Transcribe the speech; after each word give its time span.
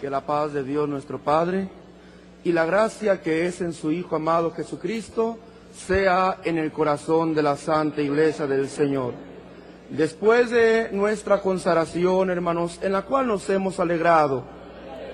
Que 0.00 0.10
la 0.10 0.20
paz 0.20 0.52
de 0.52 0.62
Dios 0.62 0.88
nuestro 0.88 1.18
Padre 1.18 1.68
y 2.44 2.52
la 2.52 2.66
gracia 2.66 3.22
que 3.22 3.46
es 3.46 3.60
en 3.62 3.72
su 3.72 3.90
Hijo 3.90 4.16
amado 4.16 4.52
Jesucristo 4.52 5.38
sea 5.74 6.38
en 6.44 6.58
el 6.58 6.70
corazón 6.70 7.34
de 7.34 7.42
la 7.42 7.56
Santa 7.56 8.02
Iglesia 8.02 8.46
del 8.46 8.68
Señor. 8.68 9.14
Después 9.88 10.50
de 10.50 10.90
nuestra 10.92 11.40
consagración, 11.40 12.30
hermanos, 12.30 12.78
en 12.82 12.92
la 12.92 13.02
cual 13.02 13.26
nos 13.26 13.48
hemos 13.48 13.80
alegrado, 13.80 14.44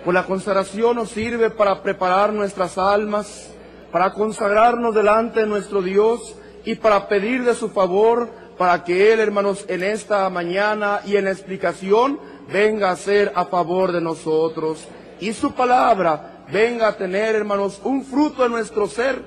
pues 0.04 0.14
la 0.14 0.24
consagración 0.24 0.96
nos 0.96 1.10
sirve 1.10 1.50
para 1.50 1.82
preparar 1.82 2.32
nuestras 2.32 2.76
almas, 2.76 3.50
para 3.92 4.12
consagrarnos 4.12 4.94
delante 4.94 5.40
de 5.40 5.46
nuestro 5.46 5.80
Dios 5.80 6.34
y 6.64 6.74
para 6.74 7.08
pedir 7.08 7.44
de 7.44 7.54
su 7.54 7.68
favor 7.68 8.28
para 8.58 8.84
que 8.84 9.12
Él, 9.12 9.20
hermanos, 9.20 9.64
en 9.68 9.82
esta 9.82 10.28
mañana 10.30 11.00
y 11.04 11.16
en 11.16 11.24
la 11.24 11.32
explicación 11.32 12.20
venga 12.50 12.90
a 12.90 12.96
ser 12.96 13.32
a 13.34 13.44
favor 13.44 13.92
de 13.92 14.00
nosotros 14.00 14.86
y 15.20 15.32
su 15.32 15.52
palabra 15.52 16.44
venga 16.52 16.88
a 16.88 16.96
tener, 16.96 17.34
hermanos, 17.34 17.80
un 17.84 18.04
fruto 18.04 18.44
en 18.44 18.52
nuestro 18.52 18.86
ser, 18.86 19.22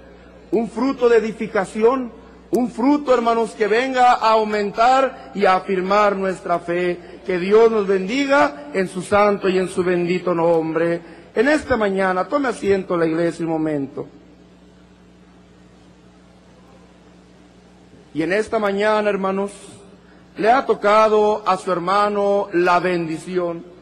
un 0.51 0.69
fruto 0.69 1.09
de 1.09 1.17
edificación, 1.17 2.11
un 2.51 2.69
fruto, 2.69 3.13
hermanos, 3.13 3.51
que 3.51 3.67
venga 3.67 4.13
a 4.13 4.31
aumentar 4.31 5.31
y 5.35 5.45
a 5.45 5.55
afirmar 5.55 6.15
nuestra 6.15 6.59
fe. 6.59 7.19
Que 7.25 7.39
Dios 7.39 7.71
nos 7.71 7.87
bendiga 7.87 8.69
en 8.73 8.87
su 8.87 9.01
santo 9.01 9.49
y 9.49 9.57
en 9.57 9.67
su 9.67 9.83
bendito 9.83 10.33
nombre. 10.33 11.01
En 11.33 11.47
esta 11.49 11.75
mañana, 11.75 12.27
tome 12.27 12.49
asiento 12.49 12.95
la 12.95 13.05
iglesia 13.05 13.45
un 13.45 13.51
momento. 13.51 14.07
Y 18.13 18.21
en 18.21 18.31
esta 18.31 18.59
mañana, 18.59 19.09
hermanos, 19.09 19.51
le 20.37 20.51
ha 20.51 20.65
tocado 20.65 21.43
a 21.45 21.57
su 21.57 21.71
hermano 21.71 22.49
la 22.53 22.79
bendición 22.79 23.75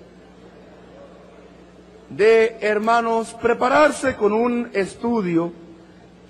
de, 2.09 2.57
hermanos, 2.61 3.35
prepararse 3.41 4.15
con 4.15 4.33
un 4.33 4.69
estudio 4.73 5.51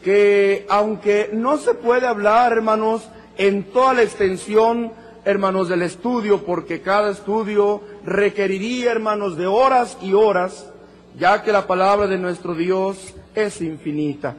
que, 0.03 0.66
aunque 0.69 1.29
no 1.33 1.57
se 1.57 1.73
puede 1.73 2.07
hablar, 2.07 2.53
hermanos, 2.53 3.07
en 3.38 3.63
toda 3.63 3.94
la 3.94 4.03
extensión, 4.03 4.94
hermanos, 5.25 5.69
del 5.69 5.81
estudio, 5.81 6.45
porque 6.45 6.81
cada 6.81 7.11
estudio 7.11 7.81
requeriría, 8.05 8.91
hermanos, 8.91 9.38
de 9.38 9.47
horas 9.47 9.97
y 10.01 10.13
horas, 10.13 10.69
ya 11.17 11.44
que 11.44 11.51
la 11.51 11.67
palabra 11.67 12.07
de 12.07 12.17
nuestro 12.17 12.53
Dios 12.53 13.13
es 13.35 13.61
infinita. 13.61 14.35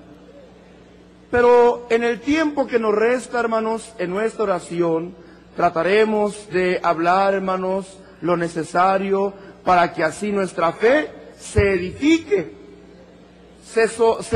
Pero 1.30 1.86
en 1.90 2.04
el 2.04 2.20
tiempo 2.20 2.66
que 2.66 2.78
nos 2.78 2.94
resta, 2.94 3.40
hermanos, 3.40 3.92
en 3.98 4.10
nuestra 4.10 4.44
oración, 4.44 5.14
trataremos 5.56 6.48
de 6.50 6.80
hablar, 6.82 7.34
hermanos, 7.34 7.98
lo 8.20 8.36
necesario 8.36 9.32
para 9.64 9.92
que 9.92 10.02
así 10.02 10.30
nuestra 10.30 10.72
fe 10.72 11.10
se 11.38 11.74
edifique, 11.74 12.52
se, 13.64 13.86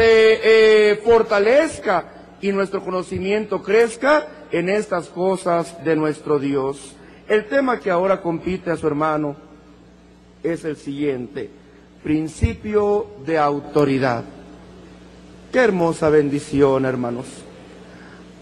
eh, 0.04 1.00
fortalezca 1.04 2.12
y 2.40 2.52
nuestro 2.52 2.82
conocimiento 2.82 3.62
crezca 3.62 4.26
en 4.50 4.68
estas 4.68 5.08
cosas 5.08 5.84
de 5.84 5.96
nuestro 5.96 6.38
Dios. 6.38 6.94
El 7.28 7.46
tema 7.46 7.78
que 7.78 7.90
ahora 7.90 8.20
compite 8.20 8.70
a 8.70 8.76
su 8.76 8.86
hermano 8.86 9.36
es 10.42 10.64
el 10.64 10.76
siguiente, 10.76 11.50
principio 12.02 13.06
de 13.26 13.38
autoridad. 13.38 14.24
Qué 15.52 15.58
hermosa 15.58 16.08
bendición, 16.08 16.84
hermanos. 16.84 17.26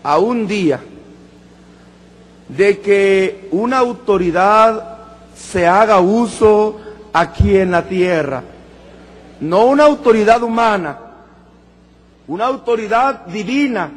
A 0.03 0.19
un 0.19 0.47
día 0.47 0.81
de 2.49 2.81
que 2.81 3.49
una 3.51 3.79
autoridad 3.79 4.99
se 5.35 5.67
haga 5.67 6.01
uso 6.01 6.81
aquí 7.13 7.57
en 7.57 7.71
la 7.71 7.83
tierra. 7.83 8.43
No 9.41 9.67
una 9.67 9.85
autoridad 9.85 10.43
humana, 10.43 10.99
una 12.27 12.47
autoridad 12.47 13.27
divina, 13.27 13.91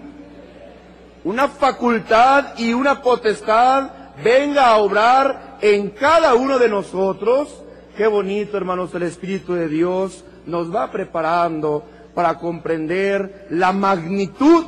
una 1.23 1.47
facultad 1.47 2.57
y 2.57 2.73
una 2.73 3.01
potestad 3.01 3.89
venga 4.23 4.67
a 4.67 4.77
obrar 4.77 5.57
en 5.61 5.89
cada 5.89 6.35
uno 6.35 6.59
de 6.59 6.69
nosotros. 6.69 7.63
Qué 7.95 8.07
bonito, 8.07 8.57
hermanos, 8.57 8.93
el 8.95 9.03
Espíritu 9.03 9.53
de 9.53 9.67
Dios 9.67 10.23
nos 10.45 10.73
va 10.73 10.91
preparando 10.91 11.83
para 12.13 12.37
comprender 12.37 13.47
la 13.49 13.71
magnitud 13.71 14.65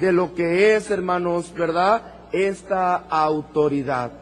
de 0.00 0.12
lo 0.12 0.34
que 0.34 0.74
es, 0.74 0.90
hermanos, 0.90 1.52
¿verdad? 1.54 2.02
Esta 2.32 2.96
autoridad. 2.96 4.12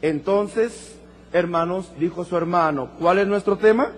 Entonces, 0.00 0.98
hermanos, 1.32 1.92
dijo 1.98 2.24
su 2.24 2.36
hermano, 2.36 2.90
¿cuál 2.98 3.18
es 3.18 3.26
nuestro 3.26 3.56
tema? 3.56 3.92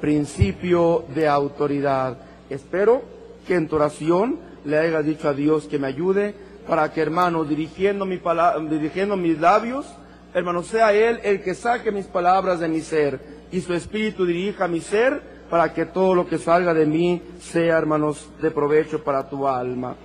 Principio 0.00 1.04
de 1.14 1.28
autoridad. 1.28 2.18
Espero 2.48 3.02
que 3.46 3.54
en 3.54 3.68
tu 3.68 3.76
oración 3.76 4.38
le 4.64 4.78
haya 4.78 5.02
dicho 5.02 5.28
a 5.28 5.34
Dios 5.34 5.66
que 5.66 5.78
me 5.78 5.88
ayude 5.88 6.34
para 6.68 6.92
que, 6.92 7.00
hermanos, 7.00 7.48
dirigiendo, 7.48 8.04
mi 8.04 8.20
dirigiendo 8.68 9.16
mis 9.16 9.40
labios, 9.40 9.86
hermanos, 10.34 10.66
sea 10.66 10.92
Él 10.92 11.20
el 11.24 11.42
que 11.42 11.54
saque 11.54 11.90
mis 11.90 12.06
palabras 12.06 12.60
de 12.60 12.68
mi 12.68 12.80
ser 12.80 13.20
y 13.50 13.60
su 13.60 13.74
espíritu 13.74 14.24
dirija 14.24 14.68
mi 14.68 14.80
ser 14.80 15.20
para 15.50 15.72
que 15.74 15.86
todo 15.86 16.14
lo 16.14 16.28
que 16.28 16.38
salga 16.38 16.72
de 16.72 16.86
mí 16.86 17.22
sea, 17.40 17.78
hermanos, 17.78 18.28
de 18.40 18.50
provecho 18.50 19.02
para 19.02 19.28
tu 19.28 19.48
alma. 19.48 19.96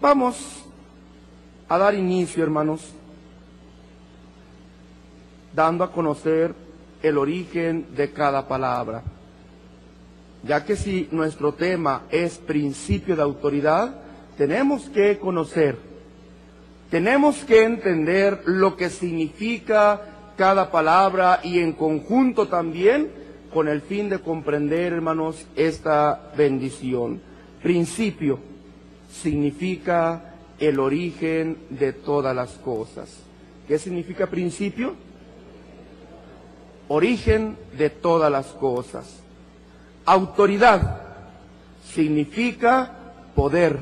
Vamos 0.00 0.63
a 1.68 1.78
dar 1.78 1.94
inicio, 1.94 2.42
hermanos, 2.42 2.92
dando 5.54 5.84
a 5.84 5.92
conocer 5.92 6.54
el 7.02 7.18
origen 7.18 7.86
de 7.94 8.12
cada 8.12 8.46
palabra. 8.48 9.02
Ya 10.42 10.64
que 10.64 10.76
si 10.76 11.08
nuestro 11.10 11.54
tema 11.54 12.02
es 12.10 12.38
principio 12.38 13.16
de 13.16 13.22
autoridad, 13.22 13.94
tenemos 14.36 14.88
que 14.90 15.18
conocer, 15.18 15.78
tenemos 16.90 17.44
que 17.44 17.64
entender 17.64 18.42
lo 18.44 18.76
que 18.76 18.90
significa 18.90 20.02
cada 20.36 20.70
palabra 20.70 21.40
y 21.42 21.60
en 21.60 21.72
conjunto 21.72 22.48
también 22.48 23.10
con 23.52 23.68
el 23.68 23.80
fin 23.80 24.08
de 24.08 24.18
comprender, 24.18 24.92
hermanos, 24.92 25.46
esta 25.54 26.32
bendición. 26.36 27.20
Principio 27.62 28.40
significa 29.10 30.33
el 30.58 30.78
origen 30.78 31.58
de 31.70 31.92
todas 31.92 32.34
las 32.34 32.52
cosas. 32.52 33.08
¿Qué 33.66 33.78
significa 33.78 34.26
principio? 34.26 34.94
Origen 36.88 37.56
de 37.76 37.90
todas 37.90 38.30
las 38.30 38.46
cosas. 38.46 39.20
Autoridad 40.04 41.00
significa 41.92 42.92
poder, 43.34 43.78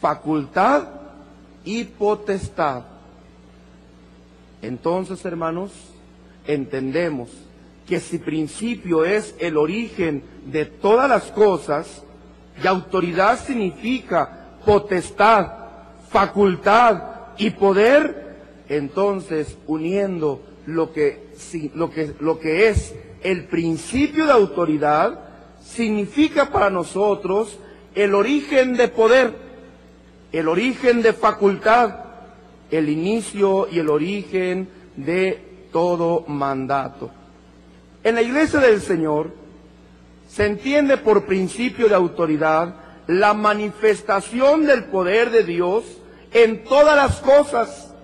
facultad 0.00 0.88
y 1.64 1.84
potestad. 1.84 2.82
Entonces, 4.62 5.24
hermanos, 5.24 5.72
entendemos 6.46 7.30
que 7.86 8.00
si 8.00 8.18
principio 8.18 9.04
es 9.04 9.34
el 9.38 9.56
origen 9.56 10.22
de 10.46 10.64
todas 10.64 11.08
las 11.08 11.24
cosas, 11.30 12.02
y 12.62 12.66
autoridad 12.66 13.38
significa 13.38 14.45
potestad, 14.66 15.46
facultad 16.10 17.02
y 17.38 17.50
poder, 17.50 18.36
entonces 18.68 19.56
uniendo 19.66 20.42
lo 20.66 20.92
que, 20.92 21.28
lo 21.74 21.90
que, 21.90 22.14
lo 22.20 22.38
que 22.40 22.68
es 22.68 22.94
el 23.22 23.44
principio 23.44 24.26
de 24.26 24.32
autoridad, 24.32 25.20
significa 25.62 26.50
para 26.50 26.68
nosotros 26.68 27.58
el 27.94 28.14
origen 28.14 28.76
de 28.76 28.88
poder, 28.88 29.32
el 30.32 30.48
origen 30.48 31.00
de 31.00 31.12
facultad, 31.12 31.94
el 32.70 32.88
inicio 32.88 33.68
y 33.70 33.78
el 33.78 33.88
origen 33.88 34.68
de 34.96 35.68
todo 35.72 36.24
mandato. 36.26 37.10
En 38.02 38.16
la 38.16 38.22
iglesia 38.22 38.60
del 38.60 38.80
Señor 38.80 39.32
se 40.28 40.46
entiende 40.46 40.96
por 40.96 41.26
principio 41.26 41.88
de 41.88 41.94
autoridad 41.94 42.85
la 43.06 43.34
manifestación 43.34 44.66
del 44.66 44.84
poder 44.84 45.30
de 45.30 45.44
Dios 45.44 45.84
en 46.32 46.64
todas 46.64 46.96
las 46.96 47.20
cosas, 47.20 47.94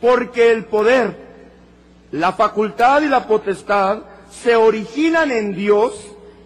porque 0.00 0.52
el 0.52 0.64
poder, 0.64 1.16
la 2.12 2.32
facultad 2.32 3.02
y 3.02 3.08
la 3.08 3.26
potestad 3.26 4.02
se 4.30 4.56
originan 4.56 5.30
en 5.30 5.54
Dios 5.54 5.94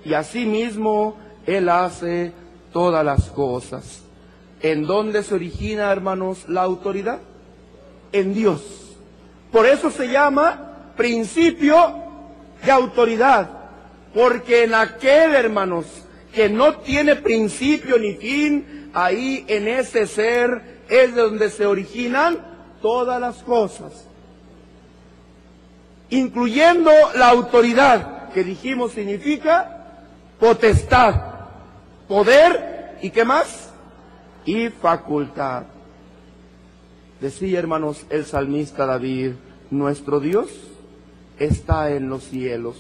y 0.05 0.15
asimismo 0.15 1.17
Él 1.47 1.69
hace 1.69 2.33
todas 2.73 3.05
las 3.05 3.29
cosas. 3.31 4.03
¿En 4.61 4.87
dónde 4.87 5.23
se 5.23 5.35
origina, 5.35 5.91
hermanos, 5.91 6.49
la 6.49 6.63
autoridad? 6.63 7.19
En 8.13 8.33
Dios. 8.33 8.63
Por 9.51 9.67
eso 9.67 9.91
se 9.91 10.09
llama 10.09 10.93
principio 10.97 11.95
de 12.65 12.71
autoridad, 12.71 13.51
porque 14.15 14.65
en 14.65 14.75
aquel, 14.75 15.35
hermanos, 15.35 15.87
que 16.35 16.49
no 16.49 16.77
tiene 16.77 17.17
principio 17.17 17.99
ni 17.99 18.15
fin, 18.15 18.91
ahí 18.95 19.45
en 19.49 19.69
ese 19.69 20.07
ser 20.07 20.83
es 20.89 21.15
de 21.15 21.23
donde 21.23 21.51
se 21.51 21.67
originan 21.67 22.39
todas 22.81 23.21
las 23.21 23.43
cosas. 23.43 24.09
incluyendo 26.11 26.91
la 27.17 27.31
autoridad, 27.31 28.29
que 28.33 28.45
dijimos 28.45 28.93
significa 28.93 30.05
potestad, 30.39 31.15
poder 32.07 32.99
y 33.01 33.09
qué 33.09 33.25
más? 33.25 33.73
Y 34.45 34.69
facultad. 34.69 35.65
Decía, 37.19 37.59
hermanos, 37.59 38.05
el 38.11 38.27
salmista 38.27 38.85
David, 38.85 39.33
nuestro 39.71 40.21
Dios 40.21 40.51
está 41.39 41.91
en 41.91 42.11
los 42.11 42.25
cielos 42.25 42.77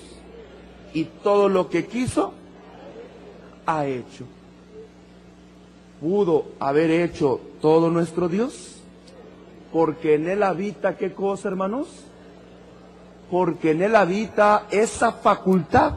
y 0.93 1.05
todo 1.05 1.48
lo 1.48 1.70
que 1.70 1.87
quiso 1.87 2.34
ha 3.66 3.86
hecho. 3.86 4.24
¿Pudo 6.00 6.46
haber 6.58 6.90
hecho 6.90 7.40
todo 7.60 7.90
nuestro 7.90 8.28
Dios? 8.28 8.80
Porque 9.72 10.14
en 10.14 10.28
Él 10.28 10.42
habita 10.42 10.96
qué 10.96 11.12
cosa, 11.12 11.48
hermanos? 11.48 11.88
Porque 13.30 13.70
en 13.70 13.82
Él 13.82 13.96
habita 13.96 14.66
esa 14.70 15.12
facultad. 15.12 15.94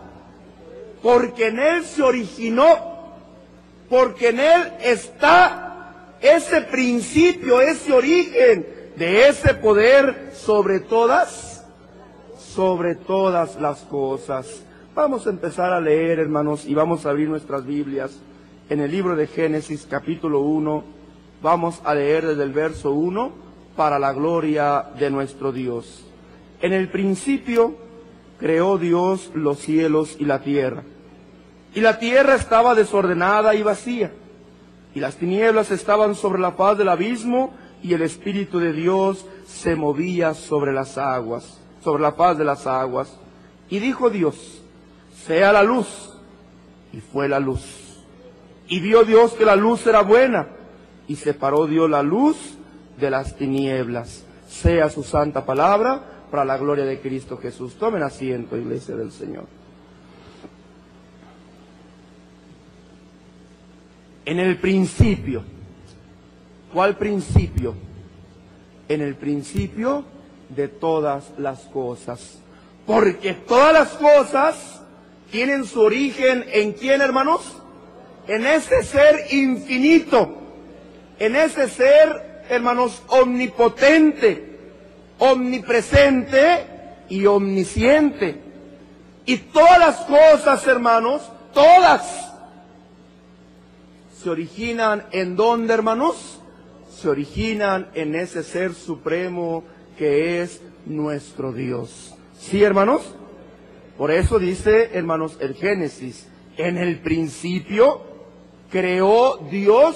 Porque 1.01 1.47
en 1.47 1.59
Él 1.59 1.83
se 1.83 2.03
originó. 2.03 2.95
Porque 3.89 4.29
en 4.29 4.39
Él 4.39 4.73
está 4.81 6.15
ese 6.21 6.61
principio, 6.61 7.61
ese 7.61 7.91
origen 7.91 8.65
de 8.95 9.27
ese 9.27 9.53
poder 9.55 10.31
sobre 10.33 10.79
todas, 10.79 11.63
sobre 12.37 12.95
todas 12.95 13.59
las 13.59 13.79
cosas. 13.81 14.47
Vamos 14.95 15.27
a 15.27 15.29
empezar 15.29 15.73
a 15.73 15.81
leer, 15.81 16.19
hermanos, 16.19 16.65
y 16.65 16.73
vamos 16.73 17.05
a 17.05 17.09
abrir 17.09 17.27
nuestras 17.27 17.65
Biblias 17.65 18.17
en 18.69 18.79
el 18.79 18.89
libro 18.89 19.17
de 19.17 19.27
Génesis 19.27 19.85
capítulo 19.89 20.39
1. 20.39 20.85
Vamos 21.41 21.81
a 21.83 21.93
leer 21.93 22.25
desde 22.25 22.43
el 22.43 22.53
verso 22.53 22.91
1 22.91 23.29
para 23.75 23.99
la 23.99 24.13
gloria 24.13 24.85
de 24.97 25.09
nuestro 25.09 25.51
Dios. 25.51 26.05
En 26.61 26.71
el 26.71 26.87
principio 26.87 27.75
creó 28.39 28.77
Dios 28.77 29.31
los 29.33 29.59
cielos 29.59 30.15
y 30.17 30.23
la 30.23 30.39
tierra. 30.39 30.83
Y 31.73 31.81
la 31.81 31.99
tierra 31.99 32.35
estaba 32.35 32.73
desordenada 32.73 33.53
y 33.53 33.63
vacía. 33.63 34.13
Y 34.93 35.01
las 35.01 35.17
tinieblas 35.17 35.71
estaban 35.71 36.15
sobre 36.15 36.39
la 36.39 36.53
faz 36.53 36.77
del 36.77 36.87
abismo 36.87 37.53
y 37.83 37.93
el 37.93 38.01
Espíritu 38.01 38.59
de 38.59 38.71
Dios 38.71 39.25
se 39.45 39.75
movía 39.75 40.33
sobre 40.33 40.71
las 40.71 40.97
aguas, 40.97 41.59
sobre 41.83 42.01
la 42.01 42.13
faz 42.13 42.37
de 42.37 42.45
las 42.45 42.65
aguas. 42.65 43.19
Y 43.69 43.79
dijo 43.79 44.09
Dios, 44.09 44.61
sea 45.25 45.51
la 45.51 45.63
luz. 45.63 45.87
Y 46.93 47.01
fue 47.01 47.27
la 47.27 47.39
luz. 47.39 47.61
Y 48.67 48.79
vio 48.79 49.03
Dios 49.03 49.33
que 49.33 49.45
la 49.45 49.55
luz 49.55 49.85
era 49.85 50.01
buena. 50.01 50.47
Y 51.07 51.15
separó 51.15 51.67
Dios 51.67 51.89
la 51.89 52.01
luz 52.01 52.37
de 52.99 53.09
las 53.09 53.35
tinieblas. 53.35 54.23
Sea 54.47 54.89
su 54.89 55.03
santa 55.03 55.45
palabra 55.45 56.27
para 56.31 56.45
la 56.45 56.57
gloria 56.57 56.85
de 56.85 56.99
Cristo 56.99 57.37
Jesús. 57.37 57.75
Tomen 57.75 58.03
asiento, 58.03 58.57
iglesia 58.57 58.95
del 58.95 59.11
Señor. 59.11 59.45
En 64.25 64.39
el 64.39 64.57
principio. 64.57 65.43
¿Cuál 66.73 66.97
principio? 66.97 67.73
En 68.87 69.01
el 69.01 69.15
principio 69.15 70.03
de 70.49 70.67
todas 70.67 71.31
las 71.37 71.61
cosas. 71.65 72.39
Porque 72.85 73.33
todas 73.33 73.73
las 73.73 73.89
cosas 73.89 74.84
tienen 75.31 75.65
su 75.65 75.81
origen 75.81 76.45
en 76.51 76.73
quién, 76.73 77.01
hermanos? 77.01 77.61
En 78.27 78.45
ese 78.45 78.83
ser 78.83 79.33
infinito, 79.33 80.35
en 81.19 81.35
ese 81.35 81.69
ser, 81.69 82.45
hermanos, 82.49 83.01
omnipotente, 83.07 84.57
omnipresente 85.19 86.65
y 87.09 87.25
omnisciente. 87.25 88.41
Y 89.25 89.37
todas 89.37 89.79
las 89.79 89.95
cosas, 90.01 90.65
hermanos, 90.67 91.21
todas, 91.53 92.31
se 94.21 94.29
originan 94.29 95.05
en 95.11 95.35
dónde, 95.35 95.73
hermanos? 95.73 96.39
Se 96.89 97.09
originan 97.09 97.89
en 97.93 98.15
ese 98.15 98.43
ser 98.43 98.73
supremo 98.73 99.63
que 99.97 100.41
es 100.41 100.61
nuestro 100.85 101.51
Dios. 101.51 102.15
¿Sí, 102.39 102.63
hermanos? 102.63 103.03
Por 103.97 104.11
eso 104.11 104.39
dice, 104.39 104.91
hermanos, 104.93 105.37
el 105.39 105.55
Génesis, 105.55 106.27
en 106.57 106.77
el 106.77 106.99
principio 106.99 108.01
creó 108.69 109.37
Dios 109.49 109.95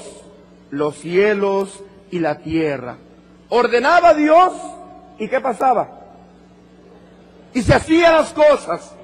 los 0.71 0.95
cielos 0.95 1.83
y 2.11 2.19
la 2.19 2.39
tierra. 2.39 2.97
Ordenaba 3.49 4.13
Dios 4.13 4.53
y 5.17 5.27
¿qué 5.27 5.41
pasaba? 5.41 5.89
Y 7.53 7.61
se 7.61 7.73
hacían 7.73 8.13
las 8.13 8.31
cosas, 8.31 8.95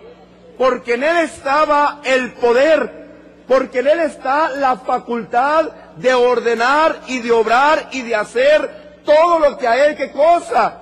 porque 0.57 0.93
en 0.93 1.03
Él 1.03 1.17
estaba 1.17 1.99
el 2.05 2.31
poder, 2.33 3.07
porque 3.47 3.79
en 3.79 3.87
Él 3.87 3.99
está 3.99 4.51
la 4.51 4.77
facultad 4.77 5.71
de 5.97 6.13
ordenar 6.13 7.01
y 7.07 7.19
de 7.19 7.31
obrar 7.31 7.89
y 7.91 8.01
de 8.03 8.15
hacer 8.15 9.01
todo 9.03 9.39
lo 9.39 9.57
que 9.57 9.67
a 9.67 9.87
Él, 9.87 9.95
¿qué 9.97 10.11
cosa? 10.11 10.81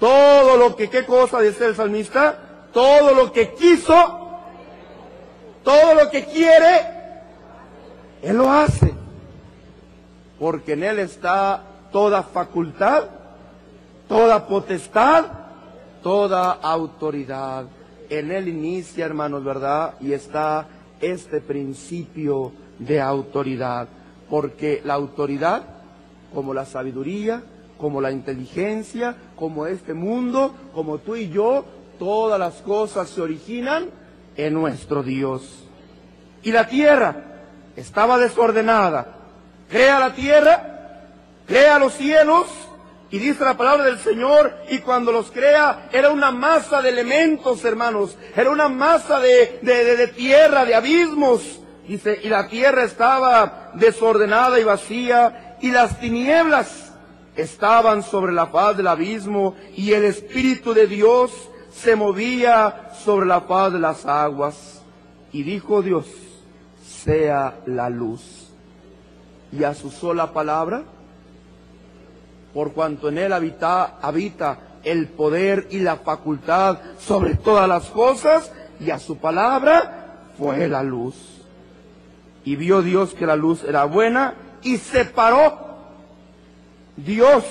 Todo 0.00 0.56
lo 0.56 0.74
que, 0.74 0.90
¿qué 0.90 1.04
cosa 1.04 1.40
dice 1.40 1.66
el 1.66 1.76
salmista? 1.76 2.41
Todo 2.72 3.14
lo 3.14 3.32
que 3.32 3.52
quiso, 3.54 3.94
todo 5.62 5.94
lo 5.94 6.10
que 6.10 6.24
quiere, 6.24 6.86
Él 8.22 8.36
lo 8.36 8.50
hace. 8.50 8.92
Porque 10.38 10.72
en 10.72 10.82
Él 10.82 10.98
está 10.98 11.62
toda 11.92 12.22
facultad, 12.22 13.04
toda 14.08 14.46
potestad, 14.46 15.26
toda 16.02 16.52
autoridad. 16.52 17.66
En 18.08 18.32
Él 18.32 18.48
inicia, 18.48 19.04
hermanos, 19.04 19.44
¿verdad? 19.44 19.94
Y 20.00 20.12
está 20.12 20.66
este 21.00 21.40
principio 21.40 22.52
de 22.78 23.00
autoridad. 23.00 23.88
Porque 24.28 24.80
la 24.84 24.94
autoridad, 24.94 25.62
como 26.34 26.54
la 26.54 26.64
sabiduría, 26.64 27.42
como 27.78 28.00
la 28.00 28.10
inteligencia, 28.10 29.16
como 29.36 29.66
este 29.66 29.92
mundo, 29.92 30.54
como 30.72 30.98
tú 30.98 31.16
y 31.16 31.28
yo, 31.28 31.64
todas 32.02 32.36
las 32.36 32.54
cosas 32.62 33.08
se 33.08 33.20
originan 33.20 33.88
en 34.36 34.54
nuestro 34.54 35.04
Dios. 35.04 35.42
Y 36.42 36.50
la 36.50 36.66
tierra 36.66 37.14
estaba 37.76 38.18
desordenada. 38.18 39.06
Crea 39.70 40.00
la 40.00 40.12
tierra, 40.12 41.04
crea 41.46 41.78
los 41.78 41.92
cielos, 41.92 42.48
y 43.12 43.20
dice 43.20 43.44
la 43.44 43.56
palabra 43.56 43.84
del 43.84 44.00
Señor, 44.00 44.52
y 44.68 44.78
cuando 44.78 45.12
los 45.12 45.30
crea, 45.30 45.90
era 45.92 46.10
una 46.10 46.32
masa 46.32 46.82
de 46.82 46.88
elementos, 46.88 47.64
hermanos, 47.64 48.16
era 48.34 48.50
una 48.50 48.68
masa 48.68 49.20
de, 49.20 49.60
de, 49.62 49.96
de, 49.96 50.08
tierra, 50.08 50.64
de 50.64 50.74
abismos. 50.74 51.60
Dice, 51.86 52.18
y 52.20 52.28
la 52.28 52.48
tierra 52.48 52.82
estaba 52.82 53.70
desordenada 53.74 54.58
y 54.58 54.64
vacía, 54.64 55.56
y 55.60 55.70
las 55.70 56.00
tinieblas 56.00 56.92
estaban 57.36 58.02
sobre 58.02 58.32
la 58.32 58.48
faz 58.48 58.76
del 58.76 58.88
abismo, 58.88 59.54
y 59.76 59.92
el 59.92 60.04
Espíritu 60.04 60.74
de 60.74 60.88
Dios 60.88 61.30
se 61.74 61.96
movía 61.96 62.90
sobre 63.04 63.26
la 63.26 63.40
faz 63.42 63.72
de 63.72 63.78
las 63.78 64.06
aguas. 64.06 64.82
Y 65.32 65.42
dijo 65.42 65.82
Dios, 65.82 66.06
sea 66.84 67.58
la 67.66 67.88
luz. 67.88 68.48
Y 69.50 69.64
a 69.64 69.74
su 69.74 69.90
sola 69.90 70.32
palabra, 70.32 70.82
por 72.54 72.72
cuanto 72.72 73.08
en 73.08 73.18
él 73.18 73.32
habita, 73.32 73.98
habita 74.00 74.58
el 74.84 75.08
poder 75.08 75.68
y 75.70 75.78
la 75.78 75.96
facultad 75.96 76.78
sobre 76.98 77.34
todas 77.34 77.68
las 77.68 77.86
cosas, 77.88 78.50
y 78.80 78.90
a 78.90 78.98
su 78.98 79.18
palabra 79.18 80.28
fue 80.38 80.68
la 80.68 80.82
luz. 80.82 81.14
Y 82.44 82.56
vio 82.56 82.82
Dios 82.82 83.14
que 83.14 83.26
la 83.26 83.36
luz 83.36 83.62
era 83.62 83.84
buena 83.84 84.34
y 84.62 84.78
separó 84.78 85.76
Dios 86.96 87.44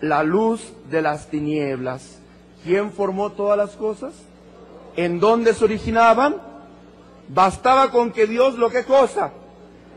la 0.00 0.22
luz 0.22 0.72
de 0.90 1.02
las 1.02 1.28
tinieblas. 1.28 2.17
¿Quién 2.64 2.92
formó 2.92 3.30
todas 3.30 3.56
las 3.56 3.70
cosas? 3.76 4.14
¿En 4.96 5.20
dónde 5.20 5.54
se 5.54 5.64
originaban? 5.64 6.36
Bastaba 7.28 7.90
con 7.90 8.10
que 8.12 8.26
Dios 8.26 8.54
lo 8.58 8.70
que 8.70 8.84
cosa 8.84 9.32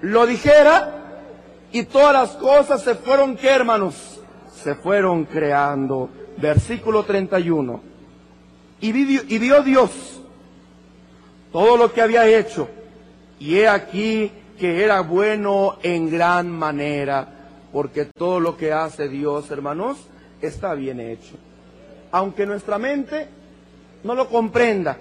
lo 0.01 0.25
dijera 0.25 0.97
y 1.71 1.83
todas 1.83 2.13
las 2.13 2.31
cosas 2.31 2.81
se 2.81 2.95
fueron, 2.95 3.37
¿qué 3.37 3.49
hermanos? 3.49 4.19
Se 4.53 4.75
fueron 4.75 5.25
creando. 5.25 6.09
Versículo 6.37 7.03
31. 7.03 7.81
Y 8.81 8.91
vio, 8.91 9.21
y 9.27 9.37
vio 9.37 9.61
Dios 9.61 10.21
todo 11.51 11.77
lo 11.77 11.93
que 11.93 12.01
había 12.01 12.27
hecho. 12.27 12.67
Y 13.39 13.57
he 13.57 13.67
aquí 13.67 14.31
que 14.59 14.83
era 14.83 15.01
bueno 15.01 15.77
en 15.81 16.09
gran 16.09 16.49
manera, 16.49 17.27
porque 17.71 18.05
todo 18.05 18.39
lo 18.39 18.57
que 18.57 18.73
hace 18.73 19.07
Dios, 19.07 19.49
hermanos, 19.49 19.97
está 20.41 20.73
bien 20.73 20.99
hecho 20.99 21.35
aunque 22.11 22.45
nuestra 22.45 22.77
mente 22.77 23.27
no 24.03 24.15
lo 24.15 24.27
comprenda, 24.29 24.97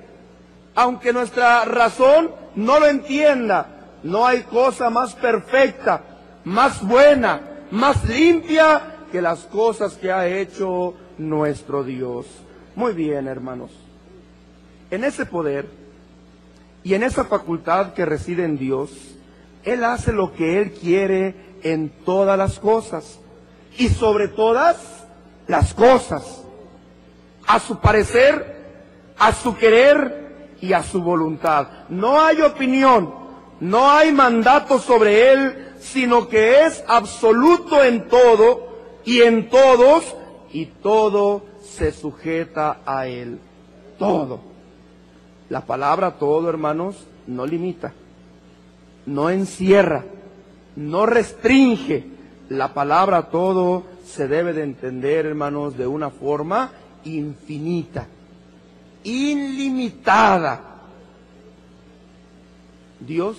aunque 0.75 1.13
nuestra 1.13 1.65
razón 1.65 2.31
no 2.55 2.79
lo 2.79 2.87
entienda, 2.87 3.67
no 4.03 4.27
hay 4.27 4.43
cosa 4.43 4.91
más 4.91 5.15
perfecta, 5.15 6.03
más 6.45 6.87
buena, 6.87 7.41
más 7.71 8.05
limpia 8.09 8.97
que 9.13 9.21
las 9.21 9.41
cosas 9.41 9.95
que 9.95 10.13
ha 10.13 10.27
hecho 10.27 10.95
nuestro 11.19 11.85
Dios. 11.85 12.27
Muy 12.77 12.93
bien, 12.93 13.27
hermanos. 13.27 13.71
En 14.91 15.05
ese 15.05 15.27
poder 15.27 15.67
y 16.83 16.95
en 16.95 17.03
esa 17.03 17.25
facultad 17.25 17.93
que 17.93 18.07
reside 18.07 18.45
en 18.45 18.57
Dios, 18.59 18.91
Él 19.65 19.85
hace 19.85 20.13
lo 20.13 20.33
que 20.33 20.61
Él 20.61 20.73
quiere 20.73 21.35
en 21.63 21.91
todas 22.05 22.39
las 22.39 22.59
cosas 22.59 23.19
y 23.77 23.89
sobre 23.89 24.29
todas 24.29 24.77
las 25.47 25.75
cosas, 25.75 26.43
a 27.47 27.59
su 27.59 27.79
parecer, 27.79 28.57
a 29.19 29.33
su 29.33 29.57
querer 29.57 30.57
y 30.61 30.73
a 30.73 30.83
su 30.83 31.03
voluntad. 31.03 31.69
No 31.89 32.21
hay 32.21 32.41
opinión, 32.41 33.15
no 33.61 33.91
hay 33.91 34.13
mandato 34.13 34.79
sobre 34.79 35.33
Él, 35.33 35.69
sino 35.79 36.29
que 36.29 36.65
es 36.67 36.85
absoluto 36.87 37.83
en 37.83 38.09
todo 38.09 38.69
y 39.05 39.23
en 39.23 39.49
todos 39.49 40.17
y 40.53 40.67
todo 40.67 41.43
se 41.63 41.93
sujeta 41.93 42.81
a 42.85 43.07
Él. 43.07 43.39
Todo. 43.99 44.41
La 45.49 45.67
palabra 45.67 46.13
todo, 46.13 46.49
hermanos, 46.49 47.07
no 47.27 47.45
limita, 47.45 47.93
no 49.07 49.31
encierra, 49.31 50.05
no 50.77 51.07
restringe. 51.07 52.07
La 52.49 52.73
palabra 52.73 53.31
todo 53.31 53.85
se 54.05 54.29
debe 54.29 54.53
de 54.53 54.63
entender, 54.63 55.27
hermanos, 55.27 55.77
de 55.77 55.87
una 55.87 56.11
forma 56.11 56.71
infinita, 57.05 58.07
ilimitada. 59.05 60.61
Dios 63.01 63.37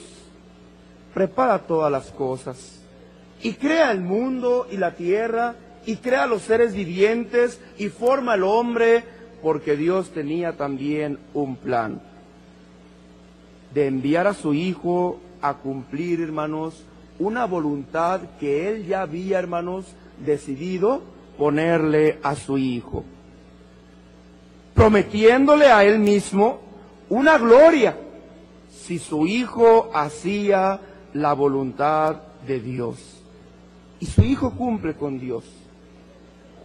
prepara 1.13 1.59
todas 1.59 1.91
las 1.91 2.07
cosas 2.11 2.81
y 3.43 3.53
crea 3.53 3.91
el 3.91 4.01
mundo 4.01 4.67
y 4.71 4.77
la 4.77 4.95
tierra 4.95 5.55
y 5.85 5.97
crea 5.97 6.27
los 6.27 6.43
seres 6.43 6.73
vivientes 6.73 7.59
y 7.77 7.89
forma 7.89 8.33
al 8.33 8.43
hombre 8.43 9.03
porque 9.41 9.75
Dios 9.75 10.11
tenía 10.11 10.53
también 10.53 11.17
un 11.33 11.55
plan 11.55 12.01
de 13.73 13.87
enviar 13.87 14.27
a 14.27 14.33
su 14.33 14.53
Hijo 14.53 15.19
a 15.41 15.55
cumplir, 15.55 16.21
hermanos, 16.21 16.83
una 17.19 17.45
voluntad 17.45 18.21
que 18.39 18.69
Él 18.69 18.85
ya 18.85 19.01
había, 19.01 19.39
hermanos, 19.39 19.85
decidido 20.23 21.01
ponerle 21.37 22.19
a 22.21 22.35
su 22.35 22.57
Hijo, 22.57 23.03
prometiéndole 24.73 25.71
a 25.71 25.83
Él 25.83 25.99
mismo 25.99 26.59
una 27.09 27.37
gloria 27.37 27.97
si 28.71 28.99
su 28.99 29.27
Hijo 29.27 29.91
hacía 29.93 30.79
la 31.13 31.33
voluntad 31.33 32.17
de 32.47 32.59
Dios. 32.59 33.21
Y 33.99 34.05
su 34.05 34.21
Hijo 34.23 34.51
cumple 34.51 34.95
con 34.95 35.19
Dios. 35.19 35.43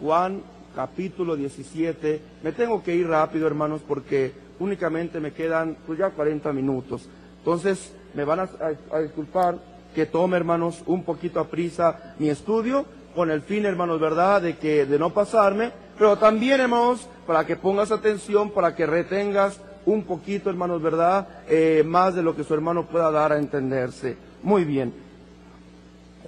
Juan 0.01 0.43
capítulo 0.75 1.37
17. 1.37 2.21
Me 2.43 2.53
tengo 2.53 2.83
que 2.83 2.95
ir 2.95 3.09
rápido, 3.09 3.47
hermanos, 3.47 3.81
porque 3.87 4.33
únicamente 4.59 5.21
me 5.21 5.33
quedan 5.33 5.77
pues 5.87 5.99
ya 5.99 6.11
40 6.11 6.53
minutos. 6.53 7.09
Entonces, 7.39 7.95
me 8.15 8.25
van 8.25 8.41
a, 8.41 9.01
disculpar 9.01 9.59
que 9.95 10.07
tome, 10.07 10.37
hermanos, 10.37 10.83
un 10.87 11.03
poquito 11.03 11.41
a 11.41 11.49
prisa 11.49 12.15
mi 12.19 12.29
estudio, 12.29 12.85
con 13.15 13.31
el 13.31 13.41
fin, 13.41 13.65
hermanos, 13.65 13.99
¿verdad?, 13.99 14.43
de 14.43 14.57
que, 14.59 14.85
de 14.85 14.99
no 14.99 15.11
pasarme, 15.11 15.73
pero 15.99 16.17
también, 16.17 16.61
hermanos, 16.61 17.09
para 17.27 17.45
que 17.47 17.57
pongas 17.57 17.91
atención, 17.91 18.51
para 18.51 18.75
que 18.75 18.87
retengas 18.87 19.61
un 19.85 20.03
poquito, 20.03 20.51
hermanos, 20.51 20.83
¿verdad?, 20.83 21.29
eh, 21.49 21.83
más 21.87 22.15
de 22.15 22.23
lo 22.23 22.35
que 22.37 22.45
su 22.45 22.53
hermano 22.55 22.87
pueda 22.87 23.11
dar 23.11 23.33
a 23.33 23.39
entenderse. 23.39 24.17
Muy 24.43 24.65
bien. 24.65 24.93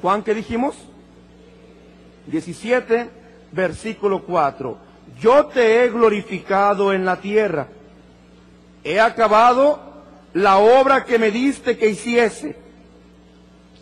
Juan, 0.01 0.23
¿qué 0.23 0.33
dijimos? 0.33 0.77
17, 2.29 3.11
versículo 3.53 4.23
4. 4.23 4.79
Yo 5.21 5.47
te 5.47 5.83
he 5.83 5.89
glorificado 5.91 6.93
en 6.93 7.05
la 7.05 7.17
tierra. 7.17 7.67
He 8.85 9.01
acabado 9.01 9.81
la 10.35 10.59
obra 10.59 11.05
que 11.05 11.19
me 11.19 11.31
diste 11.31 11.77
que 11.77 11.89
hiciese. 11.89 12.57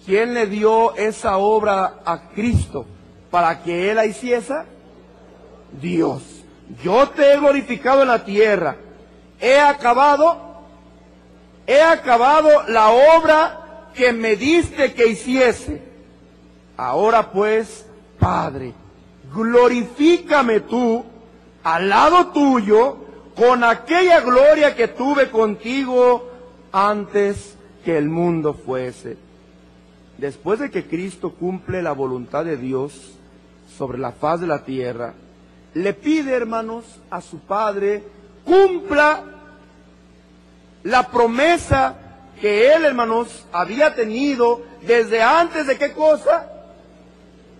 ¿Quién 0.06 0.34
le 0.34 0.46
dio 0.46 0.94
esa 0.96 1.36
obra 1.36 1.96
a 2.04 2.30
Cristo 2.30 2.86
para 3.30 3.62
que 3.62 3.90
Él 3.90 3.96
la 3.96 4.06
hiciese? 4.06 4.54
Dios. 5.80 6.22
Yo 6.82 7.08
te 7.10 7.32
he 7.32 7.38
glorificado 7.38 8.02
en 8.02 8.08
la 8.08 8.24
tierra. 8.24 8.76
He 9.40 9.58
acabado, 9.58 10.36
he 11.66 11.80
acabado 11.80 12.48
la 12.68 12.90
obra 12.90 13.90
que 13.94 14.12
me 14.12 14.36
diste 14.36 14.94
que 14.94 15.08
hiciese. 15.08 15.82
Ahora 16.76 17.30
pues, 17.30 17.86
Padre, 18.18 18.74
glorifícame 19.34 20.60
tú 20.60 21.04
al 21.62 21.88
lado 21.88 22.28
tuyo 22.28 22.96
con 23.34 23.64
aquella 23.64 24.20
gloria 24.20 24.74
que 24.74 24.88
tuve 24.88 25.30
contigo 25.30 26.30
antes 26.72 27.56
que 27.84 27.96
el 27.96 28.08
mundo 28.08 28.54
fuese. 28.54 29.16
Después 30.18 30.58
de 30.58 30.70
que 30.70 30.86
Cristo 30.86 31.32
cumple 31.32 31.82
la 31.82 31.92
voluntad 31.92 32.44
de 32.44 32.56
Dios 32.56 33.12
sobre 33.76 33.98
la 33.98 34.12
faz 34.12 34.40
de 34.40 34.46
la 34.46 34.64
tierra, 34.64 35.14
le 35.76 35.92
pide, 35.92 36.32
hermanos, 36.32 36.84
a 37.10 37.20
su 37.20 37.38
Padre, 37.38 38.02
cumpla 38.44 39.22
la 40.82 41.08
promesa 41.08 41.94
que 42.40 42.72
él, 42.72 42.84
hermanos, 42.84 43.44
había 43.52 43.94
tenido 43.94 44.62
desde 44.82 45.22
antes 45.22 45.66
de 45.66 45.76
qué 45.76 45.92
cosa? 45.92 46.50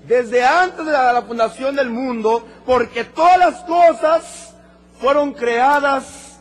desde 0.07 0.45
antes 0.45 0.87
de 0.87 0.93
la, 0.93 1.23
fundación 1.23 1.75
del 1.75 1.91
mundo, 1.91 2.47
porque 2.65 3.05
todas 3.05 3.39
las 3.39 3.65
cosas 3.65 4.55
fueron 5.01 5.33
creadas 5.33 6.39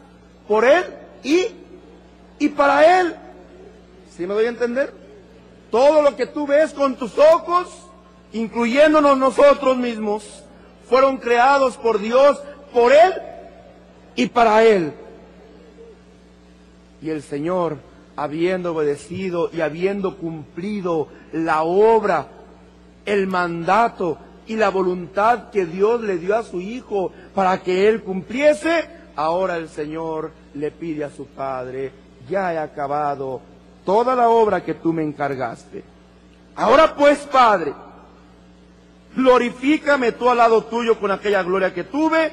por 0.47 0.63
Él 0.65 0.85
y, 1.23 1.47
y 2.37 2.49
para 2.49 3.01
Él. 3.01 3.15
¿Sí 4.15 4.27
me 4.27 4.35
doy 4.35 4.45
a 4.45 4.49
entender? 4.49 4.93
Todo 5.71 6.03
lo 6.03 6.15
que 6.15 6.27
tú 6.27 6.45
ves 6.45 6.73
con 6.73 6.95
tus 6.95 7.17
ojos, 7.17 7.69
incluyéndonos 8.33 9.17
nosotros 9.17 9.77
mismos, 9.77 10.44
fueron 10.87 11.17
creados 11.17 11.77
por 11.77 11.99
Dios, 11.99 12.41
por 12.73 12.91
Él 12.91 13.13
y 14.15 14.27
para 14.27 14.63
Él. 14.63 14.93
Y 17.01 17.09
el 17.09 17.21
Señor, 17.21 17.77
habiendo 18.15 18.73
obedecido 18.73 19.49
y 19.53 19.61
habiendo 19.61 20.17
cumplido 20.17 21.07
la 21.31 21.63
obra 21.63 22.27
el 23.05 23.27
mandato 23.27 24.17
y 24.47 24.55
la 24.55 24.69
voluntad 24.69 25.49
que 25.51 25.65
Dios 25.65 26.01
le 26.01 26.17
dio 26.17 26.35
a 26.35 26.43
su 26.43 26.59
Hijo 26.59 27.11
para 27.33 27.61
que 27.61 27.87
Él 27.87 28.01
cumpliese, 28.01 28.85
ahora 29.15 29.57
el 29.57 29.69
Señor 29.69 30.31
le 30.53 30.71
pide 30.71 31.03
a 31.03 31.09
su 31.09 31.25
Padre, 31.25 31.91
ya 32.29 32.53
he 32.53 32.57
acabado 32.57 33.41
toda 33.85 34.15
la 34.15 34.29
obra 34.29 34.63
que 34.63 34.75
tú 34.75 34.93
me 34.93 35.03
encargaste. 35.03 35.83
Ahora 36.55 36.95
pues, 36.95 37.19
Padre, 37.19 37.73
glorifícame 39.15 40.11
tú 40.11 40.29
al 40.29 40.37
lado 40.37 40.63
tuyo 40.65 40.99
con 40.99 41.11
aquella 41.11 41.43
gloria 41.43 41.73
que 41.73 41.83
tuve 41.83 42.31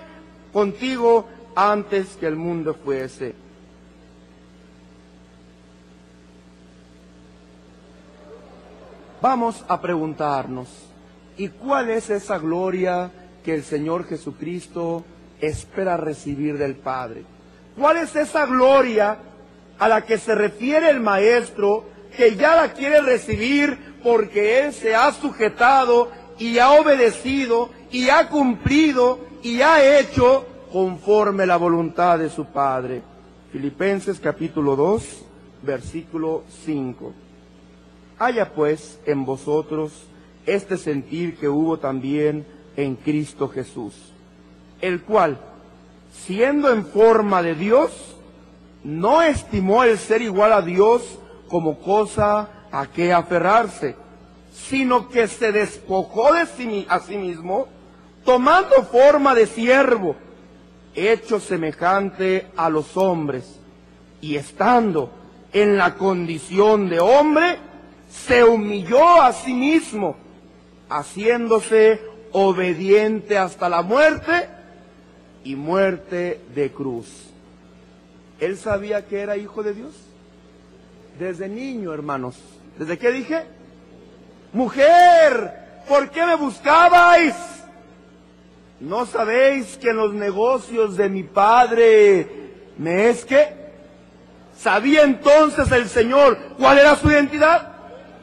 contigo 0.52 1.26
antes 1.54 2.16
que 2.16 2.26
el 2.26 2.36
mundo 2.36 2.74
fuese. 2.74 3.34
Vamos 9.20 9.64
a 9.68 9.80
preguntarnos, 9.80 10.68
¿y 11.36 11.48
cuál 11.48 11.90
es 11.90 12.10
esa 12.10 12.38
gloria 12.38 13.10
que 13.44 13.54
el 13.54 13.62
Señor 13.62 14.04
Jesucristo 14.08 15.04
espera 15.40 15.96
recibir 15.96 16.58
del 16.58 16.74
Padre? 16.74 17.24
¿Cuál 17.78 17.98
es 17.98 18.16
esa 18.16 18.46
gloria 18.46 19.18
a 19.78 19.88
la 19.88 20.02
que 20.02 20.18
se 20.18 20.34
refiere 20.34 20.90
el 20.90 21.00
Maestro 21.00 21.84
que 22.16 22.34
ya 22.36 22.56
la 22.56 22.72
quiere 22.72 23.00
recibir 23.00 23.94
porque 24.02 24.58
Él 24.60 24.72
se 24.72 24.94
ha 24.94 25.12
sujetado 25.12 26.10
y 26.38 26.58
ha 26.58 26.72
obedecido 26.72 27.70
y 27.90 28.08
ha 28.08 28.28
cumplido 28.28 29.20
y 29.42 29.60
ha 29.60 29.98
hecho 29.98 30.46
conforme 30.72 31.46
la 31.46 31.56
voluntad 31.56 32.18
de 32.18 32.30
su 32.30 32.46
Padre? 32.46 33.02
Filipenses 33.52 34.18
capítulo 34.18 34.76
2, 34.76 35.24
versículo 35.62 36.44
5. 36.64 37.12
Haya 38.18 38.54
pues 38.54 38.98
en 39.04 39.24
vosotros 39.24 39.92
este 40.46 40.76
sentir 40.76 41.36
que 41.36 41.48
hubo 41.48 41.78
también 41.78 42.46
en 42.76 42.96
Cristo 42.96 43.48
Jesús, 43.48 43.94
el 44.80 45.02
cual, 45.02 45.38
siendo 46.12 46.70
en 46.70 46.86
forma 46.86 47.42
de 47.42 47.54
Dios, 47.54 47.90
no 48.84 49.22
estimó 49.22 49.84
el 49.84 49.98
ser 49.98 50.22
igual 50.22 50.52
a 50.52 50.62
Dios 50.62 51.18
como 51.48 51.78
cosa 51.78 52.48
a 52.72 52.86
que 52.86 53.12
aferrarse, 53.12 53.96
sino 54.52 55.08
que 55.08 55.28
se 55.28 55.52
despojó 55.52 56.32
de 56.34 56.46
sí, 56.46 56.86
a 56.88 57.00
sí 57.00 57.16
mismo, 57.16 57.68
tomando 58.24 58.82
forma 58.84 59.34
de 59.34 59.46
siervo, 59.46 60.16
hecho 60.94 61.40
semejante 61.40 62.46
a 62.56 62.68
los 62.68 62.96
hombres, 62.96 63.58
y 64.20 64.36
estando 64.36 65.10
en 65.52 65.76
la 65.76 65.94
condición 65.94 66.88
de 66.88 67.00
hombre, 67.00 67.58
se 68.10 68.44
humilló 68.44 69.20
a 69.20 69.32
sí 69.32 69.54
mismo, 69.54 70.16
haciéndose 70.88 72.00
obediente 72.32 73.38
hasta 73.38 73.68
la 73.68 73.82
muerte 73.82 74.48
y 75.44 75.56
muerte 75.56 76.40
de 76.54 76.70
cruz. 76.70 77.08
¿Él 78.38 78.56
sabía 78.56 79.06
que 79.06 79.20
era 79.20 79.36
hijo 79.36 79.62
de 79.62 79.74
Dios? 79.74 79.92
Desde 81.18 81.48
niño, 81.48 81.92
hermanos. 81.92 82.36
¿Desde 82.78 82.98
qué 82.98 83.12
dije? 83.12 83.44
Mujer, 84.52 85.82
¿por 85.88 86.10
qué 86.10 86.26
me 86.26 86.34
buscabais? 86.34 87.34
¿No 88.80 89.06
sabéis 89.06 89.78
que 89.78 89.90
en 89.90 89.96
los 89.96 90.12
negocios 90.12 90.96
de 90.96 91.08
mi 91.08 91.22
padre 91.22 92.28
me 92.76 93.10
es 93.10 93.24
que? 93.24 93.62
¿Sabía 94.58 95.02
entonces 95.02 95.70
el 95.72 95.88
Señor 95.88 96.36
cuál 96.58 96.78
era 96.78 96.96
su 96.96 97.10
identidad? 97.10 97.72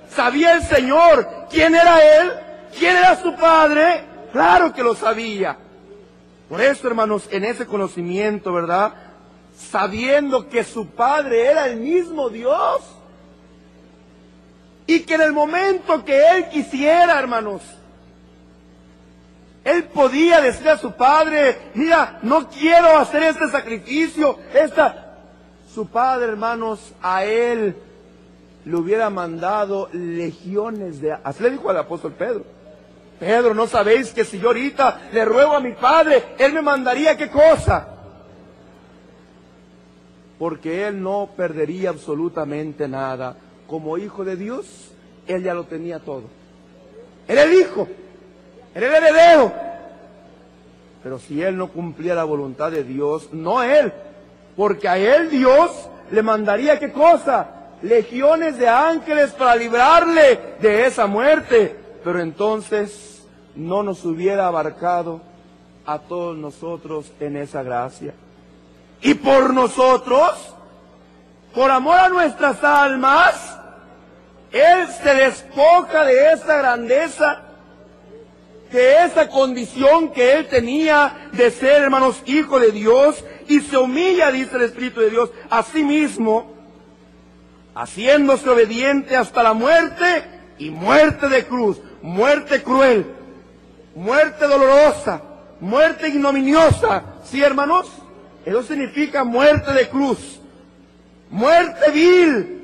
¿Sabía 0.10 0.54
el 0.54 0.64
Señor 0.64 1.28
quién 1.50 1.76
era 1.76 1.98
Él? 2.22 2.32
¿Quién 2.78 2.96
era 2.96 3.16
su 3.22 3.36
padre? 3.36 4.04
Claro 4.32 4.74
que 4.74 4.84
lo 4.84 4.96
sabía. 4.96 5.58
Por 6.48 6.62
eso, 6.62 6.88
hermanos, 6.88 7.28
en 7.32 7.46
ese 7.46 7.66
conocimiento, 7.66 8.54
¿verdad? 8.54 8.94
Sabiendo 9.56 10.50
que 10.50 10.64
su 10.64 10.88
padre 10.88 11.46
era 11.46 11.68
el 11.68 11.78
mismo 11.78 12.30
Dios. 12.30 12.82
Y 14.90 15.02
que 15.02 15.14
en 15.14 15.22
el 15.22 15.34
momento 15.34 16.04
que 16.04 16.20
él 16.30 16.50
quisiera, 16.50 17.20
hermanos, 17.20 17.62
él 19.64 19.84
podía 19.84 20.42
decir 20.42 20.68
a 20.68 20.80
su 20.80 20.94
padre, 20.94 21.70
mira, 21.76 22.18
no 22.24 22.50
quiero 22.50 22.98
hacer 22.98 23.22
este 23.22 23.50
sacrificio, 23.50 24.40
esta... 24.52 25.18
Su 25.72 25.86
padre, 25.86 26.30
hermanos, 26.30 26.92
a 27.04 27.24
él 27.24 27.76
le 28.66 28.76
hubiera 28.76 29.12
mandado 29.12 29.90
legiones 29.94 31.00
de... 31.02 31.16
Así 31.24 31.44
le 31.44 31.52
dijo 31.52 31.70
al 31.70 31.78
apóstol 31.78 32.14
Pedro. 32.14 32.44
Pedro, 33.20 33.54
¿no 33.54 33.68
sabéis 33.68 34.12
que 34.12 34.26
si 34.26 34.40
yo 34.40 34.48
ahorita 34.48 35.02
le 35.14 35.24
ruego 35.24 35.54
a 35.54 35.60
mi 35.60 35.74
padre, 35.74 36.34
él 36.40 36.52
me 36.52 36.64
mandaría 36.64 37.16
qué 37.16 37.30
cosa? 37.30 37.90
Porque 40.40 40.88
él 40.88 41.00
no 41.00 41.30
perdería 41.38 41.92
absolutamente 41.92 42.88
nada. 42.88 43.36
Como 43.70 43.98
hijo 43.98 44.26
de 44.26 44.36
Dios, 44.36 44.92
él 45.28 45.44
ya 45.44 45.54
lo 45.54 45.66
tenía 45.66 46.00
todo. 46.00 46.24
Era 47.28 47.44
el 47.44 47.54
hijo, 47.54 47.88
era 48.74 48.88
el 48.88 49.04
heredero. 49.04 49.54
Pero 51.04 51.20
si 51.20 51.42
él 51.42 51.56
no 51.56 51.68
cumplía 51.68 52.16
la 52.16 52.24
voluntad 52.24 52.72
de 52.72 52.84
Dios, 52.84 53.30
no 53.32 53.62
él, 53.62 53.94
porque 54.58 54.88
a 54.88 54.98
él 54.98 55.30
Dios 55.30 55.88
le 56.12 56.24
mandaría 56.24 56.80
qué 56.80 56.92
cosa? 56.92 57.48
Legiones 57.82 58.58
de 58.58 58.68
ángeles 58.68 59.32
para 59.32 59.56
librarle 59.56 60.56
de 60.60 60.88
esa 60.88 61.06
muerte. 61.06 61.76
Pero 62.04 62.20
entonces 62.20 63.24
no 63.56 63.84
nos 63.84 64.04
hubiera 64.04 64.48
abarcado 64.48 65.22
a 65.86 66.00
todos 66.00 66.36
nosotros 66.36 67.12
en 67.20 67.38
esa 67.38 67.64
gracia. 67.64 68.14
Y 69.02 69.14
por 69.14 69.54
nosotros, 69.54 70.54
por 71.54 71.72
amor 71.72 71.98
a 71.98 72.10
nuestras 72.10 72.64
almas, 72.64 73.59
Él 74.52 74.88
se 75.04 75.14
despoja 75.14 76.06
de 76.06 76.34
esa 76.34 76.58
grandeza, 76.58 77.42
de 78.72 79.06
esa 79.06 79.28
condición 79.30 80.12
que 80.12 80.34
Él 80.34 80.48
tenía 80.48 81.30
de 81.34 81.52
ser, 81.52 81.84
hermanos, 81.84 82.22
hijo 82.26 82.60
de 82.60 82.72
Dios, 82.72 83.24
y 83.48 83.62
se 83.62 83.78
humilla, 83.78 84.32
dice 84.32 84.56
el 84.56 84.64
Espíritu 84.64 85.02
de 85.02 85.10
Dios, 85.10 85.32
a 85.50 85.64
sí 85.64 85.84
mismo, 85.84 86.54
haciéndose 87.76 88.50
obediente 88.50 89.16
hasta 89.16 89.44
la 89.44 89.54
muerte 89.54 90.24
y 90.58 90.70
muerte 90.70 91.30
de 91.30 91.46
cruz, 91.46 91.78
muerte 92.02 92.62
cruel, 92.64 93.06
muerte 93.96 94.48
dolorosa, 94.48 95.22
muerte 95.60 96.10
ignominiosa. 96.10 97.04
¿Sí, 97.24 97.42
hermanos? 97.42 97.88
Eso 98.46 98.64
significa 98.64 99.24
muerte 99.24 99.74
de 99.74 99.90
cruz, 99.90 100.40
muerte 101.30 101.92
vil, 101.92 102.59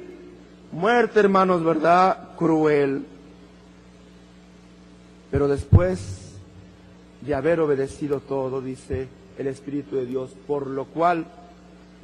muerte, 0.76 1.22
hermanos, 1.22 1.64
¿verdad? 1.64 2.36
Cruel. 2.38 3.06
Pero 5.32 5.48
después 5.48 6.34
de 7.22 7.34
haber 7.34 7.62
obedecido 7.62 8.20
todo, 8.20 8.62
dice 8.62 9.08
el 9.38 9.48
Espíritu 9.48 9.96
de 9.96 10.06
Dios, 10.06 10.32
por 10.46 10.68
lo 10.68 10.86
cual 10.86 11.26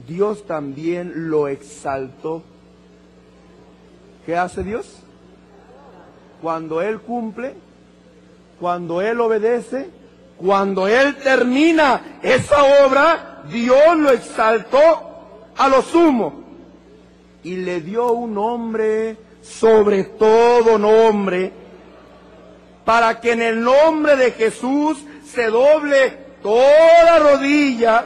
Dios 0.07 0.47
también 0.47 1.29
lo 1.29 1.47
exaltó. 1.49 2.43
¿Qué 4.25 4.38
hace 4.38 4.63
Dios? 4.63 4.99
Cuando 6.41 6.81
Él 6.81 7.01
cumple, 7.01 7.55
cuando 8.60 9.01
Él 9.01 9.19
obedece, 9.19 9.89
cuando 10.38 10.88
Él 10.88 11.17
termina 11.17 12.19
esa 12.21 12.86
obra, 12.86 13.43
Dios 13.51 13.97
lo 13.97 14.12
exaltó 14.12 14.79
a 15.57 15.67
lo 15.67 15.81
sumo 15.81 16.40
y 17.43 17.58
le 17.58 17.82
dio 17.82 18.12
un 18.12 18.34
nombre 18.34 19.17
sobre 19.41 20.04
todo 20.04 20.77
nombre, 20.77 21.51
para 22.86 23.19
que 23.19 23.32
en 23.32 23.41
el 23.41 23.63
nombre 23.63 24.15
de 24.15 24.32
Jesús 24.32 25.04
se 25.25 25.47
doble 25.47 26.17
toda 26.43 27.19
rodilla 27.19 28.06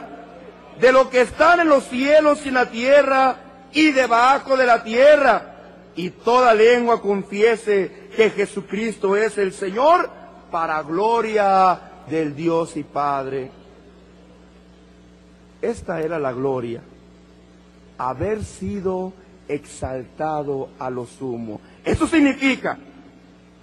de 0.80 0.92
lo 0.92 1.08
que 1.08 1.22
están 1.22 1.60
en 1.60 1.68
los 1.68 1.84
cielos 1.84 2.44
y 2.44 2.48
en 2.48 2.54
la 2.54 2.70
tierra 2.70 3.36
y 3.72 3.92
debajo 3.92 4.56
de 4.56 4.66
la 4.66 4.82
tierra, 4.82 5.52
y 5.94 6.10
toda 6.10 6.54
lengua 6.54 7.00
confiese 7.00 8.08
que 8.14 8.30
Jesucristo 8.30 9.16
es 9.16 9.38
el 9.38 9.52
Señor 9.52 10.10
para 10.50 10.82
gloria 10.82 11.80
del 12.08 12.34
Dios 12.34 12.76
y 12.76 12.82
Padre. 12.82 13.50
Esta 15.62 16.00
era 16.00 16.18
la 16.18 16.32
gloria, 16.32 16.82
haber 17.98 18.44
sido 18.44 19.12
exaltado 19.48 20.70
a 20.78 20.90
lo 20.90 21.06
sumo. 21.06 21.60
Eso 21.84 22.06
significa 22.06 22.78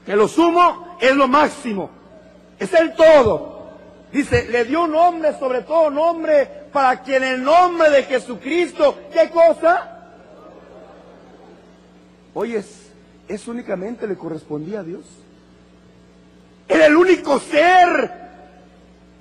que 0.05 0.15
lo 0.15 0.27
sumo 0.27 0.97
es 0.99 1.15
lo 1.15 1.27
máximo, 1.27 1.89
es 2.59 2.73
el 2.73 2.93
todo. 2.93 3.53
Dice, 4.11 4.47
le 4.49 4.65
dio 4.65 4.85
nombre 4.87 5.37
sobre 5.39 5.61
todo 5.61 5.89
nombre 5.89 6.47
para 6.71 7.01
que 7.01 7.15
en 7.15 7.23
el 7.23 7.43
nombre 7.43 7.89
de 7.89 8.03
Jesucristo, 8.03 8.97
¿qué 9.11 9.29
cosa? 9.29 9.89
Oyes, 12.35 12.91
¿eso 13.27 13.51
únicamente 13.51 14.07
le 14.07 14.15
correspondía 14.15 14.81
a 14.81 14.83
Dios? 14.83 15.05
Era 16.67 16.85
el 16.85 16.95
único 16.95 17.39
ser 17.39 18.23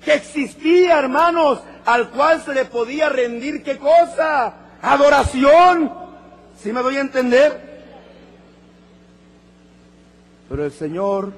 que 0.04 0.14
existía, 0.14 0.98
hermanos, 0.98 1.60
al 1.84 2.10
cual 2.10 2.42
se 2.42 2.54
le 2.54 2.64
podía 2.64 3.08
rendir 3.08 3.62
qué 3.62 3.78
cosa? 3.78 4.54
Adoración. 4.82 6.01
¿Sí 6.62 6.72
me 6.72 6.80
doy 6.80 6.96
a 6.96 7.00
entender? 7.00 7.60
Pero 10.48 10.64
el 10.64 10.70
Señor 10.70 11.32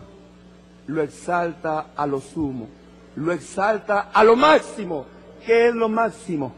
lo 0.87 1.03
exalta 1.03 1.87
a 1.97 2.07
lo 2.07 2.21
sumo, 2.21 2.69
lo 3.17 3.33
exalta 3.33 4.11
a 4.13 4.23
lo 4.23 4.37
máximo. 4.37 5.07
¿Qué 5.47 5.69
es 5.69 5.75
lo 5.75 5.89
máximo? 5.89 6.53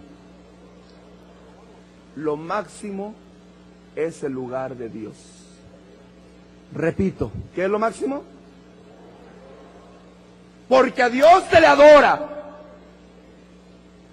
Lo 2.16 2.36
máximo 2.36 3.14
es 3.94 4.24
el 4.24 4.32
lugar 4.32 4.74
de 4.74 4.88
Dios. 4.88 5.14
Repito, 6.74 7.30
¿qué 7.54 7.64
es 7.64 7.70
lo 7.70 7.78
máximo? 7.78 8.24
Porque 10.68 11.02
a 11.02 11.08
Dios 11.08 11.44
se 11.50 11.60
le 11.60 11.66
adora. 11.68 12.30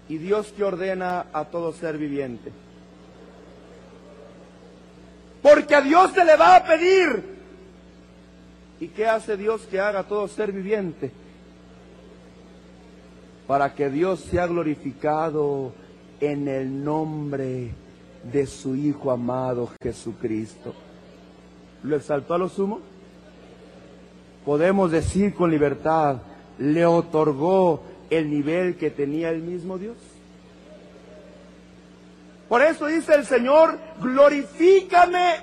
Y 0.10 0.18
Dios 0.18 0.54
te 0.54 0.64
ordena 0.64 1.26
a 1.34 1.46
todo 1.46 1.74
ser 1.74 1.98
viviente. 1.98 2.52
Porque 5.44 5.76
a 5.76 5.82
Dios 5.82 6.12
se 6.14 6.26
le 6.26 6.36
va 6.38 6.56
a 6.56 6.64
pedir. 6.64 7.34
¿Y 8.80 8.88
qué 8.88 9.06
hace 9.06 9.38
Dios 9.38 9.68
que 9.70 9.80
haga 9.80 10.04
todo 10.04 10.28
ser 10.28 10.52
viviente? 10.52 11.12
Para 13.46 13.76
que 13.76 13.90
Dios 13.90 14.22
sea 14.22 14.48
glorificado 14.48 15.74
en 16.22 16.48
el 16.48 16.84
nombre 16.84 17.72
de 18.32 18.46
su 18.48 18.76
Hijo 18.76 19.12
amado 19.12 19.70
Jesucristo. 19.82 20.74
¿Lo 21.84 21.98
exaltó 21.98 22.34
a 22.34 22.38
lo 22.38 22.48
sumo? 22.48 22.80
Podemos 24.46 24.92
decir 24.92 25.34
con 25.34 25.52
libertad, 25.52 26.18
le 26.58 26.86
otorgó 26.86 27.84
el 28.10 28.30
nivel 28.30 28.78
que 28.78 28.90
tenía 28.92 29.30
el 29.30 29.42
mismo 29.42 29.78
Dios. 29.78 29.98
Por 32.54 32.62
eso 32.62 32.86
dice 32.86 33.16
el 33.16 33.26
Señor, 33.26 33.80
glorifícame. 34.00 35.38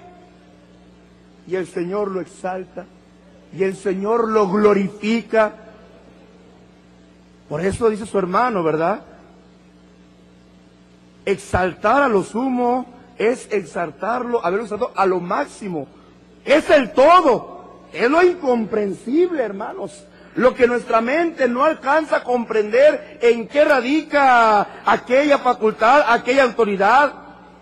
Y 1.48 1.56
el 1.56 1.66
Señor 1.66 2.08
lo 2.08 2.20
exalta. 2.20 2.86
Y 3.52 3.64
el 3.64 3.74
Señor 3.74 4.28
lo 4.28 4.48
glorifica. 4.48 5.52
Por 7.48 7.62
eso 7.62 7.90
dice 7.90 8.06
su 8.06 8.16
hermano, 8.16 8.62
¿verdad? 8.62 9.00
Exaltar 11.24 12.02
a 12.02 12.08
lo 12.08 12.22
sumo 12.22 12.86
es 13.18 13.48
exaltarlo, 13.50 14.46
haberlo 14.46 14.66
exaltado 14.66 14.92
a 14.94 15.04
lo 15.04 15.18
máximo. 15.18 15.88
Es 16.44 16.70
el 16.70 16.92
todo. 16.92 17.88
Es 17.92 18.08
lo 18.08 18.22
incomprensible, 18.22 19.42
hermanos 19.42 20.06
lo 20.36 20.54
que 20.54 20.66
nuestra 20.66 21.00
mente 21.00 21.48
no 21.48 21.64
alcanza 21.64 22.18
a 22.18 22.24
comprender 22.24 23.18
en 23.20 23.48
qué 23.48 23.64
radica 23.64 24.82
aquella 24.84 25.38
facultad, 25.38 26.04
aquella 26.08 26.44
autoridad, 26.44 27.12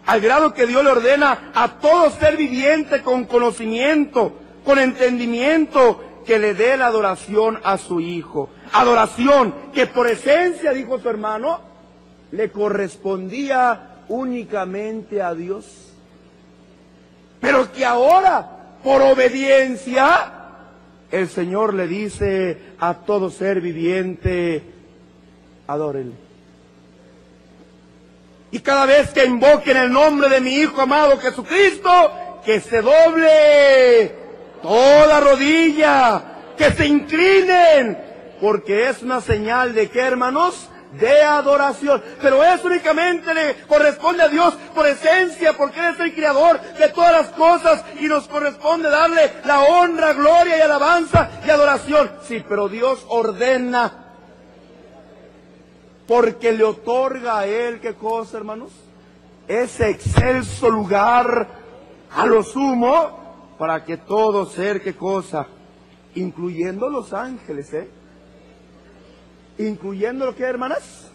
al 0.07 0.21
grado 0.21 0.55
que 0.55 0.67
Dios 0.67 0.83
le 0.85 0.91
ordena 0.91 1.51
a 1.55 1.79
todo 1.81 2.11
ser 2.11 2.37
viviente 2.37 3.03
con 3.03 3.25
conocimiento, 3.25 4.33
con 4.65 4.79
entendimiento, 4.79 6.05
que 6.27 6.39
le 6.39 6.53
dé 6.53 6.77
la 6.77 6.87
adoración 6.87 7.59
a 7.65 7.79
su 7.79 8.01
Hijo. 8.01 8.51
Adoración 8.73 9.55
que 9.73 9.87
por 9.87 10.07
esencia, 10.07 10.73
dijo 10.73 10.99
su 10.99 11.09
hermano, 11.09 11.61
le 12.33 12.51
correspondía 12.51 14.03
únicamente 14.09 15.23
a 15.23 15.33
Dios. 15.35 15.95
Pero 17.41 17.73
que 17.73 17.85
ahora, 17.85 18.77
por 18.85 19.01
obediencia, 19.01 20.38
el 21.11 21.29
Señor 21.29 21.75
le 21.75 21.87
dice 21.87 22.59
a 22.79 22.95
todo 22.95 23.31
ser 23.31 23.61
viviente, 23.61 24.63
adórenle. 25.67 26.15
Y 28.51 28.61
cada 28.61 28.87
vez 28.87 29.11
que 29.11 29.25
invoquen 29.25 29.77
el 29.77 29.93
nombre 29.93 30.29
de 30.29 30.41
mi 30.41 30.55
Hijo 30.55 30.81
amado 30.81 31.19
Jesucristo, 31.19 31.91
que 32.45 32.61
se 32.61 32.81
doble 32.81 34.15
toda 34.63 35.21
rodilla, 35.21 36.23
que 36.57 36.73
se 36.73 36.87
inclinen, 36.87 37.99
porque 38.41 38.89
es 38.89 39.03
una 39.03 39.21
señal 39.21 39.75
de 39.75 39.89
que, 39.89 40.01
hermanos, 40.01 40.69
de 40.93 41.23
adoración. 41.23 42.03
Pero 42.21 42.43
eso 42.43 42.67
únicamente 42.67 43.35
le 43.35 43.57
corresponde 43.67 44.23
a 44.23 44.29
Dios 44.29 44.55
por 44.75 44.87
esencia, 44.87 45.57
porque 45.57 45.81
Él 45.81 45.95
es 45.95 46.01
el 46.01 46.15
creador 46.15 46.61
de 46.61 46.89
todas 46.89 47.13
las 47.13 47.29
cosas 47.31 47.85
y 48.01 48.07
nos 48.07 48.27
corresponde 48.29 48.89
darle 48.89 49.33
la 49.45 49.61
honra, 49.61 50.13
gloria 50.13 50.59
y 50.59 50.61
alabanza 50.61 51.31
y 51.47 51.51
adoración. 51.51 52.11
Sí, 52.23 52.45
pero 52.49 52.69
Dios 52.69 53.05
ordena, 53.09 54.07
porque 56.07 56.53
le 56.53 56.65
otorga 56.65 57.39
a 57.41 57.47
Él, 57.47 57.81
¿qué 57.81 57.95
cosa, 57.95 58.39
hermanos? 58.39 58.71
Ese 59.47 59.91
excelso 59.91 60.71
lugar 60.71 61.49
a 62.15 62.27
lo 62.27 62.43
sumo 62.43 63.55
para 63.59 63.85
que 63.85 63.97
todo 63.97 64.47
ser, 64.47 64.83
¿qué 64.83 64.95
cosa? 64.95 65.47
Incluyendo 66.15 66.89
los 66.89 67.13
ángeles, 67.13 67.73
¿eh? 67.75 67.89
Incluyendo 69.59 70.27
lo 70.27 70.35
que, 70.35 70.45
hermanas? 70.45 71.09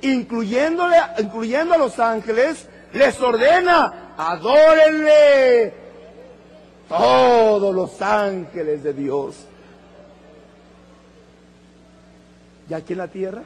Incluyéndole, 0.00 0.96
incluyendo 1.18 1.74
a 1.74 1.78
los 1.78 1.98
ángeles, 1.98 2.68
les 2.92 3.20
ordena, 3.20 4.14
adórenle 4.16 5.74
todos 6.88 7.74
los 7.74 8.00
ángeles 8.00 8.82
de 8.82 8.92
Dios. 8.94 9.36
¿Y 12.70 12.74
aquí 12.74 12.92
en 12.92 12.98
la 12.98 13.08
tierra? 13.08 13.42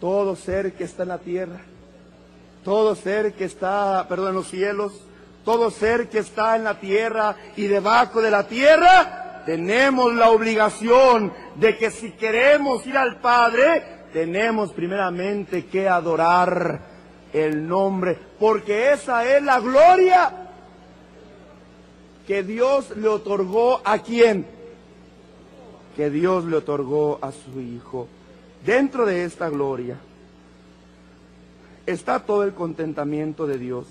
Todo 0.00 0.36
ser 0.36 0.72
que 0.72 0.84
está 0.84 1.04
en 1.04 1.08
la 1.10 1.18
tierra 1.18 1.60
todo 2.64 2.94
ser 2.94 3.32
que 3.32 3.44
está, 3.44 4.06
perdón, 4.08 4.30
en 4.30 4.34
los 4.36 4.48
cielos, 4.48 4.92
todo 5.44 5.70
ser 5.70 6.08
que 6.08 6.18
está 6.18 6.56
en 6.56 6.64
la 6.64 6.78
tierra 6.78 7.36
y 7.56 7.66
debajo 7.66 8.22
de 8.22 8.30
la 8.30 8.46
tierra, 8.46 9.21
tenemos 9.44 10.14
la 10.14 10.30
obligación 10.30 11.32
de 11.56 11.76
que 11.76 11.90
si 11.90 12.12
queremos 12.12 12.86
ir 12.86 12.96
al 12.96 13.20
Padre, 13.20 13.82
tenemos 14.12 14.72
primeramente 14.72 15.66
que 15.66 15.88
adorar 15.88 16.80
el 17.32 17.66
nombre, 17.66 18.18
porque 18.38 18.92
esa 18.92 19.24
es 19.24 19.42
la 19.42 19.58
gloria 19.60 20.50
que 22.26 22.42
Dios 22.42 22.96
le 22.96 23.08
otorgó 23.08 23.80
a 23.84 23.98
quién? 23.98 24.46
Que 25.96 26.10
Dios 26.10 26.44
le 26.44 26.56
otorgó 26.56 27.18
a 27.20 27.32
su 27.32 27.60
Hijo. 27.60 28.08
Dentro 28.64 29.06
de 29.06 29.24
esta 29.24 29.48
gloria 29.48 29.98
está 31.86 32.20
todo 32.20 32.44
el 32.44 32.54
contentamiento 32.54 33.46
de 33.46 33.58
Dios. 33.58 33.86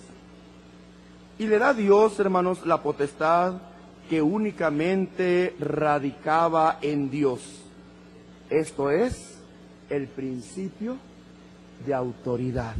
Y 1.38 1.48
le 1.48 1.58
da 1.58 1.74
Dios, 1.74 2.20
hermanos, 2.20 2.66
la 2.66 2.82
potestad 2.82 3.56
que 4.12 4.22
únicamente 4.22 5.56
radicaba 5.58 6.80
en 6.82 7.10
Dios. 7.10 7.40
Esto 8.50 8.92
es 8.92 9.38
el 9.90 10.10
principio 10.10 10.98
de 11.86 11.94
autoridad. 11.94 12.76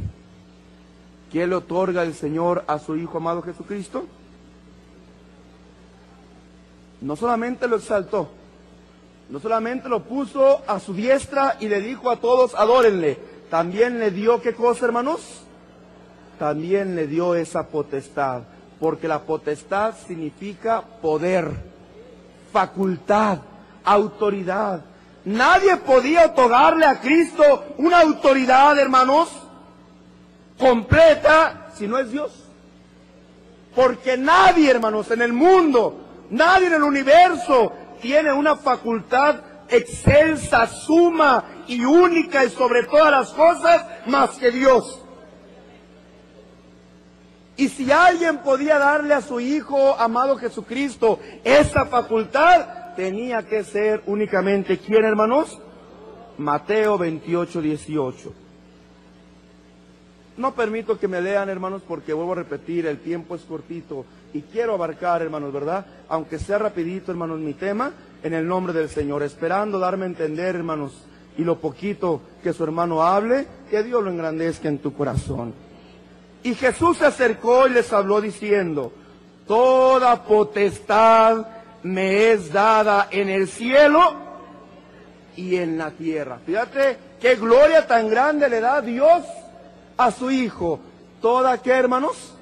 ¿Qué 1.32 1.46
le 1.46 1.54
otorga 1.54 2.02
el 2.02 2.12
Señor 2.12 2.64
a 2.66 2.78
su 2.78 2.96
Hijo 2.96 3.16
amado 3.16 3.40
Jesucristo? 3.40 4.04
No 7.00 7.16
solamente 7.16 7.66
lo 7.66 7.76
exaltó, 7.76 8.28
no 9.30 9.40
solamente 9.40 9.88
lo 9.88 10.04
puso 10.04 10.60
a 10.66 10.78
su 10.80 10.92
diestra 10.92 11.56
y 11.58 11.66
le 11.66 11.80
dijo 11.80 12.10
a 12.10 12.20
todos, 12.20 12.54
adórenle, 12.54 13.16
también 13.48 13.98
le 13.98 14.10
dio 14.10 14.42
qué 14.42 14.52
cosa, 14.52 14.84
hermanos? 14.84 15.44
También 16.38 16.94
le 16.94 17.06
dio 17.06 17.34
esa 17.34 17.68
potestad, 17.68 18.42
porque 18.82 19.06
la 19.06 19.20
potestad 19.20 19.94
significa 20.08 20.80
poder, 20.80 21.48
facultad, 22.52 23.38
autoridad. 23.84 24.80
Nadie 25.24 25.76
podía 25.76 26.26
otorgarle 26.26 26.86
a 26.86 27.00
Cristo 27.00 27.64
una 27.78 28.00
autoridad, 28.00 28.76
hermanos, 28.76 29.28
completa 30.58 31.68
si 31.76 31.86
no 31.86 31.96
es 31.96 32.10
Dios. 32.10 32.32
Porque 33.72 34.16
nadie, 34.16 34.72
hermanos, 34.72 35.12
en 35.12 35.22
el 35.22 35.32
mundo, 35.32 36.00
nadie 36.30 36.66
en 36.66 36.74
el 36.74 36.82
universo 36.82 37.72
tiene 38.00 38.32
una 38.32 38.56
facultad 38.56 39.36
excelsa, 39.68 40.66
suma 40.66 41.44
y 41.68 41.84
única 41.84 42.44
y 42.44 42.50
sobre 42.50 42.82
todas 42.82 43.12
las 43.12 43.30
cosas 43.30 43.86
más 44.06 44.30
que 44.30 44.50
Dios. 44.50 45.01
Y 47.56 47.68
si 47.68 47.92
alguien 47.92 48.38
podía 48.38 48.78
darle 48.78 49.14
a 49.14 49.20
su 49.20 49.38
Hijo 49.38 49.94
amado 49.98 50.36
Jesucristo 50.36 51.18
esa 51.44 51.84
facultad, 51.86 52.94
tenía 52.96 53.42
que 53.42 53.64
ser 53.64 54.02
únicamente, 54.06 54.78
¿quién 54.78 55.04
hermanos? 55.04 55.58
Mateo 56.38 56.96
28, 56.98 57.60
18. 57.60 58.32
No 60.36 60.54
permito 60.54 60.98
que 60.98 61.08
me 61.08 61.20
lean, 61.20 61.50
hermanos, 61.50 61.82
porque 61.86 62.14
vuelvo 62.14 62.32
a 62.32 62.36
repetir, 62.36 62.86
el 62.86 63.00
tiempo 63.00 63.34
es 63.34 63.42
cortito 63.42 64.06
y 64.32 64.40
quiero 64.40 64.74
abarcar, 64.74 65.20
hermanos, 65.20 65.52
¿verdad? 65.52 65.84
Aunque 66.08 66.38
sea 66.38 66.58
rapidito, 66.58 67.12
hermanos, 67.12 67.38
mi 67.38 67.52
tema, 67.52 67.92
en 68.22 68.32
el 68.32 68.46
nombre 68.46 68.72
del 68.72 68.88
Señor, 68.88 69.22
esperando 69.22 69.78
darme 69.78 70.04
a 70.04 70.08
entender, 70.08 70.56
hermanos, 70.56 71.04
y 71.36 71.44
lo 71.44 71.58
poquito 71.58 72.22
que 72.42 72.54
su 72.54 72.64
hermano 72.64 73.02
hable, 73.02 73.46
que 73.70 73.82
Dios 73.82 74.02
lo 74.02 74.10
engrandezca 74.10 74.68
en 74.68 74.78
tu 74.78 74.94
corazón. 74.94 75.52
Y 76.42 76.54
Jesús 76.54 76.98
se 76.98 77.06
acercó 77.06 77.66
y 77.66 77.70
les 77.70 77.92
habló 77.92 78.20
diciendo, 78.20 78.92
toda 79.46 80.24
potestad 80.24 81.46
me 81.82 82.32
es 82.32 82.52
dada 82.52 83.08
en 83.10 83.28
el 83.28 83.48
cielo 83.48 84.14
y 85.36 85.56
en 85.56 85.78
la 85.78 85.90
tierra. 85.90 86.38
Fíjate 86.44 86.98
qué 87.20 87.36
gloria 87.36 87.86
tan 87.86 88.08
grande 88.08 88.48
le 88.48 88.60
da 88.60 88.80
Dios 88.80 89.22
a 89.96 90.10
su 90.10 90.30
Hijo. 90.30 90.80
¿Toda 91.20 91.58
qué, 91.58 91.70
hermanos? 91.70 92.34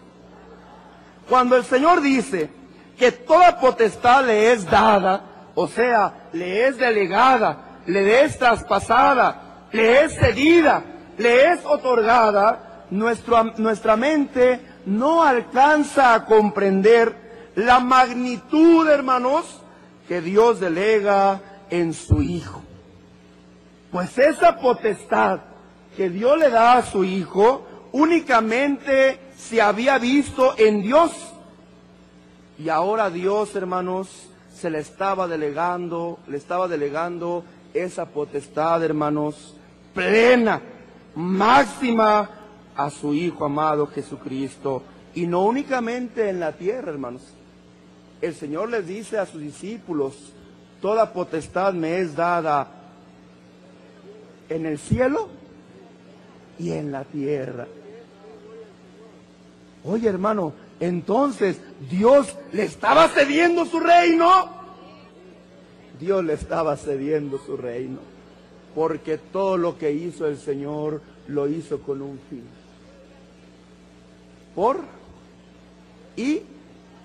Cuando 1.28 1.56
el 1.56 1.64
Señor 1.64 2.00
dice 2.00 2.50
que 2.98 3.12
toda 3.12 3.60
potestad 3.60 4.24
le 4.24 4.52
es 4.52 4.68
dada, 4.68 5.22
o 5.54 5.68
sea, 5.68 6.28
le 6.32 6.68
es 6.68 6.78
delegada, 6.78 7.80
le 7.86 8.24
es 8.24 8.38
traspasada, 8.38 9.66
le 9.72 10.04
es 10.04 10.16
cedida, 10.16 10.82
le 11.18 11.52
es 11.52 11.60
otorgada, 11.64 12.69
nuestra 12.90 13.96
mente 13.96 14.60
no 14.86 15.22
alcanza 15.22 16.14
a 16.14 16.24
comprender 16.24 17.14
la 17.54 17.80
magnitud, 17.80 18.88
hermanos, 18.88 19.44
que 20.08 20.20
Dios 20.20 20.60
delega 20.60 21.40
en 21.70 21.94
su 21.94 22.22
Hijo. 22.22 22.62
Pues 23.92 24.18
esa 24.18 24.56
potestad 24.56 25.40
que 25.96 26.10
Dios 26.10 26.38
le 26.38 26.50
da 26.50 26.78
a 26.78 26.82
su 26.82 27.04
Hijo 27.04 27.66
únicamente 27.92 29.18
se 29.36 29.60
había 29.60 29.98
visto 29.98 30.54
en 30.56 30.82
Dios. 30.82 31.12
Y 32.58 32.68
ahora 32.68 33.10
Dios, 33.10 33.54
hermanos, 33.56 34.28
se 34.54 34.70
le 34.70 34.80
estaba 34.80 35.26
delegando, 35.26 36.18
le 36.26 36.36
estaba 36.36 36.68
delegando 36.68 37.44
esa 37.72 38.06
potestad, 38.06 38.82
hermanos, 38.84 39.54
plena, 39.94 40.60
máxima 41.14 42.39
a 42.76 42.90
su 42.90 43.14
Hijo 43.14 43.44
amado 43.44 43.86
Jesucristo. 43.86 44.82
Y 45.14 45.26
no 45.26 45.44
únicamente 45.44 46.28
en 46.28 46.40
la 46.40 46.52
tierra, 46.52 46.90
hermanos. 46.90 47.22
El 48.20 48.34
Señor 48.34 48.68
les 48.68 48.86
dice 48.86 49.18
a 49.18 49.26
sus 49.26 49.40
discípulos, 49.40 50.14
toda 50.80 51.12
potestad 51.12 51.72
me 51.72 51.98
es 51.98 52.14
dada 52.14 52.68
en 54.48 54.66
el 54.66 54.78
cielo 54.78 55.28
y 56.58 56.72
en 56.72 56.92
la 56.92 57.04
tierra. 57.04 57.66
Oye, 59.84 60.08
hermano, 60.08 60.52
entonces 60.78 61.58
Dios 61.90 62.36
le 62.52 62.64
estaba 62.64 63.08
cediendo 63.08 63.64
su 63.64 63.80
reino. 63.80 64.60
Dios 65.98 66.24
le 66.24 66.34
estaba 66.34 66.76
cediendo 66.76 67.38
su 67.38 67.56
reino, 67.56 67.98
porque 68.74 69.18
todo 69.18 69.56
lo 69.58 69.76
que 69.76 69.92
hizo 69.92 70.26
el 70.26 70.38
Señor 70.38 71.02
lo 71.28 71.46
hizo 71.46 71.80
con 71.80 72.00
un 72.00 72.18
fin. 72.30 72.44
Y 76.16 76.42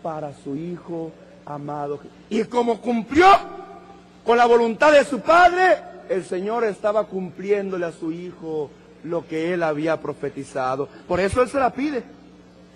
para 0.03 0.33
su 0.33 0.55
Hijo 0.55 1.11
amado. 1.45 1.99
Y 2.29 2.43
como 2.45 2.81
cumplió 2.81 3.27
con 4.25 4.37
la 4.37 4.45
voluntad 4.45 4.91
de 4.91 5.05
su 5.05 5.21
Padre, 5.21 5.77
el 6.09 6.25
Señor 6.25 6.63
estaba 6.63 7.05
cumpliéndole 7.05 7.85
a 7.85 7.91
su 7.91 8.11
Hijo 8.11 8.69
lo 9.03 9.25
que 9.27 9.53
él 9.53 9.63
había 9.63 10.01
profetizado. 10.01 10.89
Por 11.07 11.19
eso 11.19 11.41
él 11.41 11.49
se 11.49 11.59
la 11.59 11.71
pide. 11.71 12.03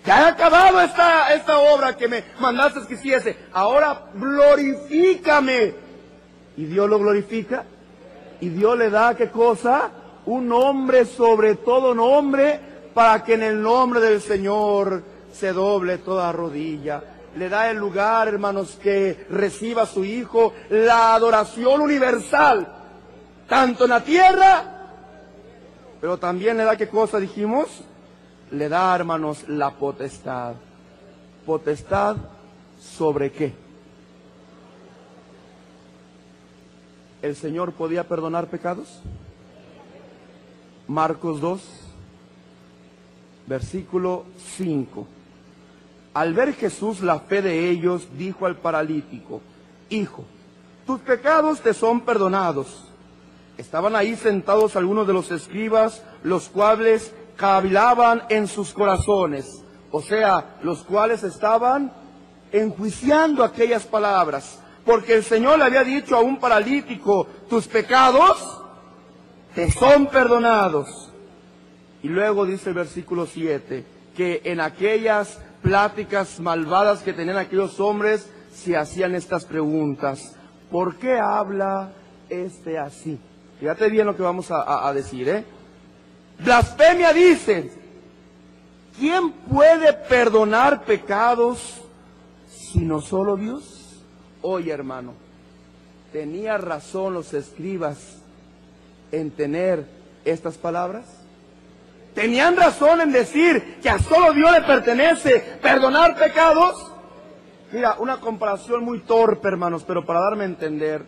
Ya 0.06 0.22
he 0.22 0.24
acabado 0.30 0.80
esta, 0.80 1.34
esta 1.34 1.58
obra 1.58 1.96
que 1.96 2.08
me 2.08 2.24
mandaste 2.40 2.80
que 2.88 2.94
hiciese. 2.94 3.36
Ahora 3.52 4.06
glorifícame. 4.14 5.74
Y 6.56 6.64
Dios 6.64 6.88
lo 6.88 6.98
glorifica. 6.98 7.64
Y 8.40 8.48
Dios 8.48 8.78
le 8.78 8.88
da, 8.88 9.14
¿qué 9.14 9.28
cosa? 9.28 9.90
Un 10.24 10.48
nombre 10.48 11.04
sobre 11.04 11.56
todo 11.56 11.94
nombre 11.94 12.69
para 12.94 13.22
que 13.22 13.34
en 13.34 13.42
el 13.42 13.62
nombre 13.62 14.00
del 14.00 14.20
Señor 14.20 15.02
se 15.32 15.52
doble 15.52 15.98
toda 15.98 16.32
rodilla. 16.32 17.02
Le 17.36 17.48
da 17.48 17.70
el 17.70 17.76
lugar, 17.76 18.28
hermanos, 18.28 18.78
que 18.82 19.26
reciba 19.30 19.86
su 19.86 20.04
Hijo 20.04 20.52
la 20.68 21.14
adoración 21.14 21.80
universal, 21.80 22.66
tanto 23.48 23.84
en 23.84 23.90
la 23.90 24.02
tierra, 24.02 24.80
pero 26.00 26.18
también 26.18 26.56
le 26.56 26.64
da, 26.64 26.76
¿qué 26.76 26.88
cosa 26.88 27.18
dijimos? 27.20 27.82
Le 28.50 28.68
da, 28.68 28.94
hermanos, 28.94 29.48
la 29.48 29.70
potestad. 29.70 30.54
¿Potestad 31.46 32.16
sobre 32.80 33.30
qué? 33.30 33.52
¿El 37.22 37.36
Señor 37.36 37.72
podía 37.74 38.08
perdonar 38.08 38.46
pecados? 38.46 39.00
Marcos 40.88 41.40
2, 41.40 41.79
versículo 43.50 44.26
5. 44.56 45.06
Al 46.14 46.34
ver 46.34 46.54
Jesús 46.54 47.00
la 47.00 47.18
fe 47.18 47.42
de 47.42 47.68
ellos, 47.68 48.06
dijo 48.16 48.46
al 48.46 48.56
paralítico, 48.56 49.40
Hijo, 49.90 50.24
tus 50.86 51.00
pecados 51.00 51.60
te 51.60 51.74
son 51.74 52.02
perdonados. 52.02 52.84
Estaban 53.58 53.96
ahí 53.96 54.14
sentados 54.14 54.76
algunos 54.76 55.04
de 55.06 55.12
los 55.12 55.32
escribas, 55.32 56.02
los 56.22 56.48
cuales 56.48 57.12
cavilaban 57.36 58.22
en 58.28 58.46
sus 58.46 58.72
corazones, 58.72 59.62
o 59.90 60.00
sea, 60.00 60.58
los 60.62 60.84
cuales 60.84 61.24
estaban 61.24 61.92
enjuiciando 62.52 63.42
aquellas 63.42 63.84
palabras, 63.84 64.60
porque 64.84 65.14
el 65.14 65.24
Señor 65.24 65.58
le 65.58 65.64
había 65.64 65.82
dicho 65.82 66.16
a 66.16 66.20
un 66.20 66.38
paralítico, 66.38 67.26
tus 67.48 67.66
pecados 67.66 68.62
te 69.56 69.70
son 69.72 70.06
perdonados. 70.06 71.09
Y 72.02 72.08
luego 72.08 72.46
dice 72.46 72.70
el 72.70 72.74
versículo 72.74 73.26
7, 73.26 73.84
que 74.16 74.40
en 74.44 74.60
aquellas 74.60 75.38
pláticas 75.62 76.40
malvadas 76.40 77.02
que 77.02 77.12
tenían 77.12 77.36
aquellos 77.36 77.78
hombres, 77.80 78.28
se 78.52 78.76
hacían 78.76 79.14
estas 79.14 79.44
preguntas. 79.44 80.34
¿Por 80.70 80.96
qué 80.96 81.18
habla 81.18 81.92
este 82.28 82.78
así? 82.78 83.18
Fíjate 83.58 83.88
bien 83.90 84.06
lo 84.06 84.16
que 84.16 84.22
vamos 84.22 84.48
a, 84.50 84.92
decir, 84.94 85.28
¿eh? 85.28 85.44
Blasfemia 86.38 87.12
dice, 87.12 87.70
¿quién 88.98 89.32
puede 89.32 89.92
perdonar 89.92 90.84
pecados 90.84 91.82
sino 92.48 93.02
solo 93.02 93.36
Dios? 93.36 94.02
Oye, 94.40 94.72
hermano, 94.72 95.12
tenía 96.12 96.56
razón 96.56 97.12
los 97.12 97.34
escribas 97.34 97.98
en 99.12 99.30
tener 99.30 99.84
estas 100.24 100.56
palabras. 100.56 101.04
¿Tenían 102.14 102.56
razón 102.56 103.00
en 103.00 103.12
decir 103.12 103.78
que 103.80 103.88
a 103.88 103.98
solo 103.98 104.32
Dios 104.32 104.50
le 104.52 104.62
pertenece 104.62 105.40
perdonar 105.62 106.16
pecados? 106.16 106.90
Mira, 107.72 107.96
una 107.98 108.18
comparación 108.18 108.84
muy 108.84 109.00
torpe, 109.00 109.48
hermanos, 109.48 109.84
pero 109.86 110.04
para 110.04 110.20
darme 110.20 110.42
a 110.42 110.48
entender. 110.48 111.04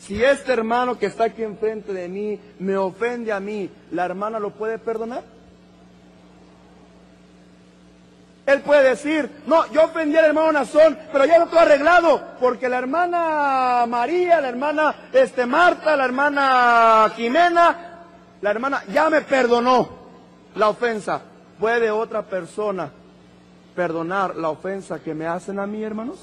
Si 0.00 0.22
este 0.22 0.52
hermano 0.52 0.98
que 0.98 1.06
está 1.06 1.24
aquí 1.24 1.42
enfrente 1.42 1.94
de 1.94 2.08
mí 2.08 2.38
me 2.58 2.76
ofende 2.76 3.32
a 3.32 3.40
mí, 3.40 3.70
¿la 3.90 4.04
hermana 4.04 4.38
lo 4.38 4.50
puede 4.50 4.78
perdonar? 4.78 5.22
Él 8.44 8.60
puede 8.60 8.90
decir, 8.90 9.30
no, 9.46 9.66
yo 9.72 9.84
ofendí 9.84 10.18
al 10.18 10.26
hermano 10.26 10.52
Nazón, 10.52 10.98
pero 11.10 11.24
ya 11.24 11.38
lo 11.38 11.44
estoy 11.44 11.60
arreglado, 11.60 12.20
porque 12.38 12.68
la 12.68 12.76
hermana 12.76 13.86
María, 13.88 14.42
la 14.42 14.50
hermana 14.50 14.94
este, 15.14 15.46
Marta, 15.46 15.96
la 15.96 16.04
hermana 16.04 17.10
Jimena, 17.16 18.02
la 18.42 18.50
hermana 18.50 18.82
ya 18.92 19.08
me 19.08 19.22
perdonó 19.22 20.03
la 20.54 20.68
ofensa. 20.68 21.22
¿Puede 21.58 21.90
otra 21.90 22.22
persona 22.22 22.90
perdonar 23.74 24.36
la 24.36 24.50
ofensa 24.50 24.98
que 24.98 25.14
me 25.14 25.26
hacen 25.26 25.58
a 25.58 25.66
mí, 25.66 25.82
hermanos? 25.82 26.18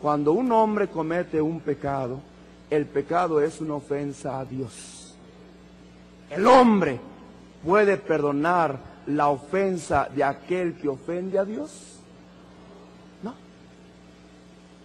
Cuando 0.00 0.32
un 0.32 0.50
hombre 0.52 0.88
comete 0.88 1.40
un 1.40 1.60
pecado, 1.60 2.20
el 2.70 2.86
pecado 2.86 3.40
es 3.40 3.60
una 3.60 3.74
ofensa 3.74 4.38
a 4.38 4.44
Dios. 4.44 5.14
El 6.30 6.46
hombre 6.46 6.98
puede 7.64 7.96
perdonar 7.96 8.78
la 9.06 9.28
ofensa 9.28 10.08
de 10.14 10.24
aquel 10.24 10.74
que 10.74 10.88
ofende 10.88 11.38
a 11.38 11.44
Dios. 11.44 11.70
No. 13.22 13.34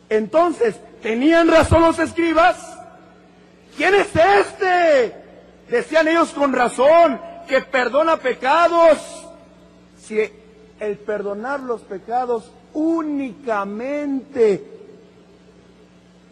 Entonces, 0.10 0.76
¿tenían 1.02 1.48
razón 1.48 1.82
los 1.82 2.00
escribas? 2.00 2.78
¿Quién 3.76 3.96
es 3.96 4.10
este? 4.16 5.29
Decían 5.70 6.08
ellos 6.08 6.30
con 6.32 6.54
razón 6.54 7.20
que 7.48 7.62
perdona 7.62 8.18
pecados. 8.18 8.98
Si 10.02 10.20
el 10.80 10.98
perdonar 10.98 11.60
los 11.60 11.82
pecados 11.82 12.52
únicamente 12.74 14.64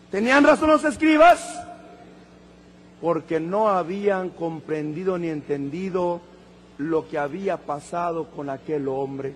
tenían 0.09 0.43
razón 0.43 0.69
los 0.69 0.83
escribas 0.83 1.63
porque 3.01 3.39
no 3.39 3.69
habían 3.69 4.29
comprendido 4.29 5.17
ni 5.17 5.29
entendido 5.29 6.21
lo 6.77 7.07
que 7.07 7.17
había 7.17 7.57
pasado 7.57 8.29
con 8.31 8.49
aquel 8.49 8.87
hombre. 8.87 9.35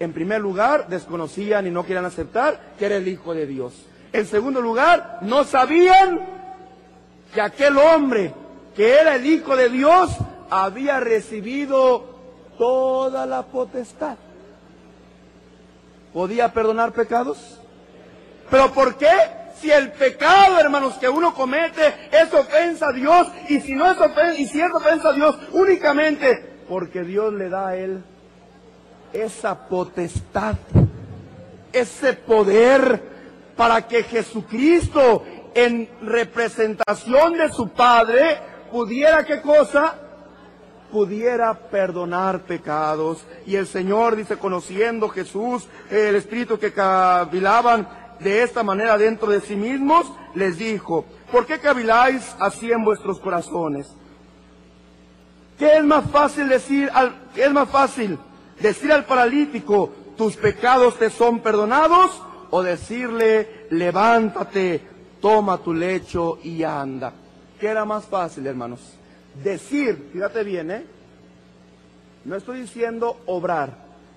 En 0.00 0.12
primer 0.12 0.40
lugar, 0.40 0.88
desconocían 0.88 1.66
y 1.66 1.70
no 1.70 1.84
querían 1.84 2.04
aceptar 2.04 2.74
que 2.78 2.86
era 2.86 2.96
el 2.96 3.08
Hijo 3.08 3.32
de 3.32 3.46
Dios. 3.46 3.86
En 4.12 4.26
segundo 4.26 4.60
lugar, 4.60 5.18
no 5.22 5.44
sabían 5.44 6.20
que 7.32 7.40
aquel 7.40 7.78
hombre 7.78 8.34
que 8.74 8.94
era 8.94 9.16
el 9.16 9.26
Hijo 9.26 9.56
de 9.56 9.68
Dios, 9.68 10.10
había 10.50 11.00
recibido 11.00 12.04
toda 12.58 13.26
la 13.26 13.42
potestad. 13.42 14.16
¿Podía 16.12 16.52
perdonar 16.52 16.92
pecados? 16.92 17.58
¿Pero 18.50 18.72
por 18.72 18.96
qué? 18.96 19.10
Si 19.60 19.70
el 19.70 19.92
pecado, 19.92 20.58
hermanos, 20.58 20.94
que 20.94 21.08
uno 21.08 21.34
comete 21.34 21.94
es 22.12 22.32
ofensa 22.32 22.88
a 22.88 22.92
Dios, 22.92 23.28
y 23.48 23.60
si 23.60 23.74
no 23.74 23.90
es 23.90 23.98
ofensa, 23.98 24.38
y 24.38 24.46
si 24.46 24.60
es 24.60 24.70
ofensa 24.72 25.08
a 25.08 25.12
Dios, 25.12 25.36
únicamente 25.52 26.54
porque 26.68 27.02
Dios 27.02 27.32
le 27.34 27.48
da 27.48 27.68
a 27.68 27.76
él 27.76 28.02
esa 29.12 29.68
potestad, 29.68 30.56
ese 31.72 32.14
poder 32.14 33.02
para 33.56 33.86
que 33.86 34.02
Jesucristo, 34.02 35.24
en 35.54 35.88
representación 36.02 37.34
de 37.34 37.52
su 37.52 37.68
Padre, 37.68 38.38
pudiera 38.74 39.24
qué 39.24 39.40
cosa? 39.40 39.94
Pudiera 40.90 41.54
perdonar 41.54 42.40
pecados. 42.40 43.24
Y 43.46 43.54
el 43.54 43.68
Señor 43.68 44.16
dice, 44.16 44.36
conociendo 44.36 45.08
Jesús, 45.08 45.68
el 45.92 46.16
Espíritu 46.16 46.58
que 46.58 46.72
cavilaban 46.72 47.88
de 48.18 48.42
esta 48.42 48.64
manera 48.64 48.98
dentro 48.98 49.28
de 49.28 49.40
sí 49.40 49.54
mismos, 49.54 50.10
les 50.34 50.58
dijo, 50.58 51.04
¿por 51.30 51.46
qué 51.46 51.60
caviláis 51.60 52.34
así 52.40 52.72
en 52.72 52.84
vuestros 52.84 53.20
corazones? 53.20 53.86
¿Qué 55.56 55.76
es 55.76 55.84
más 55.84 56.10
fácil 56.10 56.48
decir 56.48 56.90
al, 56.92 57.14
qué 57.32 57.44
es 57.44 57.52
más 57.52 57.68
fácil? 57.68 58.18
Decir 58.58 58.90
al 58.90 59.04
paralítico, 59.04 59.92
tus 60.16 60.34
pecados 60.34 60.98
te 60.98 61.10
son 61.10 61.38
perdonados, 61.38 62.20
o 62.50 62.60
decirle, 62.60 63.68
levántate, 63.70 64.82
toma 65.20 65.58
tu 65.58 65.72
lecho 65.72 66.40
y 66.42 66.64
anda. 66.64 67.12
¿Qué 67.60 67.68
era 67.68 67.84
más 67.84 68.04
fácil, 68.04 68.46
hermanos? 68.46 68.80
Decir, 69.42 70.10
fíjate 70.12 70.44
bien, 70.44 70.70
¿eh? 70.70 70.84
No 72.24 72.36
estoy 72.36 72.62
diciendo 72.62 73.20
obrar, 73.26 73.76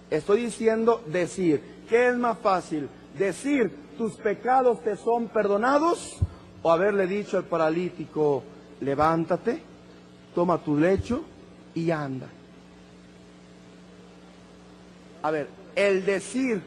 estoy 0.09 0.43
diciendo 0.43 1.03
decir. 1.07 1.77
¿Qué 1.89 2.09
es 2.09 2.17
más 2.17 2.37
fácil? 2.39 2.89
Decir, 3.17 3.73
tus 3.97 4.13
pecados 4.13 4.81
te 4.83 4.97
son 4.97 5.27
perdonados 5.29 6.17
o 6.61 6.71
haberle 6.71 7.07
dicho 7.07 7.37
al 7.37 7.45
paralítico, 7.45 8.43
levántate, 8.81 9.61
toma 10.35 10.57
tu 10.57 10.77
lecho 10.77 11.23
y 11.73 11.91
anda. 11.91 12.27
A 15.23 15.31
ver, 15.31 15.47
el 15.75 16.05
decir 16.05 16.61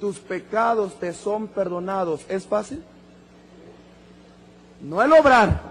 tus 0.00 0.18
pecados 0.18 0.98
te 1.00 1.12
son 1.12 1.48
perdonados, 1.48 2.24
¿es 2.28 2.46
fácil? 2.46 2.82
no 4.80 5.02
el 5.02 5.12
obrar. 5.12 5.65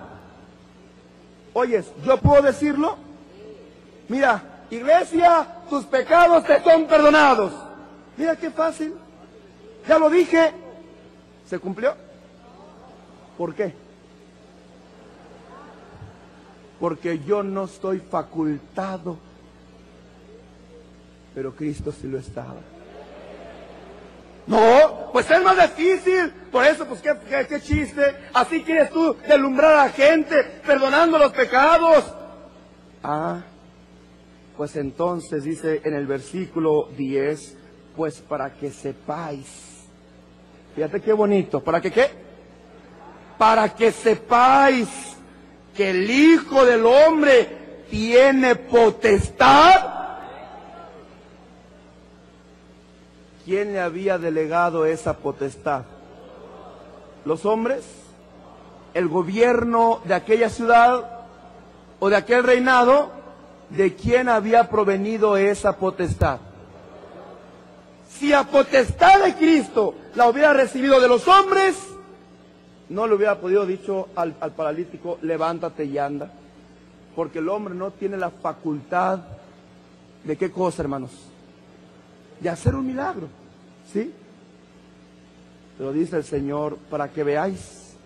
Oyes, 1.57 1.85
¿yo 2.05 2.17
puedo 2.17 2.41
decirlo? 2.41 2.97
Mira, 4.09 4.65
iglesia, 4.69 5.47
tus 5.69 5.85
pecados 5.85 6.43
te 6.43 6.61
son 6.61 6.85
perdonados. 6.85 7.53
Mira 8.17 8.35
qué 8.35 8.51
fácil. 8.51 8.93
Ya 9.87 9.97
lo 9.97 10.09
dije. 10.09 10.51
¿Se 11.47 11.57
cumplió? 11.57 11.95
¿Por 13.37 13.55
qué? 13.55 13.73
Porque 16.77 17.19
yo 17.19 17.41
no 17.41 17.63
estoy 17.63 17.99
facultado, 17.99 19.17
pero 21.33 21.55
Cristo 21.55 21.93
sí 21.93 22.05
lo 22.07 22.19
estaba. 22.19 22.74
No, 24.47 25.10
pues 25.12 25.29
es 25.29 25.41
más 25.43 25.58
difícil. 25.75 26.31
Por 26.51 26.65
eso, 26.65 26.86
pues 26.86 27.01
qué, 27.01 27.45
qué, 27.47 27.62
chiste. 27.62 28.01
Así 28.34 28.62
quieres 28.62 28.91
tú 28.91 29.15
delumbrar 29.27 29.73
a 29.73 29.86
la 29.86 29.89
gente, 29.89 30.36
perdonando 30.65 31.17
los 31.17 31.31
pecados. 31.34 32.13
Ah, 33.03 33.41
pues 34.55 34.75
entonces 34.75 35.43
dice 35.43 35.81
en 35.84 35.95
el 35.95 36.05
versículo 36.05 36.89
10, 36.95 37.58
pues 37.95 38.21
para 38.21 38.53
que 38.53 38.71
sepáis. 38.71 39.47
Fíjate 40.75 41.01
qué 41.01 41.13
bonito. 41.13 41.63
¿Para 41.63 41.81
que 41.81 41.91
qué? 41.91 42.10
Para 43.38 43.73
que 43.73 43.91
sepáis 43.91 44.88
que 45.75 45.89
el 45.89 46.10
Hijo 46.10 46.65
del 46.65 46.86
Hombre 46.86 47.84
tiene 47.89 48.55
potestad. 48.55 50.04
¿Quién 53.45 53.73
le 53.73 53.79
había 53.79 54.17
delegado 54.17 54.88
esa 54.88 55.17
potestad? 55.17 55.84
¿Los 57.25 57.45
hombres? 57.45 57.86
¿El 58.95 59.08
gobierno 59.08 60.01
de 60.03 60.15
aquella 60.15 60.49
ciudad 60.49 61.27
o 61.99 62.10
de 62.10 62.15
aquel 62.15 62.43
reinado? 62.43 63.12
¿De 63.69 63.93
quién 63.93 64.29
había 64.29 64.67
provenido 64.67 65.38
esa 65.38 65.77
potestad? 65.77 66.39
Si 68.10 68.34
a 68.34 68.45
potestad 68.45 69.23
de 69.23 69.36
Cristo 69.36 69.93
la 70.15 70.27
hubiera 70.27 70.51
recibido 70.51 70.99
de 70.99 71.08
los 71.08 71.27
hombres, 71.27 71.75
no 72.89 73.05
le 73.05 73.13
hubiera 73.13 73.39
podido 73.39 73.67
dicho 73.67 74.08
al, 74.15 74.34
paralítico, 74.34 75.19
levántate 75.21 75.86
y 75.86 75.99
anda. 75.99 76.31
Porque 77.15 77.39
el 77.39 77.49
hombre 77.49 77.75
no 77.75 77.91
tiene 77.91 78.17
la 78.17 78.31
facultad 78.31 79.19
de 80.23 80.36
qué 80.36 80.51
cosa, 80.51 80.81
hermanos? 80.81 81.12
De 82.45 82.51
hacer 82.51 82.75
un 82.75 82.86
milagro. 82.86 83.27
¿Sí? 83.91 84.13
Pero 85.79 85.91
dice 85.91 86.17
el 86.17 86.23
Señor, 86.23 86.77
para 86.91 87.08
que 87.08 87.23
veáis 87.23 87.97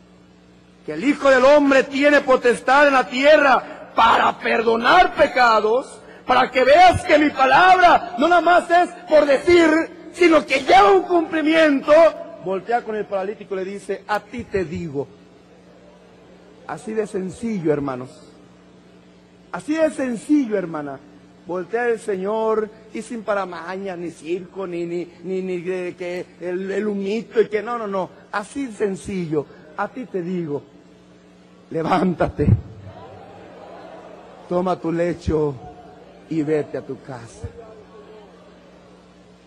que 0.85 0.93
el 0.93 1.03
Hijo 1.03 1.29
del 1.29 1.43
Hombre 1.43 1.83
tiene 1.83 2.21
potestad 2.21 2.87
en 2.87 2.93
la 2.93 3.05
tierra 3.05 3.91
para 3.93 4.39
perdonar 4.39 5.13
pecados, 5.13 5.99
para 6.25 6.49
que 6.49 6.63
veas 6.63 7.03
que 7.03 7.19
mi 7.19 7.31
palabra 7.31 8.15
no 8.17 8.29
nada 8.29 8.39
más 8.39 8.71
es 8.71 8.89
por 9.09 9.25
decir, 9.25 9.69
sino 10.13 10.45
que 10.45 10.61
lleva 10.61 10.93
un 10.93 11.03
cumplimiento, 11.03 11.91
voltea 12.45 12.81
con 12.81 12.95
el 12.95 13.03
paralítico 13.07 13.55
y 13.55 13.57
le 13.57 13.65
dice, 13.65 14.05
a 14.07 14.21
ti 14.21 14.45
te 14.45 14.63
digo. 14.63 15.05
Así 16.65 16.93
de 16.93 17.05
sencillo, 17.07 17.73
hermanos. 17.73 18.09
Así 19.51 19.73
de 19.73 19.91
sencillo, 19.91 20.57
hermana. 20.57 20.97
Voltea 21.49 21.89
el 21.89 21.99
Señor 21.99 22.69
y 22.93 23.01
sin 23.01 23.23
paramaña, 23.23 23.95
ni 23.95 24.11
circo, 24.11 24.67
ni, 24.67 24.85
ni, 24.85 25.11
ni, 25.23 25.41
ni 25.41 25.63
que 25.63 26.23
el, 26.39 26.87
humito 26.87 27.41
y 27.41 27.47
que 27.47 27.63
no, 27.63 27.75
no, 27.75 27.87
no. 27.87 28.07
Así 28.31 28.71
sencillo. 28.71 29.47
A 29.75 29.87
ti 29.87 30.05
te 30.05 30.21
digo, 30.21 30.61
levántate, 31.71 32.47
toma 34.47 34.79
tu 34.79 34.91
lecho 34.91 35.55
y 36.29 36.43
vete 36.43 36.77
a 36.77 36.85
tu 36.85 37.01
casa. 37.01 37.47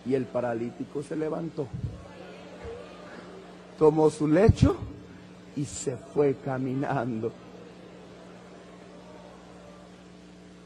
Y 0.05 0.13
el 0.13 0.25
paralítico 0.25 1.03
se 1.03 1.15
levantó, 1.15 1.69
tomó 3.79 4.09
su 4.09 4.27
lecho 4.27 4.75
y 5.55 5.63
se 5.63 5.95
fue 5.95 6.35
caminando. 6.43 7.31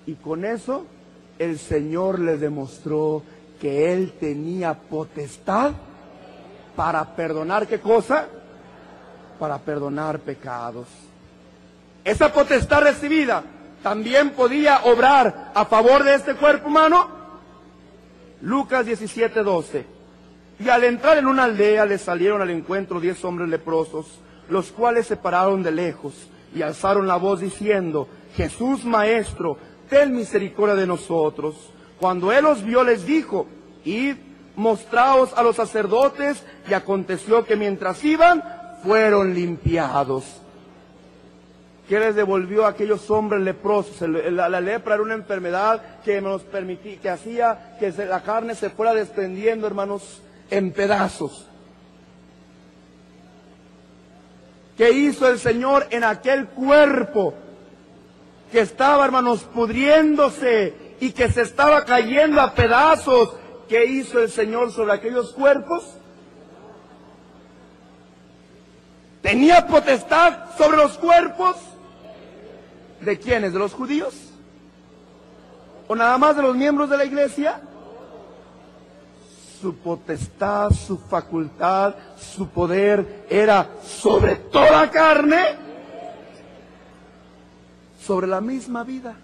Y 0.08 0.16
con 0.16 0.44
eso 0.44 0.97
el 1.40 1.60
Señor 1.60 2.20
le 2.20 2.38
demostró 2.38 3.24
que 3.60 3.94
Él 3.94 4.14
tenía 4.20 4.74
potestad 4.74 5.72
para 6.76 7.16
perdonar 7.16 7.68
qué 7.68 7.80
cosa? 7.80 8.28
Para 9.40 9.58
perdonar 9.58 10.20
pecados. 10.20 10.88
Esa 12.04 12.32
potestad 12.32 12.82
recibida 12.82 13.44
también 13.84 14.32
podía 14.32 14.84
obrar 14.86 15.52
a 15.54 15.66
favor 15.66 16.04
de 16.04 16.16
este 16.16 16.36
cuerpo 16.36 16.68
humano 16.68 17.18
Lucas 18.42 18.86
17, 18.86 19.42
12. 19.44 19.86
Y 20.60 20.70
al 20.70 20.84
entrar 20.84 21.18
en 21.18 21.28
una 21.28 21.44
aldea 21.46 21.86
le 21.86 21.98
salieron 21.98 22.42
al 22.42 22.50
encuentro 22.50 23.00
diez 23.00 23.24
hombres 23.26 23.50
leprosos, 23.50 24.20
los 24.50 24.72
cuales 24.72 25.08
se 25.08 25.18
pararon 25.18 25.64
de 25.64 25.72
lejos 25.72 26.14
y 26.56 26.62
alzaron 26.62 27.08
la 27.08 27.18
voz 27.18 27.42
diciendo, 27.42 28.08
Jesús 28.36 28.86
Maestro, 28.86 29.58
ten 29.90 30.16
misericordia 30.16 30.76
de 30.76 30.88
nosotros. 30.88 31.56
Cuando 32.00 32.32
él 32.32 32.44
los 32.44 32.64
vio 32.64 32.84
les 32.84 33.06
dijo, 33.06 33.48
id, 33.84 34.16
mostraos 34.56 35.34
a 35.36 35.44
los 35.44 35.56
sacerdotes, 35.56 36.44
y 36.70 36.74
aconteció 36.74 37.46
que 37.46 37.56
mientras 37.56 38.04
iban, 38.04 38.44
fueron 38.84 39.34
limpiados. 39.34 40.42
¿Qué 41.88 42.00
les 42.00 42.16
devolvió 42.16 42.66
a 42.66 42.70
aquellos 42.70 43.10
hombres 43.10 43.42
leprosos? 43.42 44.02
La, 44.10 44.60
lepra 44.60 44.96
era 44.96 45.04
una 45.04 45.14
enfermedad 45.14 45.82
que 46.04 46.20
nos 46.20 46.42
permitía, 46.44 47.00
que 47.00 47.10
hacía 47.10 47.78
que 47.80 47.92
la 47.92 48.22
carne 48.24 48.56
se 48.56 48.70
fuera 48.70 48.94
desprendiendo, 48.94 49.68
hermanos, 49.68 50.22
en 50.50 50.72
pedazos. 50.72 51.48
¿Qué 54.78 54.92
hizo 54.92 55.28
el 55.30 55.40
Señor 55.40 55.88
en 55.90 56.04
aquel 56.04 56.48
cuerpo 56.48 57.34
que 58.52 58.62
estaba, 58.62 59.06
hermanos, 59.06 59.44
pudriéndose 59.44 60.96
y 61.00 61.12
que 61.12 61.30
se 61.30 61.42
estaba 61.42 61.86
cayendo 61.86 62.42
a 62.42 62.54
pedazos? 62.54 63.36
¿Qué 63.68 63.86
hizo 63.86 64.20
el 64.20 64.30
Señor 64.30 64.72
sobre 64.72 64.94
aquellos 64.94 65.34
cuerpos? 65.34 65.84
¿Tenía 69.22 69.68
potestad 69.68 70.56
sobre 70.58 70.78
los 70.78 70.98
cuerpos? 70.98 71.58
¿De 73.02 73.20
quiénes? 73.20 73.54
¿De 73.54 73.60
los 73.60 73.74
judíos? 73.74 74.16
¿O 75.88 75.96
nada 75.96 76.18
más 76.18 76.36
de 76.36 76.42
los 76.42 76.56
miembros 76.56 76.90
de 76.90 76.98
la 76.98 77.06
iglesia? 77.06 77.62
Su 79.60 79.76
potestad, 79.76 80.72
su 80.72 80.98
facultad, 80.98 81.96
su 82.18 82.48
poder 82.50 83.26
era 83.30 83.70
sobre 83.84 84.36
toda 84.36 84.90
carne, 84.92 85.67
sobre 88.08 88.26
la 88.26 88.40
misma 88.40 88.86
vida. 88.86 89.18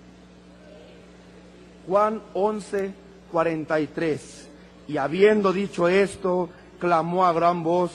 Juan 1.87 2.21
11, 2.33 2.93
43. 3.31 4.49
Y 4.89 4.97
habiendo 4.97 5.53
dicho 5.53 5.87
esto, 5.87 6.49
clamó 6.79 7.25
a 7.25 7.31
gran 7.31 7.63
voz, 7.63 7.91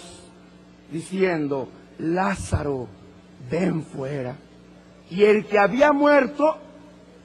diciendo, 0.91 1.69
Lázaro, 1.99 2.89
ven 3.51 3.83
fuera. 3.83 4.37
Y 5.11 5.25
el 5.25 5.45
que 5.45 5.59
había 5.59 5.93
muerto, 5.93 6.57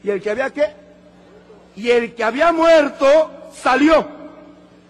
y 0.04 0.10
el 0.10 0.22
que 0.22 0.30
había 0.30 0.50
qué? 0.50 0.66
Y 1.78 1.90
el 1.90 2.14
que 2.16 2.24
había 2.24 2.52
muerto 2.52 3.32
salió, 3.54 4.06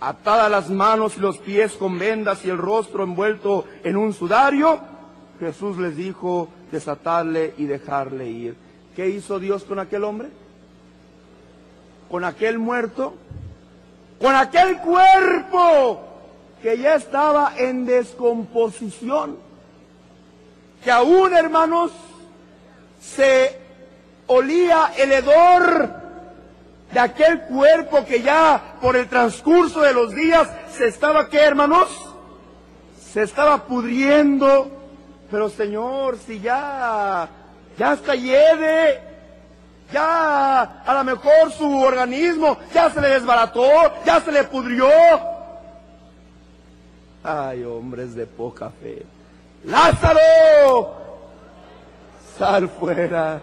atadas 0.02 0.50
las 0.50 0.70
manos 0.72 1.16
y 1.18 1.20
los 1.20 1.38
pies 1.38 1.74
con 1.74 2.00
vendas 2.00 2.44
y 2.44 2.50
el 2.50 2.58
rostro 2.58 3.04
envuelto 3.04 3.66
en 3.84 3.98
un 3.98 4.14
sudario. 4.14 4.80
Jesús 5.40 5.78
les 5.78 5.96
dijo 5.96 6.50
desatarle 6.72 7.54
y 7.58 7.66
dejarle 7.66 8.30
ir. 8.30 8.63
¿Qué 8.96 9.10
hizo 9.10 9.40
Dios 9.40 9.64
con 9.64 9.80
aquel 9.80 10.04
hombre? 10.04 10.30
Con 12.10 12.24
aquel 12.24 12.60
muerto, 12.60 13.16
con 14.22 14.36
aquel 14.36 14.78
cuerpo 14.78 16.02
que 16.62 16.78
ya 16.78 16.96
estaba 16.96 17.54
en 17.58 17.86
descomposición, 17.86 19.38
que 20.84 20.92
aún 20.92 21.34
hermanos 21.34 21.92
se 23.02 23.58
olía 24.28 24.94
el 24.98 25.12
hedor 25.12 25.90
de 26.94 27.00
aquel 27.00 27.42
cuerpo 27.42 28.06
que 28.06 28.22
ya 28.22 28.76
por 28.80 28.96
el 28.96 29.10
transcurso 29.10 29.82
de 29.82 29.94
los 29.94 30.14
días 30.14 30.48
se 30.72 30.88
estaba, 30.88 31.28
¿qué 31.30 31.40
hermanos? 31.40 31.90
Se 33.12 33.24
estaba 33.24 33.66
pudriendo. 33.66 34.70
Pero 35.32 35.50
Señor, 35.50 36.18
si 36.20 36.40
ya, 36.40 37.28
ya 37.78 37.94
está 37.94 38.16
lleve, 38.16 39.02
ya 39.92 40.62
a 40.62 40.94
lo 40.94 41.04
mejor 41.04 41.52
su 41.58 41.80
organismo 41.80 42.58
ya 42.74 42.90
se 42.90 43.02
le 43.02 43.10
desbarató, 43.10 43.66
ya 44.06 44.20
se 44.22 44.32
le 44.32 44.44
pudrió. 44.44 44.88
Ay, 47.24 47.64
hombres 47.64 48.16
de 48.16 48.26
poca 48.26 48.70
fe. 48.70 49.06
Lázaro, 49.64 50.98
sal 52.38 52.68
fuera. 52.68 53.40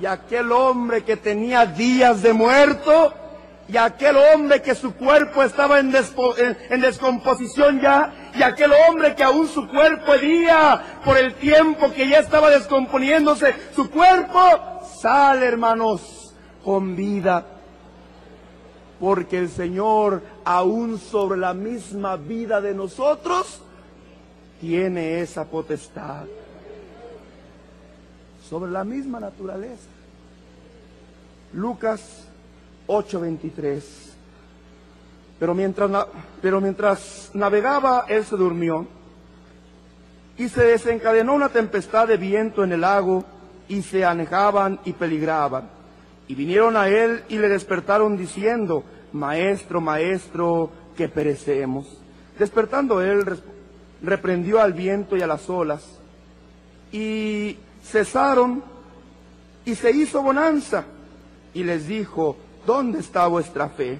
Y 0.00 0.06
aquel 0.06 0.52
hombre 0.52 1.04
que 1.04 1.16
tenía 1.16 1.66
días 1.66 2.22
de 2.22 2.32
muerto, 2.32 3.12
y 3.68 3.76
aquel 3.76 4.16
hombre 4.16 4.60
que 4.60 4.74
su 4.74 4.94
cuerpo 4.94 5.42
estaba 5.42 5.78
en, 5.78 5.90
descomposición 5.90 7.80
ya, 7.80 8.12
y 8.36 8.42
aquel 8.42 8.72
hombre 8.72 9.14
que 9.14 9.22
aún 9.22 9.46
su 9.46 9.68
cuerpo 9.68 10.14
hería 10.14 11.00
por 11.04 11.16
el 11.16 11.34
tiempo 11.34 11.92
que 11.92 12.08
ya 12.08 12.18
estaba 12.18 12.50
descomponiéndose, 12.50 13.54
su 13.74 13.90
cuerpo 13.90 14.40
sale, 15.00 15.46
hermanos, 15.46 16.34
con 16.64 16.96
vida. 16.96 17.46
Porque 18.98 19.38
el 19.38 19.50
Señor, 19.50 20.22
aún 20.44 20.98
sobre 20.98 21.38
la 21.38 21.54
misma 21.54 22.16
vida 22.16 22.60
de 22.60 22.74
nosotros, 22.74 23.60
tiene 24.60 25.20
esa 25.20 25.44
potestad. 25.44 26.24
Sobre 28.48 28.70
la 28.70 28.82
misma 28.82 29.20
naturaleza. 29.20 29.88
Lucas 31.52 32.24
8:23. 32.86 34.13
Pero 35.44 35.54
mientras, 35.54 36.06
pero 36.40 36.58
mientras 36.58 37.30
navegaba, 37.34 38.06
él 38.08 38.24
se 38.24 38.34
durmió 38.34 38.86
y 40.38 40.48
se 40.48 40.62
desencadenó 40.64 41.34
una 41.34 41.50
tempestad 41.50 42.08
de 42.08 42.16
viento 42.16 42.64
en 42.64 42.72
el 42.72 42.80
lago 42.80 43.26
y 43.68 43.82
se 43.82 44.06
anejaban 44.06 44.80
y 44.86 44.94
peligraban. 44.94 45.68
Y 46.28 46.34
vinieron 46.34 46.78
a 46.78 46.88
él 46.88 47.24
y 47.28 47.36
le 47.36 47.50
despertaron 47.50 48.16
diciendo, 48.16 48.84
Maestro, 49.12 49.82
maestro, 49.82 50.70
que 50.96 51.10
perecemos. 51.10 51.94
Despertando 52.38 53.02
él, 53.02 53.22
reprendió 54.00 54.62
al 54.62 54.72
viento 54.72 55.14
y 55.14 55.20
a 55.20 55.26
las 55.26 55.50
olas, 55.50 55.84
y 56.90 57.58
cesaron, 57.82 58.64
y 59.66 59.74
se 59.74 59.90
hizo 59.90 60.22
bonanza, 60.22 60.84
y 61.52 61.64
les 61.64 61.86
dijo, 61.86 62.34
¿dónde 62.66 63.00
está 63.00 63.26
vuestra 63.26 63.68
fe? 63.68 63.98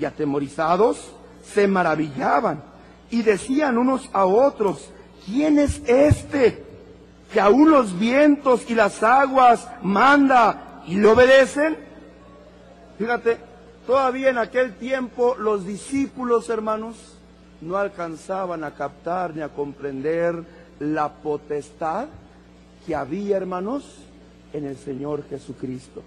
Y 0.00 0.04
atemorizados 0.04 1.12
se 1.44 1.68
maravillaban, 1.68 2.62
y 3.10 3.22
decían 3.22 3.76
unos 3.76 4.08
a 4.12 4.24
otros, 4.24 4.90
¿quién 5.26 5.58
es 5.58 5.82
este? 5.86 6.64
Que 7.32 7.40
aún 7.40 7.70
los 7.70 7.98
vientos 7.98 8.68
y 8.70 8.74
las 8.74 9.02
aguas 9.02 9.68
manda 9.82 10.82
y 10.86 10.96
le 10.96 11.08
obedecen. 11.08 11.76
Fíjate, 12.98 13.38
todavía 13.86 14.30
en 14.30 14.38
aquel 14.38 14.74
tiempo 14.76 15.34
los 15.36 15.66
discípulos, 15.66 16.48
hermanos, 16.48 16.96
no 17.60 17.76
alcanzaban 17.76 18.64
a 18.64 18.72
captar 18.72 19.34
ni 19.34 19.42
a 19.42 19.48
comprender 19.48 20.42
la 20.80 21.12
potestad 21.12 22.06
que 22.86 22.94
había, 22.94 23.36
hermanos, 23.36 23.84
en 24.52 24.66
el 24.66 24.76
Señor 24.76 25.24
Jesucristo. 25.28 26.02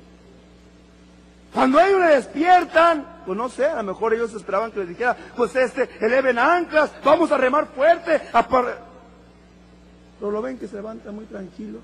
Cuando 1.56 1.80
ellos 1.80 2.02
le 2.02 2.16
despiertan, 2.16 3.22
pues 3.26 3.38
no 3.38 3.48
sé, 3.48 3.66
a 3.66 3.78
lo 3.78 3.94
mejor 3.94 4.14
ellos 4.14 4.34
esperaban 4.34 4.72
que 4.72 4.80
les 4.80 4.90
dijera, 4.90 5.16
pues 5.38 5.56
este, 5.56 5.90
eleven 6.02 6.38
anclas, 6.38 6.92
vamos 7.02 7.32
a 7.32 7.38
remar 7.38 7.68
fuerte. 7.68 8.22
Pero 10.20 10.32
lo 10.32 10.42
ven 10.42 10.58
que 10.58 10.68
se 10.68 10.76
levanta 10.76 11.14
muy 11.14 11.24
tranquilo. 11.24 11.80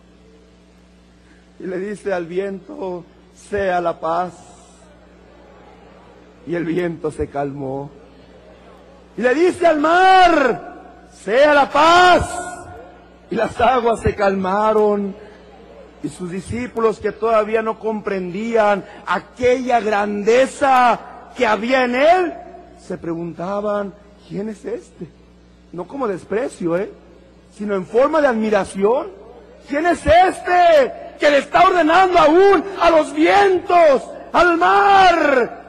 Y 1.57 1.67
le 1.67 1.77
dice 1.77 2.11
al 2.11 2.25
viento, 2.25 3.05
sea 3.49 3.79
la 3.79 3.97
paz. 3.97 4.33
Y 6.45 6.55
el 6.55 6.65
viento 6.65 7.09
se 7.09 7.29
calmó. 7.29 7.89
Y 9.15 9.21
le 9.21 9.33
dice 9.33 9.67
al 9.67 9.79
mar, 9.79 11.07
sea 11.13 11.53
la 11.53 11.69
paz. 11.69 12.29
Y 13.29 13.35
las 13.35 13.59
aguas 13.61 14.01
se 14.01 14.15
calmaron. 14.15 15.15
Y 16.03 16.09
sus 16.09 16.31
discípulos 16.31 16.99
que 16.99 17.11
todavía 17.11 17.61
no 17.61 17.77
comprendían 17.77 18.83
aquella 19.05 19.79
grandeza 19.79 20.99
que 21.35 21.45
había 21.45 21.83
en 21.83 21.95
él, 21.95 22.33
se 22.79 22.97
preguntaban, 22.97 23.93
¿quién 24.27 24.49
es 24.49 24.65
este? 24.65 25.07
No 25.71 25.87
como 25.87 26.07
desprecio, 26.07 26.77
¿eh? 26.77 26.91
Sino 27.55 27.75
en 27.75 27.85
forma 27.85 28.19
de 28.21 28.27
admiración. 28.27 29.07
¿Quién 29.69 29.85
es 29.85 30.01
este 30.05 31.15
que 31.19 31.29
le 31.29 31.37
está 31.37 31.67
ordenando 31.67 32.17
aún 32.17 32.63
a 32.81 32.89
los 32.89 33.13
vientos, 33.13 34.01
al 34.33 34.57
mar, 34.57 35.61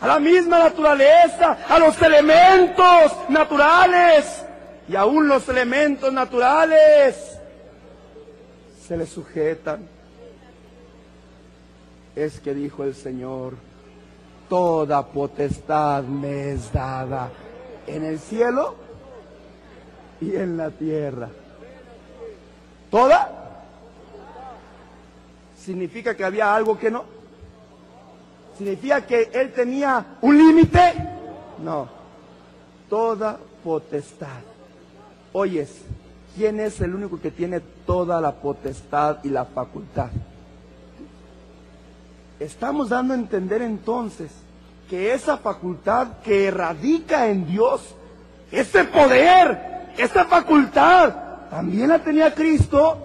a 0.00 0.06
la 0.06 0.20
misma 0.20 0.60
naturaleza, 0.60 1.58
a 1.68 1.78
los 1.78 2.00
elementos 2.00 3.12
naturales. 3.28 4.44
Y 4.88 4.94
aún 4.94 5.28
los 5.28 5.48
elementos 5.48 6.12
naturales 6.12 7.39
se 8.90 8.96
le 8.96 9.06
sujetan. 9.06 9.86
Es 12.16 12.40
que 12.40 12.52
dijo 12.52 12.82
el 12.82 12.96
Señor, 12.96 13.54
toda 14.48 15.06
potestad 15.06 16.02
me 16.02 16.50
es 16.50 16.72
dada 16.72 17.30
en 17.86 18.04
el 18.04 18.18
cielo 18.18 18.74
y 20.20 20.34
en 20.34 20.56
la 20.56 20.72
tierra. 20.72 21.28
¿Toda? 22.90 23.62
¿Significa 25.56 26.16
que 26.16 26.24
había 26.24 26.52
algo 26.52 26.76
que 26.76 26.90
no? 26.90 27.04
¿Significa 28.58 29.06
que 29.06 29.30
él 29.32 29.52
tenía 29.52 30.04
un 30.20 30.36
límite? 30.36 30.94
No. 31.62 31.88
Toda 32.88 33.38
potestad. 33.62 34.40
Oyes, 35.32 35.80
¿quién 36.36 36.60
es 36.60 36.80
el 36.80 36.94
único 36.94 37.20
que 37.20 37.30
tiene 37.30 37.60
toda 37.60 38.20
la 38.20 38.32
potestad 38.32 39.18
y 39.24 39.28
la 39.28 39.44
facultad? 39.44 40.10
Estamos 42.38 42.88
dando 42.88 43.14
a 43.14 43.18
entender 43.18 43.62
entonces 43.62 44.30
que 44.88 45.12
esa 45.12 45.36
facultad 45.36 46.18
que 46.24 46.50
radica 46.50 47.28
en 47.28 47.46
Dios, 47.46 47.94
ese 48.50 48.84
poder, 48.84 49.92
esa 49.96 50.24
facultad, 50.24 51.14
también 51.50 51.88
la 51.88 51.98
tenía 51.98 52.34
Cristo, 52.34 52.96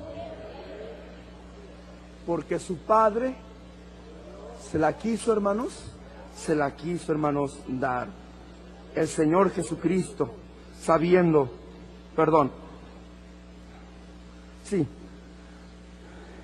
porque 2.25 2.59
su 2.59 2.77
Padre 2.77 3.35
se 4.71 4.79
la 4.79 4.93
quiso, 4.93 5.31
hermanos, 5.31 5.83
se 6.35 6.55
la 6.55 6.75
quiso, 6.75 7.11
hermanos, 7.11 7.59
dar. 7.67 8.07
El 8.95 9.07
Señor 9.07 9.51
Jesucristo, 9.51 10.31
sabiendo, 10.81 11.49
perdón, 12.15 12.51
sí, 14.65 14.85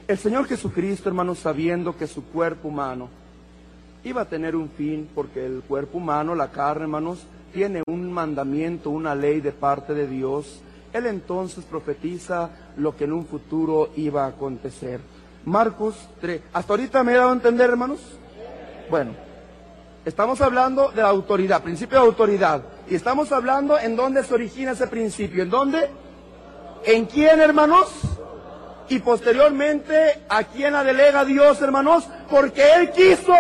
el 0.08 0.18
Señor 0.18 0.46
Jesucristo, 0.46 1.10
hermanos, 1.10 1.40
sabiendo 1.40 1.96
que 1.96 2.08
su 2.08 2.26
cuerpo 2.26 2.68
humano 2.68 3.10
iba 4.04 4.22
a 4.22 4.26
tener 4.26 4.56
un 4.56 4.70
fin, 4.70 5.10
porque 5.14 5.46
el 5.46 5.62
cuerpo 5.62 6.00
humano, 6.00 6.36
la 6.36 6.52
carne, 6.52 6.84
hermanos, 6.84 7.26
tiene 7.54 7.84
un 7.88 8.12
mandamiento, 8.12 8.90
una 8.90 9.16
ley 9.16 9.42
de 9.42 9.52
parte 9.52 9.94
de 9.94 10.08
Dios. 10.08 10.62
Él 10.92 11.06
entonces 11.06 11.64
profetiza 11.64 12.50
lo 12.78 12.96
que 12.96 13.06
en 13.06 13.14
un 13.14 13.26
futuro 13.26 13.92
iba 13.96 14.26
a 14.26 14.30
acontecer. 14.30 15.00
Marcos 15.46 15.96
3. 16.20 16.42
¿Hasta 16.54 16.74
ahorita 16.74 17.04
me 17.04 17.14
he 17.14 17.16
dado 17.16 17.30
a 17.30 17.34
entender, 17.34 17.70
hermanos? 17.70 18.00
Bueno, 18.90 19.14
estamos 20.04 20.42
hablando 20.42 20.92
de 20.92 21.02
la 21.02 21.08
autoridad, 21.08 21.64
principio 21.64 22.00
de 22.00 22.06
autoridad. 22.06 22.64
Y 22.90 22.96
estamos 22.96 23.32
hablando 23.32 23.80
en 23.80 23.96
dónde 23.96 24.24
se 24.24 24.34
origina 24.34 24.72
ese 24.72 24.88
principio. 24.88 25.44
¿En 25.44 25.50
dónde? 25.50 25.90
¿En 26.86 27.06
quién, 27.06 27.40
hermanos? 27.42 27.90
Y 28.90 29.00
posteriormente, 29.00 30.24
¿a 30.28 30.44
quién 30.44 30.74
la 30.74 30.84
delega 30.84 31.24
Dios, 31.24 31.62
hermanos? 31.62 32.08
Porque 32.30 32.74
Él 32.74 32.92
quiso. 32.92 33.34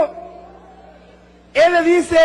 Él 1.53 1.73
le 1.73 1.81
dice, 1.81 2.17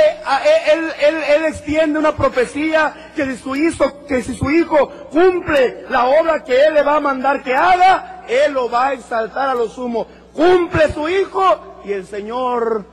él, 0.72 0.92
él, 1.28 1.44
extiende 1.46 1.98
una 1.98 2.14
profecía 2.14 3.10
que 3.16 3.24
si, 3.26 3.36
su 3.36 3.56
hijo, 3.56 4.06
que 4.06 4.22
si 4.22 4.36
su 4.36 4.48
hijo 4.52 4.88
cumple 5.10 5.84
la 5.90 6.06
obra 6.06 6.44
que 6.44 6.66
Él 6.66 6.74
le 6.74 6.82
va 6.84 6.96
a 6.96 7.00
mandar 7.00 7.42
que 7.42 7.52
haga, 7.52 8.16
él 8.28 8.52
lo 8.52 8.68
va 8.70 8.88
a 8.88 8.92
exaltar 8.92 9.48
a 9.48 9.54
lo 9.54 9.68
sumo. 9.68 10.06
Cumple 10.32 10.92
su 10.92 11.08
Hijo 11.08 11.82
y 11.84 11.92
el 11.92 12.06
Señor 12.06 12.84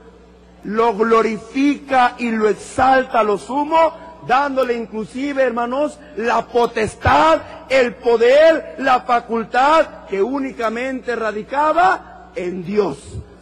lo 0.64 0.94
glorifica 0.94 2.16
y 2.18 2.32
lo 2.32 2.48
exalta 2.48 3.20
a 3.20 3.24
lo 3.24 3.38
sumo, 3.38 3.92
dándole 4.28 4.76
inclusive, 4.76 5.44
hermanos, 5.44 6.00
la 6.18 6.46
potestad, 6.46 7.42
el 7.70 7.96
poder, 7.96 8.76
la 8.80 9.02
facultad 9.02 10.06
que 10.10 10.22
únicamente 10.22 11.16
radicaba 11.16 12.32
en 12.36 12.64
Dios. 12.64 12.98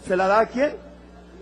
¿Se 0.06 0.16
la 0.16 0.28
da 0.28 0.40
a 0.42 0.46
quién? 0.48 0.74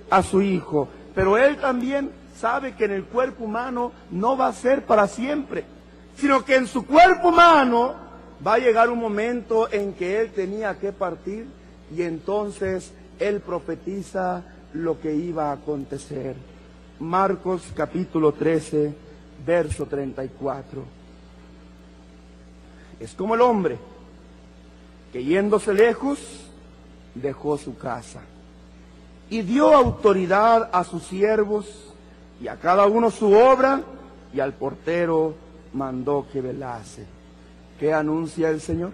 A 0.10 0.24
su 0.24 0.42
Hijo. 0.42 0.88
Pero 1.16 1.38
Él 1.38 1.58
también 1.58 2.12
sabe 2.40 2.74
que 2.74 2.86
en 2.86 2.92
el 2.92 3.04
cuerpo 3.04 3.44
humano 3.44 3.92
no 4.12 4.38
va 4.38 4.48
a 4.48 4.54
ser 4.54 4.86
para 4.86 5.08
siempre, 5.08 5.66
sino 6.16 6.46
que 6.46 6.56
en 6.56 6.68
su 6.68 6.86
cuerpo 6.86 7.30
humano 7.30 7.96
va 8.46 8.54
a 8.54 8.60
llegar 8.60 8.90
un 8.90 9.00
momento 9.00 9.72
en 9.72 9.94
que 9.94 10.22
él 10.22 10.32
tenía 10.32 10.80
que 10.80 10.94
partir 10.94 11.48
y 11.96 12.04
entonces 12.04 12.94
él 13.20 13.42
profetiza 13.42 14.44
lo 14.74 15.00
que 15.02 15.14
iba 15.14 15.50
a 15.50 15.54
acontecer. 15.54 16.36
Marcos 17.00 17.64
capítulo 17.76 18.32
13, 18.32 18.94
verso 19.46 19.86
34. 19.86 20.84
Es 23.00 23.14
como 23.14 23.36
el 23.36 23.42
hombre 23.42 23.78
que 25.12 25.24
yéndose 25.24 25.74
lejos, 25.74 26.20
dejó 27.16 27.58
su 27.58 27.78
casa 27.78 28.22
y 29.30 29.42
dio 29.42 29.74
autoridad 29.74 30.70
a 30.72 30.84
sus 30.84 31.04
siervos 31.04 31.68
y 32.42 32.48
a 32.48 32.56
cada 32.58 32.86
uno 32.86 33.12
su 33.12 33.32
obra 33.34 33.82
y 34.34 34.40
al 34.40 34.54
portero 34.54 35.36
mandó 35.74 36.26
que 36.32 36.42
velase. 36.42 37.06
¿Qué 37.80 37.94
anuncia 37.94 38.50
el 38.50 38.62
Señor? 38.62 38.92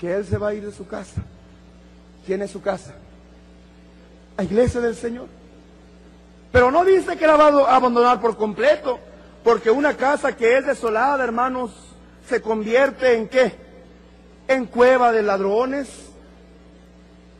Que 0.00 0.14
Él 0.14 0.24
se 0.24 0.38
va 0.38 0.48
a 0.48 0.54
ir 0.54 0.64
de 0.64 0.72
su 0.72 0.86
casa. 0.86 1.22
¿Quién 2.26 2.42
es 2.42 2.50
su 2.50 2.60
casa? 2.60 2.94
La 4.36 4.44
iglesia 4.44 4.80
del 4.80 4.94
Señor. 4.94 5.26
Pero 6.52 6.70
no 6.70 6.84
dice 6.84 7.16
que 7.16 7.26
la 7.26 7.36
va 7.36 7.48
a 7.48 7.76
abandonar 7.76 8.20
por 8.20 8.36
completo, 8.36 8.98
porque 9.44 9.70
una 9.70 9.96
casa 9.96 10.36
que 10.36 10.58
es 10.58 10.66
desolada, 10.66 11.22
hermanos, 11.22 11.72
se 12.28 12.40
convierte 12.40 13.14
en 13.14 13.28
qué? 13.28 13.54
En 14.48 14.66
cueva 14.66 15.12
de 15.12 15.22
ladrones. 15.22 15.88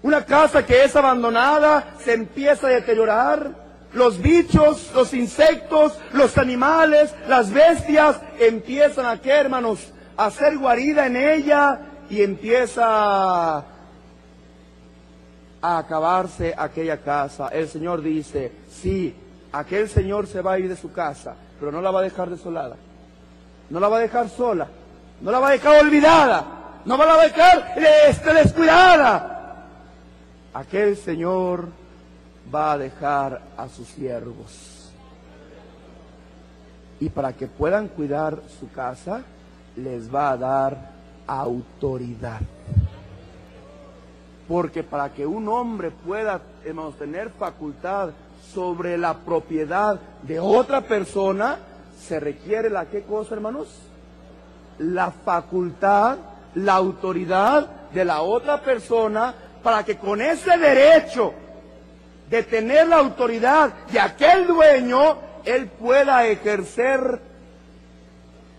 Una 0.02 0.24
casa 0.24 0.64
que 0.64 0.84
es 0.84 0.94
abandonada 0.94 1.94
se 1.98 2.12
empieza 2.12 2.68
a 2.68 2.70
deteriorar. 2.70 3.66
Los 3.92 4.20
bichos, 4.20 4.92
los 4.94 5.14
insectos, 5.14 5.98
los 6.12 6.36
animales, 6.36 7.14
las 7.28 7.52
bestias 7.52 8.20
empiezan 8.38 9.06
a 9.06 9.20
qué, 9.20 9.30
hermanos, 9.30 9.92
a 10.16 10.26
hacer 10.26 10.58
guarida 10.58 11.06
en 11.06 11.16
ella 11.16 11.80
y 12.10 12.22
empieza 12.22 13.64
a 15.66 15.78
acabarse 15.78 16.54
aquella 16.56 16.98
casa. 16.98 17.48
El 17.48 17.68
Señor 17.68 18.00
dice, 18.00 18.52
sí, 18.70 19.12
aquel 19.50 19.88
Señor 19.88 20.28
se 20.28 20.40
va 20.40 20.52
a 20.52 20.58
ir 20.60 20.68
de 20.68 20.76
su 20.76 20.92
casa, 20.92 21.34
pero 21.58 21.72
no 21.72 21.82
la 21.82 21.90
va 21.90 21.98
a 21.98 22.04
dejar 22.04 22.30
desolada. 22.30 22.76
No 23.68 23.80
la 23.80 23.88
va 23.88 23.96
a 23.96 24.00
dejar 24.00 24.28
sola. 24.28 24.68
No 25.20 25.32
la 25.32 25.40
va 25.40 25.48
a 25.48 25.52
dejar 25.52 25.84
olvidada. 25.84 26.44
No 26.84 26.96
va 26.96 27.20
a 27.20 27.24
dejar 27.24 27.74
este, 28.08 28.32
descuidada. 28.32 29.66
Aquel 30.54 30.96
Señor 30.96 31.68
va 32.54 32.72
a 32.72 32.78
dejar 32.78 33.42
a 33.56 33.68
sus 33.68 33.88
siervos. 33.88 34.92
Y 37.00 37.08
para 37.08 37.32
que 37.32 37.48
puedan 37.48 37.88
cuidar 37.88 38.38
su 38.60 38.70
casa, 38.70 39.22
les 39.74 40.14
va 40.14 40.30
a 40.30 40.36
dar 40.36 40.90
autoridad. 41.26 42.40
Porque 44.48 44.82
para 44.82 45.12
que 45.12 45.26
un 45.26 45.48
hombre 45.48 45.90
pueda, 45.90 46.40
hermanos, 46.64 46.96
tener 46.96 47.30
facultad 47.30 48.10
sobre 48.52 48.96
la 48.96 49.14
propiedad 49.14 50.00
de 50.22 50.38
otra 50.38 50.82
persona, 50.82 51.58
se 52.00 52.20
requiere 52.20 52.70
la 52.70 52.86
qué 52.86 53.02
cosa, 53.02 53.34
hermanos? 53.34 53.68
La 54.78 55.10
facultad, 55.10 56.18
la 56.54 56.74
autoridad 56.74 57.90
de 57.92 58.04
la 58.04 58.22
otra 58.22 58.60
persona 58.60 59.34
para 59.62 59.84
que 59.84 59.96
con 59.96 60.20
ese 60.20 60.56
derecho 60.58 61.34
de 62.30 62.42
tener 62.44 62.86
la 62.86 62.96
autoridad 62.96 63.72
de 63.90 63.98
aquel 63.98 64.46
dueño, 64.46 65.16
él 65.44 65.66
pueda 65.66 66.26
ejercer 66.26 67.20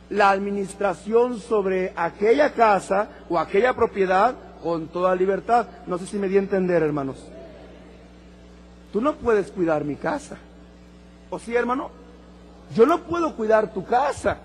la 0.09 0.31
administración 0.31 1.39
sobre 1.39 1.93
aquella 1.95 2.53
casa 2.53 3.09
o 3.29 3.38
aquella 3.38 3.73
propiedad 3.73 4.35
con 4.61 4.87
toda 4.87 5.15
libertad. 5.15 5.67
No 5.85 5.97
sé 5.97 6.05
si 6.05 6.17
me 6.17 6.27
di 6.27 6.37
a 6.37 6.39
entender, 6.39 6.83
hermanos. 6.83 7.17
Tú 8.91 9.01
no 9.01 9.15
puedes 9.15 9.51
cuidar 9.51 9.83
mi 9.83 9.95
casa. 9.95 10.37
¿O 11.29 11.39
sí, 11.39 11.55
hermano? 11.55 11.91
Yo 12.75 12.85
no 12.85 12.99
puedo 13.03 13.35
cuidar 13.35 13.73
tu 13.73 13.85
casa. 13.85 14.37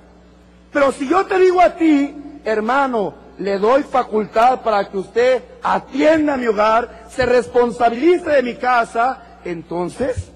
Pero 0.73 0.93
si 0.93 1.09
yo 1.09 1.27
te 1.27 1.39
digo 1.39 1.61
a 1.61 1.75
ti, 1.77 2.15
hermano, 2.45 3.15
le 3.39 3.59
doy 3.59 3.83
facultad 3.83 4.63
para 4.63 4.89
que 4.89 4.99
usted 4.99 5.43
atienda 5.63 6.37
mi 6.37 6.47
hogar, 6.47 7.07
se 7.11 7.27
responsabilice 7.27 8.31
de 8.31 8.43
mi 8.43 8.55
casa, 8.55 9.39
entonces 9.45 10.31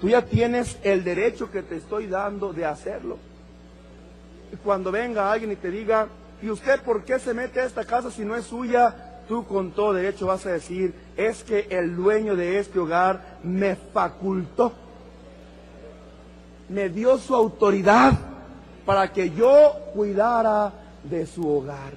tú 0.00 0.08
ya 0.08 0.22
tienes 0.22 0.78
el 0.82 1.04
derecho 1.04 1.50
que 1.50 1.62
te 1.62 1.76
estoy 1.76 2.06
dando 2.06 2.52
de 2.52 2.66
hacerlo. 2.66 3.18
Y 4.52 4.56
cuando 4.56 4.92
venga 4.92 5.32
alguien 5.32 5.52
y 5.52 5.56
te 5.56 5.70
diga, 5.70 6.08
¿y 6.42 6.50
usted 6.50 6.80
por 6.82 7.04
qué 7.04 7.18
se 7.18 7.32
mete 7.32 7.60
a 7.60 7.64
esta 7.64 7.84
casa 7.84 8.10
si 8.10 8.24
no 8.24 8.36
es 8.36 8.44
suya? 8.44 9.12
tú 9.28 9.46
con 9.46 9.72
todo 9.72 9.94
derecho 9.94 10.26
vas 10.26 10.44
a 10.46 10.52
decir, 10.52 10.94
es 11.16 11.42
que 11.42 11.66
el 11.70 11.96
dueño 11.96 12.36
de 12.36 12.58
este 12.58 12.78
hogar 12.78 13.38
me 13.42 13.76
facultó, 13.76 14.72
me 16.68 16.88
dio 16.88 17.18
su 17.18 17.34
autoridad 17.34 18.12
para 18.84 19.12
que 19.12 19.30
yo 19.30 19.72
cuidara 19.94 20.72
de 21.04 21.26
su 21.26 21.48
hogar. 21.48 21.92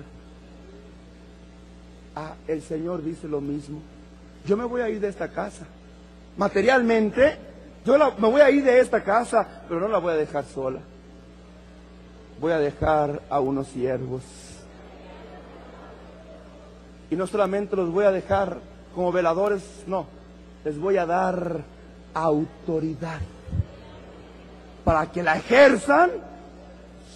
Ah, 2.16 2.36
el 2.48 2.62
Señor 2.62 3.04
dice 3.04 3.28
lo 3.28 3.41
mismo. 3.41 3.82
Yo 4.46 4.56
me 4.56 4.64
voy 4.64 4.82
a 4.82 4.89
ir 4.89 5.02
de 5.02 5.10
esta 5.10 5.30
casa. 5.30 5.66
Materialmente, 6.38 7.38
yo 7.86 7.98
me 8.18 8.30
voy 8.30 8.41
a 8.41 8.50
ir 8.50 8.64
de 8.64 8.80
esta 8.80 9.04
casa, 9.04 9.64
pero 9.68 9.82
no 9.82 9.88
la 9.88 9.98
voy 9.98 10.14
a 10.14 10.18
dejar 10.18 10.46
sola. 10.46 10.80
Voy 12.40 12.52
a 12.52 12.60
dejar 12.60 13.22
a 13.30 13.40
unos 13.40 13.68
siervos 13.68 14.24
y 17.10 17.16
no 17.16 17.28
solamente 17.28 17.76
los 17.76 17.92
voy 17.92 18.06
a 18.06 18.12
dejar 18.12 18.58
como 18.94 19.12
veladores, 19.12 19.84
no, 19.88 20.08
les 20.64 20.80
voy 20.80 20.98
a 20.98 21.06
dar 21.06 21.62
autoridad 22.14 23.20
para 24.84 25.12
que 25.12 25.22
la 25.22 25.38
ejerzan 25.38 26.12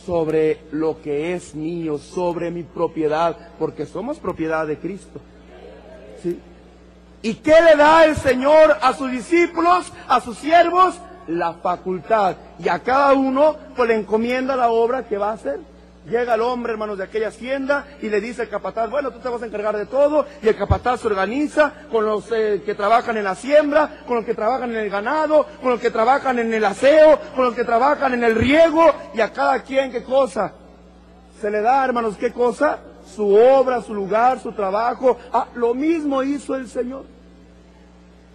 sobre 0.05 0.61
lo 0.72 1.01
que 1.01 1.34
es 1.34 1.55
mío, 1.55 1.97
sobre 1.97 2.51
mi 2.51 2.63
propiedad, 2.63 3.36
porque 3.57 3.86
somos 3.86 4.17
propiedad 4.17 4.65
de 4.65 4.78
Cristo. 4.78 5.20
¿Sí? 6.22 6.39
¿Y 7.22 7.36
qué 7.36 7.55
le 7.61 7.76
da 7.76 8.05
el 8.05 8.15
Señor 8.15 8.78
a 8.82 8.93
sus 8.93 9.11
discípulos, 9.11 9.91
a 10.07 10.22
sus 10.22 10.38
siervos? 10.38 10.95
La 11.28 11.53
facultad. 11.53 12.36
Y 12.59 12.70
a 12.70 12.80
cada 12.80 13.13
uno 13.13 13.55
pues 13.76 13.89
le 13.89 13.95
encomienda 13.95 14.55
la 14.55 14.70
obra 14.70 15.07
que 15.07 15.17
va 15.17 15.30
a 15.30 15.34
hacer. 15.34 15.59
Llega 16.09 16.34
el 16.34 16.41
hombre, 16.41 16.74
hermanos, 16.74 16.97
de 16.97 17.03
aquella 17.03 17.28
hacienda 17.28 17.86
y 18.01 18.09
le 18.09 18.20
dice 18.20 18.41
al 18.41 18.49
capataz, 18.49 18.89
bueno, 18.89 19.11
tú 19.11 19.20
te 19.20 19.30
vas 19.30 19.41
a 19.43 19.45
encargar 19.45 19.78
de 19.78 19.86
todo. 19.86 20.26
Y 20.41 20.47
el 20.47 20.55
capataz 20.55 21.01
se 21.01 21.07
organiza 21.07 21.72
con 21.91 22.05
los 22.05 22.32
eh, 22.32 22.63
que 22.65 22.74
trabajan 22.74 23.17
en 23.17 23.26
la 23.26 23.36
siembra, 23.36 24.03
con 24.07 24.15
los 24.17 24.26
que 24.26 24.34
trabajan 24.34 24.72
en 24.72 24.78
el 24.78 24.89
ganado, 24.89 25.45
con 25.61 25.72
los 25.72 25.80
que 25.80 25.91
trabajan 25.91 26.39
en 26.39 26.53
el 26.53 26.65
aseo, 26.65 27.20
con 27.36 27.45
los 27.45 27.53
que 27.53 27.63
trabajan 27.63 28.13
en 28.13 28.24
el 28.24 28.36
riego. 28.36 28.91
Y 29.13 29.22
a 29.22 29.32
cada 29.32 29.61
quien, 29.61 29.91
¿qué 29.91 30.03
cosa? 30.03 30.53
Se 31.39 31.51
le 31.51 31.61
da, 31.61 31.86
hermanos, 31.86 32.17
¿qué 32.17 32.32
cosa? 32.32 32.80
Su 33.15 33.36
obra, 33.36 33.82
su 33.82 33.93
lugar, 33.93 34.39
su 34.39 34.51
trabajo. 34.53 35.17
Ah, 35.32 35.47
lo 35.53 35.76
mismo 35.76 36.24
hizo 36.24 36.55
el 36.55 36.67
Señor. 36.70 37.03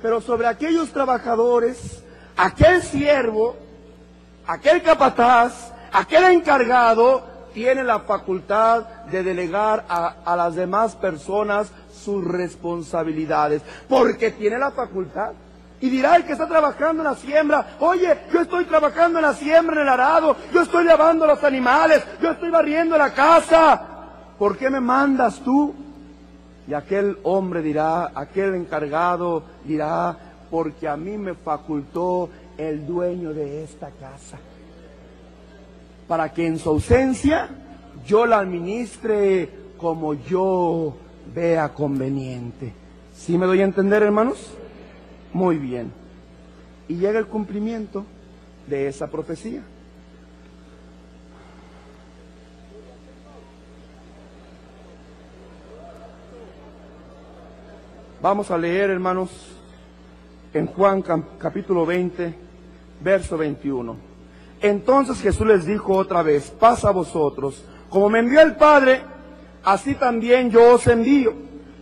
Pero 0.01 0.21
sobre 0.21 0.47
aquellos 0.47 0.91
trabajadores, 0.91 2.05
aquel 2.37 2.83
siervo, 2.83 3.57
aquel 4.47 4.83
capataz, 4.83 5.73
aquel 5.93 6.25
encargado, 6.33 7.35
tiene 7.55 7.85
la 7.85 8.01
facultad 8.01 8.83
de 9.11 9.23
delegar 9.23 9.85
a, 9.89 10.37
las 10.37 10.57
demás 10.57 10.97
personas 10.97 11.71
sus 11.95 12.23
responsabilidades, 12.25 13.63
porque 13.89 14.33
tiene 14.33 14.59
la 14.59 14.73
facultad. 14.73 15.33
Y 15.81 15.89
dirá 15.89 16.17
el 16.17 16.25
que 16.25 16.33
está 16.33 16.49
trabajando 16.49 17.03
en 17.03 17.11
la 17.11 17.15
siembra, 17.15 17.77
oye, 17.79 18.19
yo 18.33 18.41
estoy 18.41 18.65
trabajando 18.65 19.19
en 19.19 19.25
la 19.25 19.35
siembra, 19.35 19.77
en 19.77 19.83
el 19.83 19.89
arado, 19.89 20.37
yo 20.53 20.63
estoy 20.63 20.85
lavando 20.85 21.27
los 21.27 21.43
animales, 21.45 22.03
yo 22.21 22.33
estoy 22.33 22.51
barriendo 22.51 22.99
la 22.99 23.13
casa, 23.13 23.81
¿por 24.39 24.57
qué 24.57 24.69
me 24.71 24.81
mandas 24.81 25.41
tú? 25.41 25.75
Y 26.67 26.75
aquel 26.75 27.19
hombre 27.23 27.61
dirá, 27.61 28.11
aquel 28.15 28.55
encargado 28.55 29.43
dirá, 29.65 30.17
porque 30.55 30.87
a 30.87 30.97
mí 30.97 31.19
me 31.19 31.35
facultó 31.35 32.31
el 32.57 32.87
dueño 32.87 33.35
de 33.35 33.65
esta 33.65 33.91
casa 33.91 34.39
para 36.07 36.33
que 36.33 36.47
en 36.47 36.61
su 36.61 36.69
ausencia 36.69 37.49
yo 38.07 38.25
la 38.25 38.39
administre 38.39 39.51
como 39.77 40.15
yo 40.15 40.95
vea 41.35 41.71
conveniente. 41.71 42.73
¿Sí 43.17 43.37
me 43.37 43.47
doy 43.47 43.63
a 43.63 43.65
entender, 43.65 44.05
hermanos? 44.05 44.55
Muy 45.33 45.59
bien. 45.59 45.91
Y 46.87 46.99
llega 46.99 47.19
el 47.19 47.27
cumplimiento 47.27 48.05
de 48.69 48.87
esa 48.87 49.11
profecía. 49.11 49.65
Vamos 58.23 58.53
a 58.53 58.57
leer, 58.57 58.91
hermanos, 58.91 59.54
en 60.55 60.67
Juan 60.69 61.03
capítulo 61.39 61.85
20, 61.85 62.35
verso 63.03 63.37
21. 63.37 63.97
Entonces 64.63 65.21
Jesús 65.21 65.47
les 65.47 65.67
dijo 65.67 65.95
otra 65.97 66.23
vez, 66.23 66.51
pasa 66.51 66.89
a 66.89 66.93
vosotros, 66.93 67.65
como 67.89 68.09
me 68.09 68.21
envió 68.21 68.41
el 68.41 68.55
Padre, 68.55 69.03
así 69.65 69.95
también 69.95 70.51
yo 70.51 70.75
os 70.75 70.87
envío. 70.87 71.35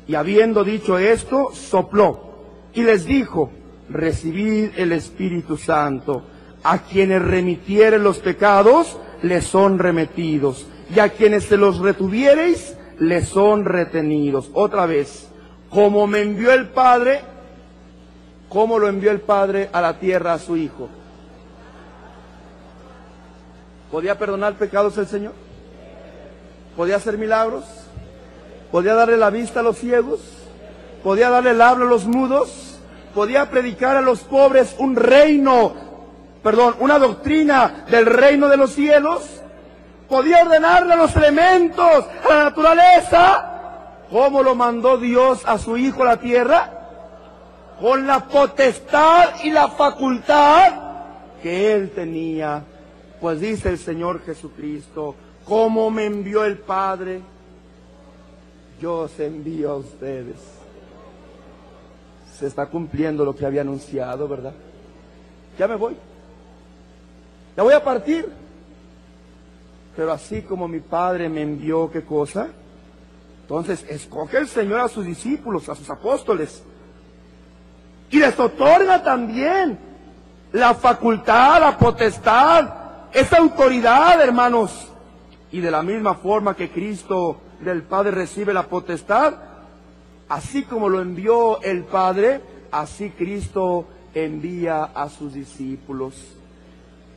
Y 0.09 0.15
habiendo 0.15 0.65
dicho 0.65 0.99
esto, 0.99 1.51
sopló 1.53 2.33
y 2.75 2.83
les 2.83 3.05
dijo, 3.05 3.51
recibid 3.89 4.71
el 4.77 4.93
Espíritu 4.93 5.57
Santo. 5.57 6.25
A 6.65 6.79
quienes 6.79 7.23
remitieren 7.23 8.03
los 8.03 8.19
pecados, 8.19 8.99
les 9.23 9.45
son 9.45 9.79
remitidos. 9.79 10.67
Y 10.95 11.01
a 11.01 11.11
quienes 11.11 11.45
se 11.45 11.57
los 11.57 11.79
retuviereis, 11.79 12.77
le 12.99 13.25
son 13.25 13.65
retenidos. 13.65 14.51
Otra 14.55 14.87
vez, 14.87 15.29
como 15.71 16.07
me 16.07 16.23
envió 16.23 16.53
el 16.53 16.69
Padre, 16.69 17.21
¿cómo 18.53 18.79
lo 18.79 18.87
envió 18.87 19.11
el 19.11 19.21
Padre 19.21 19.71
a 19.73 19.81
la 19.81 19.99
tierra 19.99 20.35
a 20.35 20.39
su 20.39 20.57
Hijo? 20.57 20.89
¿Podía 23.91 24.19
perdonar 24.19 24.55
pecados 24.55 24.99
el 24.99 25.07
Señor? 25.07 25.33
¿Podía 26.77 26.97
hacer 26.97 27.17
milagros? 27.17 27.65
¿Podía 28.71 28.95
darle 28.95 29.17
la 29.17 29.31
vista 29.31 29.61
a 29.61 29.63
los 29.63 29.79
ciegos? 29.79 30.21
¿Podía 31.03 31.31
darle 31.31 31.51
el 31.51 31.63
habla 31.63 31.87
a 31.87 31.89
los 31.89 32.05
mudos? 32.05 32.79
¿Podía 33.15 33.51
predicar 33.51 33.97
a 33.97 34.03
los 34.03 34.21
pobres 34.21 34.75
un 34.79 34.97
reino, 34.97 35.75
perdón, 36.43 36.77
una 36.81 36.99
doctrina 36.99 37.87
del 37.91 38.07
reino 38.07 38.49
de 38.49 38.57
los 38.59 38.73
cielos? 38.73 39.23
¿Podía 40.09 40.43
ordenarle 40.43 40.93
a 40.93 40.97
los 40.97 41.17
elementos, 41.17 42.05
a 42.25 42.35
la 42.35 42.45
naturaleza? 42.45 43.49
¿Cómo 44.11 44.43
lo 44.43 44.55
mandó 44.55 44.99
Dios 44.99 45.43
a 45.47 45.57
su 45.59 45.79
Hijo 45.79 46.03
a 46.03 46.07
la 46.07 46.17
tierra? 46.19 46.82
Con 47.83 48.07
la 48.07 48.29
potestad 48.29 49.43
y 49.43 49.51
la 49.51 49.67
facultad 49.67 50.73
que 51.43 51.75
Él 51.75 51.91
tenía. 51.91 52.63
Pues 53.21 53.41
dice 53.41 53.71
el 53.71 53.79
Señor 53.79 54.25
Jesucristo, 54.25 55.17
como 55.45 55.91
me 55.91 56.07
envió 56.07 56.45
el 56.45 56.59
Padre, 56.59 57.23
yo 58.81 58.99
os 59.01 59.19
envío 59.19 59.73
a 59.73 59.77
ustedes. 59.79 60.37
Se 62.39 62.47
está 62.47 62.67
cumpliendo 62.67 63.25
lo 63.25 63.35
que 63.35 63.47
había 63.47 63.63
anunciado, 63.63 64.29
¿verdad? 64.29 64.55
Ya 65.59 65.67
me 65.67 65.75
voy. 65.75 65.97
Ya 67.57 67.65
voy 67.65 67.75
a 67.75 67.83
partir. 67.83 68.29
Pero 69.97 70.13
así 70.13 70.43
como 70.43 70.69
mi 70.69 70.79
Padre 70.79 71.29
me 71.29 71.43
envió, 71.43 71.91
¿qué 71.91 72.05
cosa? 72.05 72.47
Entonces, 73.41 73.85
escoge 73.89 74.39
el 74.39 74.47
Señor 74.47 74.79
a 74.79 74.89
sus 74.89 75.05
discípulos, 75.05 75.69
a 75.69 75.75
sus 75.75 75.91
apóstoles. 75.91 76.63
Y 78.13 78.19
les 78.19 78.39
otorga 78.39 79.03
también 79.03 79.79
la 80.53 80.75
facultad, 80.75 81.61
la 81.61 81.79
potestad, 81.79 82.69
esa 83.11 83.39
autoridad, 83.39 84.21
hermanos. 84.21 84.89
Y 85.51 85.61
de 85.61 85.71
la 85.71 85.83
misma 85.83 86.15
forma 86.15 86.55
que 86.55 86.71
Cristo 86.71 87.41
del 87.61 87.83
Padre 87.83 88.11
recibe 88.11 88.53
la 88.53 88.65
potestad, 88.65 89.33
así 90.29 90.63
como 90.65 90.91
lo 90.91 91.01
envió 91.01 91.63
el 91.63 91.85
Padre, 91.85 92.43
así 92.71 93.09
Cristo 93.11 93.87
envía 94.15 94.85
a 94.85 95.09
sus 95.09 95.33
discípulos. 95.33 96.15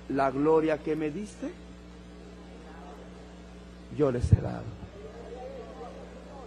La 0.08 0.32
gloria 0.32 0.78
que 0.78 0.96
me 0.96 1.12
diste, 1.12 1.52
yo 3.98 4.12
les 4.12 4.32
he 4.32 4.40
dado. 4.40 4.64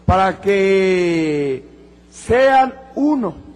Para 0.06 0.40
que 0.40 1.64
sean 2.10 2.72
uno, 2.94 3.47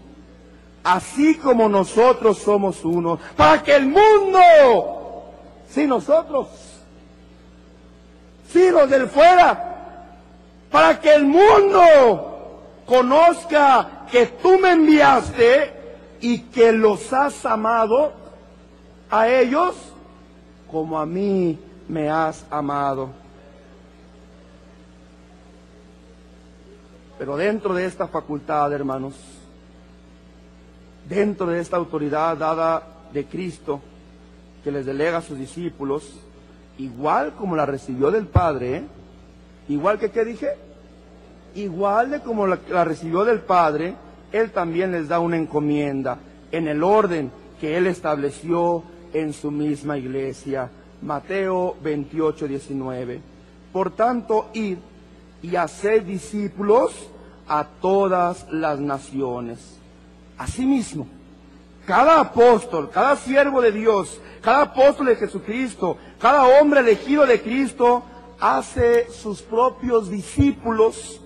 así 0.84 1.36
como 1.36 1.68
nosotros 1.68 2.38
somos 2.38 2.84
uno. 2.84 3.18
Para 3.36 3.62
que 3.62 3.76
el 3.76 3.86
mundo, 3.86 5.24
si 5.68 5.86
nosotros, 5.86 6.48
si 8.48 8.70
los 8.70 8.88
del 8.88 9.08
fuera, 9.08 9.68
para 10.70 11.00
que 11.00 11.14
el 11.14 11.24
mundo 11.24 12.62
conozca 12.86 14.06
que 14.10 14.26
tú 14.26 14.58
me 14.58 14.72
enviaste 14.72 15.72
y 16.20 16.40
que 16.40 16.72
los 16.72 17.12
has 17.12 17.44
amado 17.46 18.12
a 19.10 19.28
ellos 19.28 19.74
como 20.70 20.98
a 20.98 21.04
mí 21.04 21.58
me 21.88 22.08
has 22.08 22.44
amado. 22.50 23.10
Pero 27.18 27.36
dentro 27.36 27.74
de 27.74 27.84
esta 27.86 28.08
facultad, 28.08 28.72
hermanos, 28.72 29.14
dentro 31.08 31.46
de 31.46 31.60
esta 31.60 31.76
autoridad 31.76 32.36
dada 32.36 32.82
de 33.12 33.24
Cristo, 33.24 33.80
que 34.64 34.72
les 34.72 34.86
delega 34.86 35.18
a 35.18 35.22
sus 35.22 35.38
discípulos, 35.38 36.14
igual 36.78 37.34
como 37.34 37.56
la 37.56 37.66
recibió 37.66 38.10
del 38.10 38.26
Padre. 38.26 38.84
Igual 39.68 39.98
que, 39.98 40.10
¿qué 40.10 40.24
dije? 40.24 40.48
Igual 41.54 42.10
de 42.10 42.20
como 42.20 42.46
la, 42.46 42.58
la 42.68 42.84
recibió 42.84 43.24
del 43.24 43.40
Padre, 43.40 43.94
Él 44.32 44.50
también 44.50 44.92
les 44.92 45.08
da 45.08 45.20
una 45.20 45.36
encomienda 45.36 46.18
en 46.50 46.68
el 46.68 46.82
orden 46.82 47.30
que 47.60 47.76
Él 47.76 47.86
estableció 47.86 48.82
en 49.12 49.32
su 49.32 49.50
misma 49.50 49.98
iglesia. 49.98 50.70
Mateo 51.02 51.76
28, 51.82 52.48
19. 52.48 53.20
Por 53.72 53.90
tanto, 53.90 54.48
id 54.52 54.78
y 55.42 55.56
haced 55.56 56.02
discípulos 56.04 56.92
a 57.48 57.66
todas 57.80 58.46
las 58.50 58.78
naciones. 58.78 59.81
Asimismo, 60.38 61.06
cada 61.86 62.20
apóstol, 62.20 62.90
cada 62.90 63.16
siervo 63.16 63.60
de 63.60 63.72
Dios, 63.72 64.20
cada 64.40 64.62
apóstol 64.62 65.06
de 65.06 65.16
Jesucristo, 65.16 65.96
cada 66.20 66.60
hombre 66.60 66.80
elegido 66.80 67.26
de 67.26 67.40
Cristo, 67.40 68.02
hace 68.40 69.10
sus 69.10 69.42
propios 69.42 70.10
discípulos, 70.10 71.20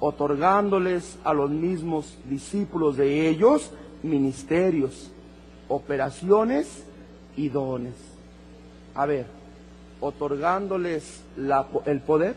otorgándoles 0.00 1.18
a 1.24 1.32
los 1.32 1.50
mismos 1.50 2.16
discípulos 2.24 2.96
de 2.96 3.28
ellos 3.28 3.70
ministerios, 4.02 5.10
operaciones 5.68 6.84
y 7.36 7.48
dones. 7.48 7.94
A 8.94 9.06
ver, 9.06 9.26
otorgándoles 10.00 11.22
la, 11.36 11.66
el 11.86 12.00
poder, 12.00 12.34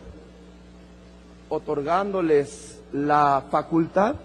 otorgándoles 1.48 2.80
la 2.92 3.44
facultad, 3.50 4.16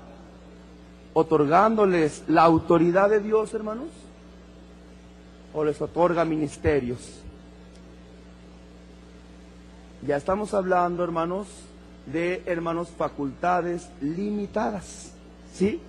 otorgándoles 1.18 2.22
la 2.28 2.44
autoridad 2.44 3.10
de 3.10 3.20
Dios, 3.20 3.52
hermanos, 3.56 3.88
o 5.52 5.66
les 5.66 5.82
otorga 5.82 6.24
ministerios. 6.26 7.00
Ya 10.06 10.16
estamos 10.16 10.54
hablando, 10.54 11.04
hermanos, 11.04 11.48
de, 12.06 12.44
hermanos, 12.46 12.90
facultades 12.96 13.90
limitadas. 14.00 15.12
¿Sí? 15.52 15.82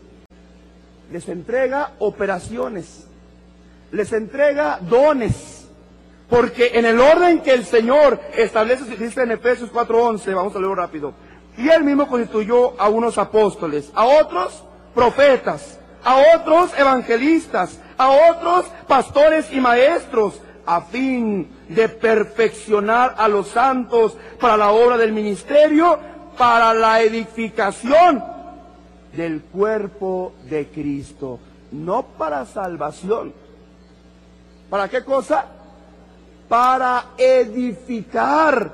Les 1.12 1.28
entrega 1.28 1.92
operaciones. 1.98 3.06
Les 3.92 4.10
entrega 4.14 4.78
dones. 4.80 5.68
Porque 6.30 6.70
en 6.72 6.86
el 6.86 6.98
orden 6.98 7.42
que 7.42 7.52
el 7.52 7.66
Señor 7.66 8.18
establece, 8.34 8.96
dice 8.96 9.24
en 9.24 9.32
Efesios 9.32 9.70
4:11, 9.70 10.34
vamos 10.34 10.54
a 10.54 10.58
leerlo 10.58 10.74
rápido. 10.74 11.12
Y 11.58 11.68
él 11.68 11.84
mismo 11.84 12.08
constituyó 12.08 12.80
a 12.80 12.88
unos 12.88 13.18
apóstoles, 13.18 13.92
a 13.94 14.06
otros 14.06 14.64
profetas, 14.99 15.78
a 16.03 16.16
otros 16.34 16.76
evangelistas, 16.76 17.78
a 17.96 18.11
otros 18.32 18.66
pastores 18.88 19.53
y 19.53 19.61
maestros, 19.61 20.40
a 20.66 20.80
fin 20.80 21.49
de 21.68 21.88
perfeccionar 21.88 23.14
a 23.16 23.28
los 23.28 23.46
santos 23.46 24.16
para 24.40 24.57
la 24.57 24.72
obra 24.72 24.96
del 24.96 25.12
ministerio, 25.12 26.01
para 26.36 26.74
la 26.74 27.01
edificación 27.01 28.24
del 29.12 29.42
cuerpo 29.42 30.32
de 30.51 30.66
Cristo, 30.66 31.38
no 31.70 32.03
para 32.03 32.44
salvación. 32.44 33.32
¿Para 34.68 34.88
qué 34.88 35.05
cosa? 35.05 35.46
Para 36.49 37.11
edificar, 37.16 38.72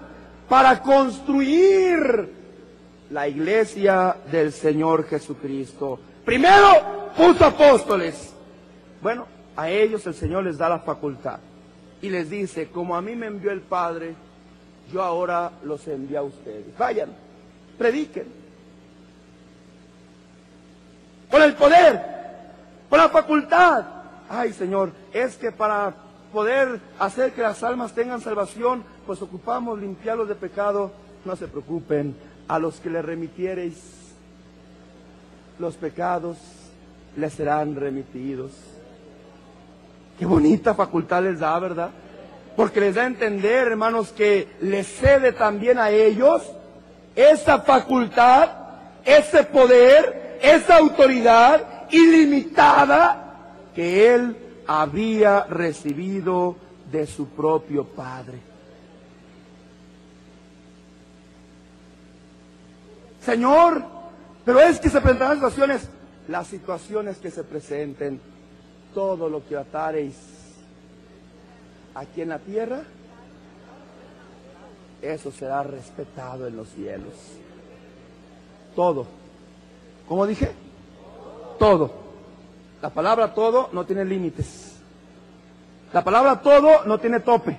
para 0.49 0.81
construir 0.81 2.33
la 3.11 3.29
iglesia 3.29 4.17
del 4.33 4.53
Señor 4.53 5.07
Jesucristo. 5.07 6.01
Primero 6.25 7.13
puso 7.17 7.45
apóstoles. 7.45 8.33
Bueno, 9.03 9.27
a 9.57 9.69
ellos 9.69 10.07
el 10.07 10.15
Señor 10.15 10.45
les 10.45 10.59
da 10.59 10.69
la 10.69 10.79
facultad 10.79 11.39
y 12.01 12.09
les 12.09 12.31
dice, 12.31 12.69
como 12.69 12.97
a 12.97 13.03
mí 13.03 13.15
me 13.15 13.27
envió 13.27 13.51
el 13.51 13.61
Padre, 13.61 14.15
yo 14.93 15.03
ahora 15.03 15.53
los 15.63 15.87
envío 15.87 16.21
a 16.21 16.23
ustedes. 16.23 16.77
Vayan, 16.79 17.11
prediquen. 17.79 18.27
Con 21.31 21.43
el 21.43 21.55
poder, 21.55 22.01
con 22.89 22.99
la 22.99 23.09
facultad. 23.09 23.85
Ay 24.29 24.53
Señor, 24.53 24.93
es 25.13 25.37
que 25.37 25.53
para 25.53 25.95
poder 26.33 26.81
hacer 26.99 27.33
que 27.33 27.43
las 27.43 27.63
almas 27.63 27.95
tengan 27.95 28.21
salvación, 28.21 28.83
pues 29.07 29.21
ocupamos 29.21 29.79
limpiarlos 29.79 30.29
de 30.29 30.35
pecado. 30.35 30.93
No 31.25 31.37
se 31.37 31.49
preocupen, 31.49 32.15
a 32.49 32.59
los 32.59 32.81
que 32.81 32.91
le 32.91 33.03
remitiereis 33.03 34.04
los 35.59 35.75
pecados, 35.77 36.37
les 37.17 37.33
serán 37.33 37.77
remitidos. 37.77 38.53
Qué 40.19 40.27
bonita 40.27 40.75
facultad 40.75 41.23
les 41.23 41.39
da, 41.39 41.59
¿verdad? 41.59 41.91
Porque 42.57 42.81
les 42.81 42.95
da 42.95 43.03
a 43.03 43.07
entender, 43.07 43.69
hermanos, 43.69 44.13
que 44.13 44.49
les 44.61 44.87
cede 44.87 45.33
también 45.33 45.79
a 45.79 45.91
ellos 45.91 46.43
esa 47.17 47.61
facultad, 47.61 48.51
ese 49.05 49.45
poder, 49.45 50.39
esa 50.43 50.77
autoridad 50.77 51.89
ilimitada 51.91 53.25
que 53.75 54.15
él 54.15 54.37
había 54.67 55.45
recibido 55.45 56.57
de 56.91 57.07
su 57.07 57.29
propio 57.29 57.85
Padre. 57.85 58.39
Señor, 63.21 63.94
pero 64.45 64.61
es 64.61 64.79
que 64.81 64.91
se 64.91 65.01
presentarán 65.01 65.37
situaciones, 65.37 65.89
las 66.29 66.47
situaciones 66.47 67.19
que 67.19 67.31
se 67.31 67.45
presenten, 67.45 68.21
todo 68.93 69.29
lo 69.29 69.47
que 69.47 69.57
atareis 69.57 70.17
aquí 71.95 72.23
en 72.23 72.29
la 72.31 72.39
tierra, 72.39 72.83
eso 75.03 75.31
será 75.31 75.63
respetado 75.63 76.47
en 76.47 76.57
los 76.57 76.69
cielos. 76.69 77.15
Todo. 78.75 79.07
¿Cómo 80.09 80.27
dije? 80.27 80.53
Todo. 81.59 81.93
La 82.83 82.91
palabra 82.91 83.33
todo 83.33 83.69
no 83.73 83.85
tiene 83.85 84.05
límites. 84.05 84.77
La 85.93 86.03
palabra 86.03 86.41
todo 86.43 86.85
no 86.85 86.99
tiene 86.99 87.21
tope. 87.21 87.59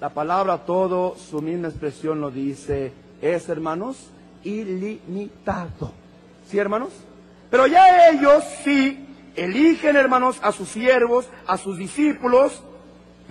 La 0.00 0.10
palabra 0.10 0.58
todo, 0.58 1.16
su 1.16 1.40
misma 1.42 1.68
expresión 1.68 2.20
lo 2.20 2.30
dice, 2.30 2.92
es, 3.20 3.48
hermanos, 3.48 4.08
ilimitado. 4.44 5.92
¿Sí, 6.48 6.58
hermanos? 6.58 6.90
Pero 7.50 7.66
ya 7.66 8.08
ellos 8.10 8.44
sí 8.64 9.06
eligen, 9.36 9.96
hermanos, 9.96 10.38
a 10.42 10.52
sus 10.52 10.68
siervos, 10.68 11.28
a 11.46 11.56
sus 11.56 11.78
discípulos, 11.78 12.62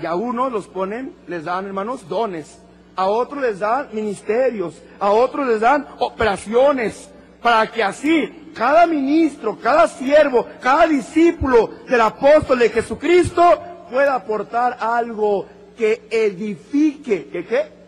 y 0.01 0.05
a 0.05 0.16
unos 0.16 0.51
los 0.51 0.68
ponen, 0.68 1.14
les 1.28 1.45
dan, 1.45 1.66
hermanos, 1.66 2.07
dones. 2.07 2.59
A 2.95 3.05
otros 3.05 3.41
les 3.41 3.59
dan 3.59 3.89
ministerios, 3.93 4.82
a 4.99 5.12
otros 5.12 5.47
les 5.47 5.62
dan 5.62 5.88
operaciones, 5.99 7.09
para 7.41 7.72
que 7.72 7.84
así 7.84 8.51
cada 8.53 8.86
ministro, 8.86 9.57
cada 9.59 9.88
siervo, 9.88 10.45
cada 10.59 10.88
discípulo 10.88 11.70
del 11.88 12.01
apóstol 12.01 12.59
de 12.59 12.70
Jesucristo 12.70 13.43
pueda 13.89 14.16
aportar 14.16 14.78
algo 14.80 15.47
que 15.78 16.07
edifique, 16.12 17.28
¿que 17.28 17.45
qué? 17.45 17.81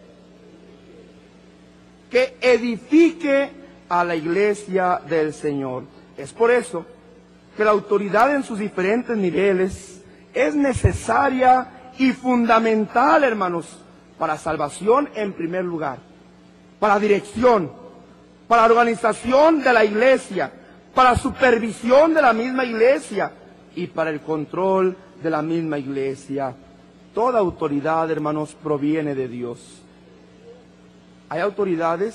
Que 2.14 2.38
edifique 2.42 3.50
a 3.90 4.04
la 4.04 4.16
iglesia 4.16 5.02
del 5.10 5.34
Señor. 5.34 5.86
Es 6.16 6.32
por 6.32 6.52
eso 6.52 6.86
que 7.58 7.66
la 7.66 7.72
autoridad 7.72 8.36
en 8.36 8.44
sus 8.44 8.60
diferentes 8.60 9.18
niveles 9.18 10.00
es 10.32 10.54
necesaria 10.54 11.92
y 11.98 12.12
fundamental, 12.12 13.24
hermanos, 13.24 13.80
para 14.20 14.38
salvación 14.38 15.10
en 15.16 15.34
primer 15.34 15.66
lugar, 15.66 15.98
para 16.80 17.00
dirección, 17.00 17.72
para 18.48 18.66
organización 18.66 19.64
de 19.64 19.74
la 19.74 19.84
iglesia, 19.84 20.52
para 20.94 21.18
supervisión 21.18 22.14
de 22.14 22.22
la 22.22 22.32
misma 22.32 22.64
iglesia 22.64 23.32
y 23.76 23.88
para 23.88 24.12
el 24.12 24.22
control 24.22 24.96
de 25.24 25.32
la 25.32 25.42
misma 25.42 25.80
iglesia. 25.80 26.54
Toda 27.16 27.40
autoridad, 27.40 28.12
hermanos, 28.12 28.56
proviene 28.62 29.16
de 29.16 29.28
Dios. 29.28 29.83
Hay 31.34 31.42
autoridades, 31.42 32.14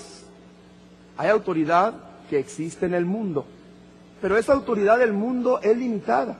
hay 1.16 1.28
autoridad 1.28 1.92
que 2.30 2.38
existe 2.38 2.86
en 2.86 2.94
el 2.94 3.04
mundo, 3.04 3.44
pero 4.22 4.38
esa 4.38 4.52
autoridad 4.52 4.96
del 4.96 5.12
mundo 5.12 5.58
es 5.60 5.76
limitada. 5.76 6.38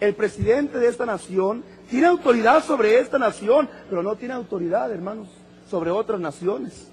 El 0.00 0.14
presidente 0.14 0.76
de 0.76 0.88
esta 0.88 1.06
nación 1.06 1.64
tiene 1.88 2.08
autoridad 2.08 2.62
sobre 2.62 2.98
esta 2.98 3.18
nación, 3.18 3.70
pero 3.88 4.02
no 4.02 4.16
tiene 4.16 4.34
autoridad, 4.34 4.92
hermanos, 4.92 5.28
sobre 5.70 5.90
otras 5.90 6.20
naciones. 6.20 6.88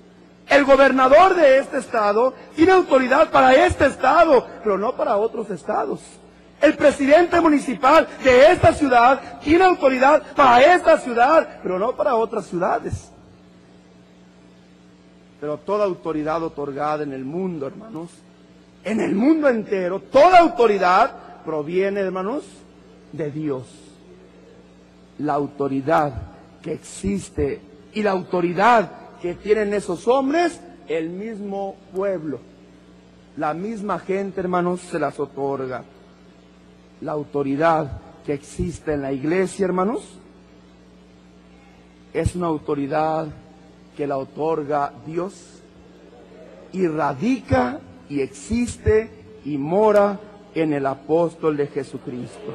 El 0.47 0.63
gobernador 0.63 1.35
de 1.35 1.57
este 1.57 1.79
estado 1.79 2.33
tiene 2.55 2.71
autoridad 2.71 3.31
para 3.31 3.53
este 3.53 3.87
estado, 3.87 4.47
pero 4.63 4.77
no 4.77 4.95
para 4.95 5.17
otros 5.17 5.49
estados. 5.49 5.99
El 6.61 6.77
presidente 6.77 7.41
municipal 7.41 8.07
de 8.23 8.53
esta 8.53 8.71
ciudad 8.71 9.41
tiene 9.41 9.65
autoridad 9.65 10.21
para 10.37 10.61
esta 10.73 10.97
ciudad, 10.99 11.59
pero 11.61 11.77
no 11.77 11.97
para 11.97 12.15
otras 12.15 12.45
ciudades. 12.45 13.11
Pero 15.41 15.57
toda 15.57 15.85
autoridad 15.85 16.43
otorgada 16.43 17.03
en 17.03 17.13
el 17.13 17.25
mundo, 17.25 17.65
hermanos, 17.65 18.11
en 18.83 19.01
el 19.01 19.15
mundo 19.15 19.49
entero, 19.49 19.99
toda 19.99 20.37
autoridad 20.37 21.41
proviene, 21.43 21.99
hermanos, 21.99 22.43
de 23.11 23.31
Dios. 23.31 23.63
La 25.17 25.33
autoridad 25.33 26.13
que 26.61 26.73
existe 26.73 27.59
y 27.91 28.03
la 28.03 28.11
autoridad 28.11 28.91
que 29.19 29.33
tienen 29.33 29.73
esos 29.73 30.07
hombres, 30.07 30.61
el 30.87 31.09
mismo 31.09 31.75
pueblo. 31.91 32.39
La 33.35 33.55
misma 33.55 33.97
gente, 33.97 34.41
hermanos, 34.41 34.79
se 34.81 34.99
las 34.99 35.19
otorga. 35.19 35.83
La 37.01 37.13
autoridad 37.13 37.99
que 38.23 38.33
existe 38.33 38.93
en 38.93 39.01
la 39.01 39.11
iglesia, 39.11 39.65
hermanos, 39.65 40.03
es 42.13 42.35
una 42.35 42.45
autoridad 42.45 43.25
que 44.01 44.07
la 44.07 44.17
otorga 44.17 44.91
Dios 45.05 45.61
y 46.73 46.87
radica 46.87 47.79
y 48.09 48.21
existe 48.21 49.11
y 49.45 49.59
mora 49.59 50.19
en 50.55 50.73
el 50.73 50.87
apóstol 50.87 51.55
de 51.55 51.67
Jesucristo. 51.67 52.51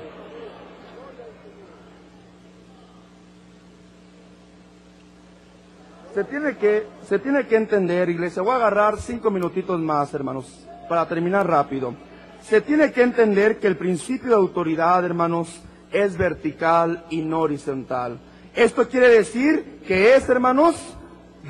Se 6.12 6.24
tiene 6.24 6.56
que, 6.56 6.88
se 7.08 7.20
tiene 7.20 7.46
que 7.46 7.54
entender, 7.54 8.08
iglesia, 8.08 8.42
voy 8.42 8.50
a 8.50 8.56
agarrar 8.56 9.00
cinco 9.00 9.30
minutitos 9.30 9.78
más, 9.78 10.12
hermanos, 10.14 10.66
para 10.88 11.06
terminar 11.06 11.46
rápido. 11.46 11.94
Se 12.42 12.60
tiene 12.60 12.90
que 12.90 13.04
entender 13.04 13.60
que 13.60 13.68
el 13.68 13.76
principio 13.76 14.30
de 14.30 14.34
autoridad, 14.34 15.04
hermanos, 15.04 15.62
es 15.92 16.18
vertical 16.18 17.04
y 17.08 17.22
no 17.22 17.38
horizontal. 17.42 18.18
Esto 18.52 18.88
quiere 18.88 19.10
decir 19.10 19.82
que 19.86 20.16
es, 20.16 20.28
hermanos, 20.28 20.96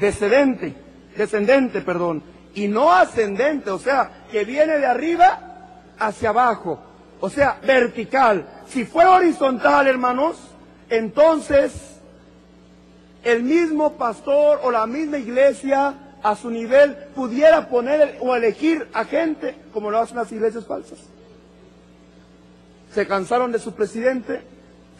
descendente, 0.01 0.75
descendente, 1.17 1.81
perdón, 1.81 2.23
y 2.55 2.69
no 2.69 2.93
ascendente, 2.93 3.71
o 3.71 3.79
sea, 3.79 4.27
que 4.31 4.45
viene 4.45 4.79
de 4.79 4.87
arriba 4.87 5.41
hacia 5.99 6.31
abajo, 6.31 6.79
o 7.21 7.29
sea, 7.31 7.59
vertical. 7.63 8.47
Si 8.67 8.85
fuera 8.85 9.13
horizontal, 9.13 9.87
hermanos, 9.87 10.37
entonces 10.89 11.73
el 13.25 13.43
mismo 13.43 13.95
pastor 13.95 14.61
o 14.63 14.71
la 14.71 14.87
misma 14.87 15.19
iglesia 15.19 15.95
a 16.23 16.37
su 16.37 16.51
nivel 16.51 16.97
pudiera 17.15 17.69
poner 17.69 18.19
o 18.21 18.35
elegir 18.35 18.89
a 18.93 19.05
gente 19.05 19.57
como 19.73 19.91
lo 19.91 19.99
hacen 19.99 20.17
las 20.17 20.31
iglesias 20.33 20.65
falsas. 20.65 20.99
Se 22.95 23.07
cansaron 23.07 23.53
de 23.53 23.59
su 23.59 23.75
presidente, 23.75 24.43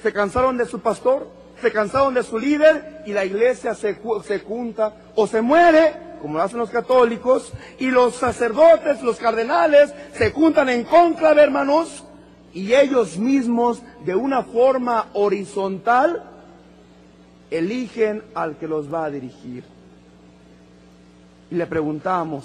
se 0.03 0.13
cansaron 0.13 0.59
de 0.59 0.67
su 0.67 0.81
pastor, 0.81 1.29
se 1.61 1.73
cansaron 1.73 2.15
de 2.15 2.23
su 2.23 2.39
líder 2.39 3.03
y 3.07 3.13
la 3.13 3.25
iglesia 3.25 3.75
se, 3.75 3.99
se 4.25 4.41
junta 4.41 4.95
o 5.15 5.27
se 5.27 5.41
muere, 5.41 5.95
como 6.21 6.39
lo 6.39 6.43
hacen 6.43 6.59
los 6.59 6.71
católicos, 6.71 7.53
y 7.79 7.87
los 7.87 8.17
sacerdotes, 8.17 9.03
los 9.03 9.17
cardenales, 9.17 9.93
se 10.13 10.31
juntan 10.31 10.69
en 10.69 10.85
conclave, 10.85 11.43
hermanos, 11.43 12.05
y 12.53 12.73
ellos 12.75 13.19
mismos 13.19 13.83
de 14.05 14.15
una 14.15 14.43
forma 14.43 15.09
horizontal 15.13 16.23
eligen 17.51 18.23
al 18.35 18.57
que 18.57 18.67
los 18.67 18.93
va 18.93 19.05
a 19.05 19.11
dirigir. 19.11 19.65
Y 21.51 21.55
le 21.55 21.67
preguntamos 21.67 22.45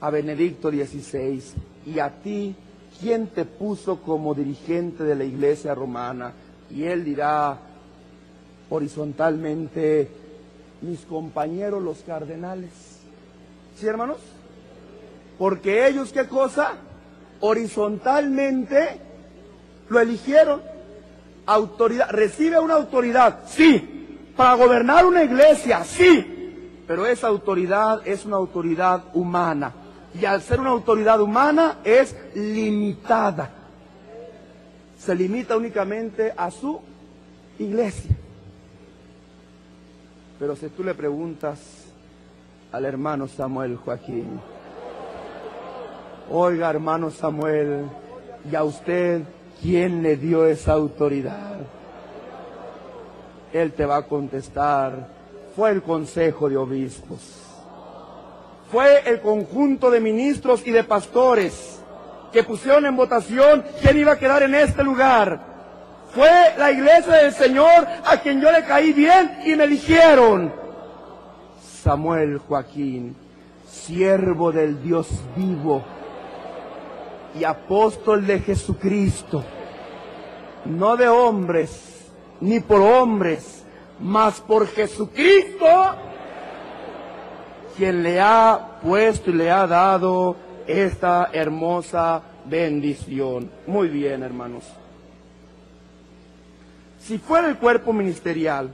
a 0.00 0.10
Benedicto 0.10 0.70
XVI, 0.70 1.42
¿y 1.86 1.98
a 1.98 2.10
ti 2.10 2.54
quién 3.00 3.28
te 3.28 3.44
puso 3.44 4.02
como 4.02 4.34
dirigente 4.34 5.04
de 5.04 5.14
la 5.14 5.24
iglesia 5.24 5.74
romana? 5.74 6.32
Y 6.70 6.84
él 6.84 7.04
dirá 7.04 7.58
horizontalmente, 8.70 10.08
mis 10.82 11.00
compañeros 11.00 11.82
los 11.82 11.98
cardenales. 11.98 12.70
¿Sí, 13.78 13.86
hermanos? 13.86 14.18
Porque 15.38 15.86
ellos, 15.86 16.12
¿qué 16.12 16.26
cosa? 16.26 16.72
Horizontalmente 17.40 19.00
lo 19.88 20.00
eligieron 20.00 20.62
autoridad, 21.46 22.10
recibe 22.10 22.58
una 22.58 22.74
autoridad, 22.74 23.40
sí, 23.46 24.32
para 24.36 24.54
gobernar 24.54 25.06
una 25.06 25.22
iglesia, 25.22 25.84
sí, 25.84 26.82
pero 26.86 27.06
esa 27.06 27.28
autoridad 27.28 28.06
es 28.06 28.24
una 28.24 28.36
autoridad 28.36 29.04
humana. 29.14 29.72
Y 30.18 30.24
al 30.24 30.40
ser 30.40 30.60
una 30.60 30.70
autoridad 30.70 31.20
humana 31.20 31.78
es 31.84 32.16
limitada. 32.34 33.50
Se 34.98 35.14
limita 35.14 35.56
únicamente 35.56 36.32
a 36.36 36.50
su 36.50 36.80
iglesia. 37.58 38.15
Pero 40.38 40.54
si 40.54 40.68
tú 40.68 40.84
le 40.84 40.94
preguntas 40.94 41.58
al 42.72 42.84
hermano 42.84 43.26
Samuel 43.26 43.76
Joaquín, 43.76 44.40
oiga 46.30 46.68
hermano 46.68 47.10
Samuel, 47.10 47.86
y 48.50 48.54
a 48.54 48.62
usted 48.64 49.22
¿quién 49.62 50.02
le 50.02 50.16
dio 50.16 50.46
esa 50.46 50.72
autoridad? 50.72 51.56
Él 53.52 53.72
te 53.72 53.86
va 53.86 53.96
a 53.96 54.02
contestar, 54.02 55.08
fue 55.54 55.70
el 55.70 55.82
Consejo 55.82 56.50
de 56.50 56.58
Obispos, 56.58 57.42
fue 58.70 59.08
el 59.08 59.20
conjunto 59.20 59.90
de 59.90 60.00
ministros 60.00 60.66
y 60.66 60.70
de 60.70 60.84
pastores 60.84 61.80
que 62.32 62.42
pusieron 62.42 62.84
en 62.84 62.96
votación 62.96 63.64
quién 63.80 63.96
iba 63.96 64.12
a 64.12 64.18
quedar 64.18 64.42
en 64.42 64.54
este 64.54 64.82
lugar. 64.82 65.55
Fue 66.16 66.54
la 66.56 66.72
iglesia 66.72 67.12
del 67.12 67.32
Señor 67.34 67.86
a 68.02 68.16
quien 68.22 68.40
yo 68.40 68.50
le 68.50 68.64
caí 68.64 68.94
bien 68.94 69.38
y 69.44 69.54
me 69.54 69.64
eligieron. 69.64 70.50
Samuel 71.82 72.38
Joaquín, 72.38 73.14
siervo 73.68 74.50
del 74.50 74.82
Dios 74.82 75.10
vivo 75.36 75.84
y 77.38 77.44
apóstol 77.44 78.26
de 78.26 78.40
Jesucristo, 78.40 79.44
no 80.64 80.96
de 80.96 81.06
hombres, 81.06 82.10
ni 82.40 82.60
por 82.60 82.80
hombres, 82.80 83.66
mas 84.00 84.40
por 84.40 84.68
Jesucristo, 84.68 85.96
quien 87.76 88.02
le 88.02 88.22
ha 88.22 88.78
puesto 88.82 89.28
y 89.32 89.34
le 89.34 89.50
ha 89.50 89.66
dado 89.66 90.34
esta 90.66 91.28
hermosa 91.30 92.22
bendición. 92.46 93.50
Muy 93.66 93.88
bien, 93.88 94.22
hermanos. 94.22 94.64
Si 97.06 97.18
fuera 97.18 97.48
el 97.48 97.56
cuerpo 97.56 97.92
ministerial, 97.92 98.70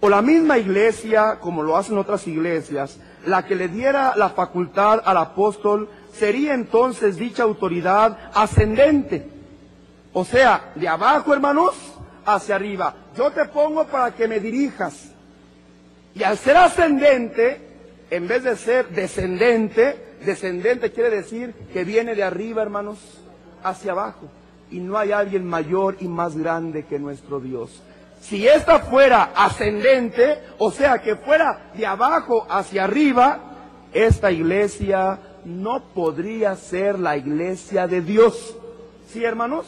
o 0.00 0.08
la 0.08 0.22
misma 0.22 0.58
iglesia, 0.58 1.38
como 1.40 1.62
lo 1.62 1.76
hacen 1.76 1.98
otras 1.98 2.26
iglesias, 2.26 2.98
la 3.26 3.44
que 3.46 3.54
le 3.54 3.68
diera 3.68 4.16
la 4.16 4.30
facultad 4.30 5.00
al 5.04 5.16
apóstol, 5.18 5.88
sería 6.12 6.54
entonces 6.54 7.16
dicha 7.16 7.44
autoridad 7.44 8.18
ascendente. 8.34 9.28
O 10.12 10.24
sea, 10.24 10.72
de 10.74 10.88
abajo, 10.88 11.32
hermanos, 11.32 11.76
hacia 12.24 12.56
arriba. 12.56 12.92
Yo 13.16 13.30
te 13.30 13.44
pongo 13.44 13.84
para 13.84 14.16
que 14.16 14.26
me 14.26 14.40
dirijas. 14.40 15.12
Y 16.16 16.24
al 16.24 16.38
ser 16.38 16.56
ascendente, 16.56 17.60
en 18.10 18.26
vez 18.26 18.42
de 18.42 18.56
ser 18.56 18.88
descendente, 18.88 20.16
descendente 20.24 20.90
quiere 20.90 21.10
decir 21.10 21.54
que 21.72 21.84
viene 21.84 22.16
de 22.16 22.24
arriba, 22.24 22.62
hermanos, 22.62 22.98
hacia 23.62 23.92
abajo. 23.92 24.28
Y 24.70 24.78
no 24.78 24.96
hay 24.96 25.12
alguien 25.12 25.46
mayor 25.46 25.96
y 26.00 26.08
más 26.08 26.36
grande 26.36 26.84
que 26.84 26.98
nuestro 26.98 27.40
Dios. 27.40 27.82
Si 28.20 28.46
esta 28.46 28.80
fuera 28.80 29.32
ascendente, 29.34 30.38
o 30.58 30.70
sea 30.70 30.98
que 30.98 31.16
fuera 31.16 31.70
de 31.74 31.86
abajo 31.86 32.46
hacia 32.48 32.84
arriba, 32.84 33.40
esta 33.92 34.30
iglesia 34.30 35.18
no 35.44 35.82
podría 35.94 36.54
ser 36.56 36.98
la 36.98 37.16
iglesia 37.16 37.86
de 37.86 38.02
Dios. 38.02 38.56
¿Sí, 39.08 39.24
hermanos? 39.24 39.66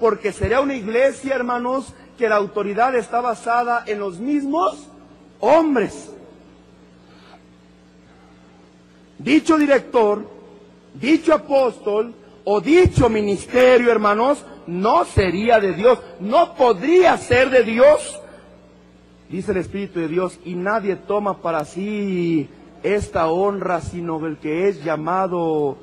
Porque 0.00 0.32
sería 0.32 0.60
una 0.60 0.74
iglesia, 0.74 1.34
hermanos, 1.34 1.92
que 2.16 2.28
la 2.28 2.36
autoridad 2.36 2.94
está 2.94 3.20
basada 3.20 3.84
en 3.86 3.98
los 3.98 4.18
mismos 4.18 4.88
hombres. 5.40 6.10
Dicho 9.18 9.58
director, 9.58 10.28
dicho 10.94 11.34
apóstol 11.34 12.14
o 12.44 12.60
dicho 12.60 13.08
ministerio, 13.08 13.90
hermanos, 13.90 14.44
no 14.66 15.04
sería 15.04 15.60
de 15.60 15.72
Dios, 15.72 15.98
no 16.20 16.54
podría 16.54 17.16
ser 17.16 17.50
de 17.50 17.62
Dios. 17.64 18.20
Dice 19.28 19.52
el 19.52 19.58
Espíritu 19.58 20.00
de 20.00 20.08
Dios, 20.08 20.38
y 20.44 20.54
nadie 20.54 20.96
toma 20.96 21.40
para 21.40 21.64
sí 21.64 22.48
esta 22.82 23.28
honra, 23.28 23.80
sino 23.80 24.24
el 24.26 24.36
que 24.36 24.68
es 24.68 24.84
llamado. 24.84 25.78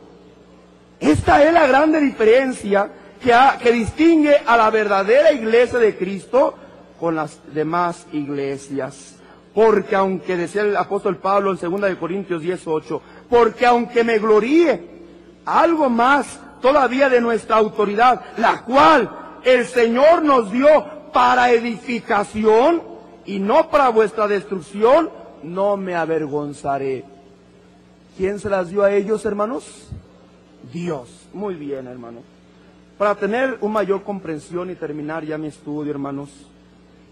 Esta 1.00 1.44
es 1.44 1.52
la 1.52 1.66
grande 1.66 2.00
diferencia 2.00 2.92
que, 3.22 3.34
que 3.62 3.72
distingue 3.72 4.38
a 4.46 4.56
la 4.56 4.70
verdadera 4.70 5.32
iglesia 5.32 5.80
de 5.80 5.98
Cristo 5.98 6.54
con 7.00 7.16
las 7.16 7.40
demás 7.54 8.06
iglesias. 8.14 9.18
Porque 9.54 9.96
aunque 9.96 10.38
decía 10.38 10.62
el 10.62 10.78
apóstol 10.78 11.18
Pablo 11.18 11.52
en 11.52 11.58
2 11.58 11.82
de 11.82 11.98
Corintios 11.98 12.42
18, 12.42 13.02
porque 13.30 13.66
aunque 13.66 14.04
me 14.04 14.20
gloríe 14.20 14.82
algo 15.44 15.90
más 15.90 16.40
todavía 16.62 17.10
de 17.10 17.22
nuestra 17.22 17.58
autoridad, 17.58 18.22
la 18.38 18.64
cual 18.64 19.10
el 19.44 19.66
Señor 19.66 20.24
nos 20.24 20.52
dio 20.52 20.68
para 21.12 21.52
edificación 21.52 22.82
y 23.26 23.40
no 23.40 23.70
para 23.70 23.90
vuestra 23.90 24.28
destrucción, 24.28 25.10
no 25.44 25.78
me 25.78 25.96
avergonzaré. 25.96 27.04
¿Quién 28.18 28.40
se 28.40 28.50
las 28.50 28.70
dio 28.70 28.84
a 28.84 28.92
ellos, 28.92 29.26
hermanos? 29.26 29.90
Dios. 30.72 31.28
Muy 31.34 31.56
bien, 31.56 31.88
hermano. 31.88 32.20
Para 32.98 33.16
tener 33.16 33.58
una 33.62 33.74
mayor 33.74 34.04
comprensión 34.04 34.70
y 34.70 34.76
terminar 34.76 35.24
ya 35.26 35.38
mi 35.38 35.48
estudio, 35.48 35.92
hermanos, 35.92 36.30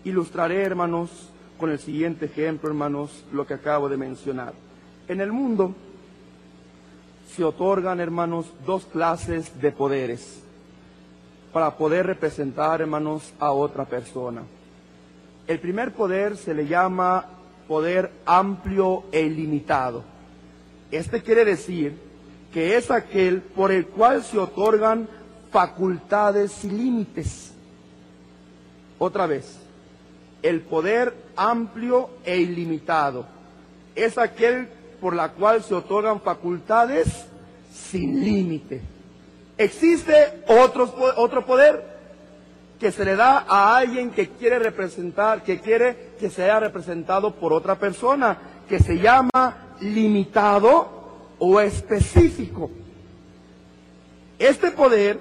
ilustraré, 0.04 0.62
hermanos, 0.62 1.10
con 1.58 1.72
el 1.72 1.80
siguiente 1.80 2.26
ejemplo, 2.26 2.70
hermanos, 2.70 3.26
lo 3.32 3.48
que 3.48 3.56
acabo 3.56 3.90
de 3.90 3.98
mencionar. 3.98 4.54
En 5.08 5.20
el 5.22 5.32
mundo 5.32 5.74
se 7.36 7.44
otorgan, 7.44 8.00
hermanos, 8.00 8.48
dos 8.66 8.86
clases 8.86 9.62
de 9.62 9.72
poderes 9.72 10.42
para 11.54 11.76
poder 11.78 12.06
representar, 12.06 12.82
hermanos, 12.82 13.34
a 13.40 13.52
otra 13.52 13.86
persona. 13.86 14.44
El 15.48 15.60
primer 15.60 15.94
poder 15.94 16.38
se 16.38 16.54
le 16.54 16.68
llama 16.68 17.26
poder 17.68 18.12
amplio 18.26 19.04
e 19.12 19.22
ilimitado. 19.22 20.04
Este 20.92 21.22
quiere 21.22 21.46
decir 21.46 21.98
que 22.54 22.78
es 22.78 22.90
aquel 22.92 23.42
por 23.42 23.72
el 23.72 23.88
cual 23.88 24.24
se 24.24 24.38
otorgan 24.38 25.08
facultades 25.52 26.52
sin 26.52 26.78
límites. 26.78 27.54
Otra 28.98 29.28
vez, 29.28 29.60
el 30.42 30.62
poder 30.62 31.16
amplio 31.36 32.10
e 32.26 32.38
ilimitado 32.38 33.26
es 33.96 34.18
aquel 34.18 34.70
por 35.00 35.16
la 35.16 35.30
cual 35.30 35.64
se 35.64 35.74
otorgan 35.74 36.22
facultades 36.22 37.08
sin 37.74 38.24
límite. 38.24 38.82
Existe 39.58 40.44
otro, 40.48 40.94
otro 41.18 41.46
poder 41.46 41.84
que 42.80 42.92
se 42.92 43.04
le 43.04 43.16
da 43.16 43.46
a 43.48 43.78
alguien 43.78 44.12
que 44.12 44.30
quiere 44.30 44.58
representar, 44.60 45.44
que 45.44 45.60
quiere 45.60 46.14
que 46.20 46.30
sea 46.30 46.60
representado 46.60 47.36
por 47.36 47.52
otra 47.52 47.76
persona, 47.76 48.38
que 48.70 48.80
se 48.80 48.98
llama 49.00 49.76
limitado 49.82 50.88
o 51.40 51.60
específico. 51.60 52.72
Este 54.38 54.72
poder 54.72 55.20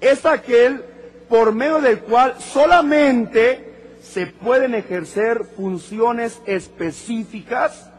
es 0.00 0.24
aquel 0.24 0.82
por 1.28 1.52
medio 1.52 1.80
del 1.80 2.00
cual 2.00 2.36
solamente 2.38 3.72
se 4.02 4.26
pueden 4.26 4.74
ejercer 4.74 5.44
funciones 5.56 6.40
específicas 6.46 7.90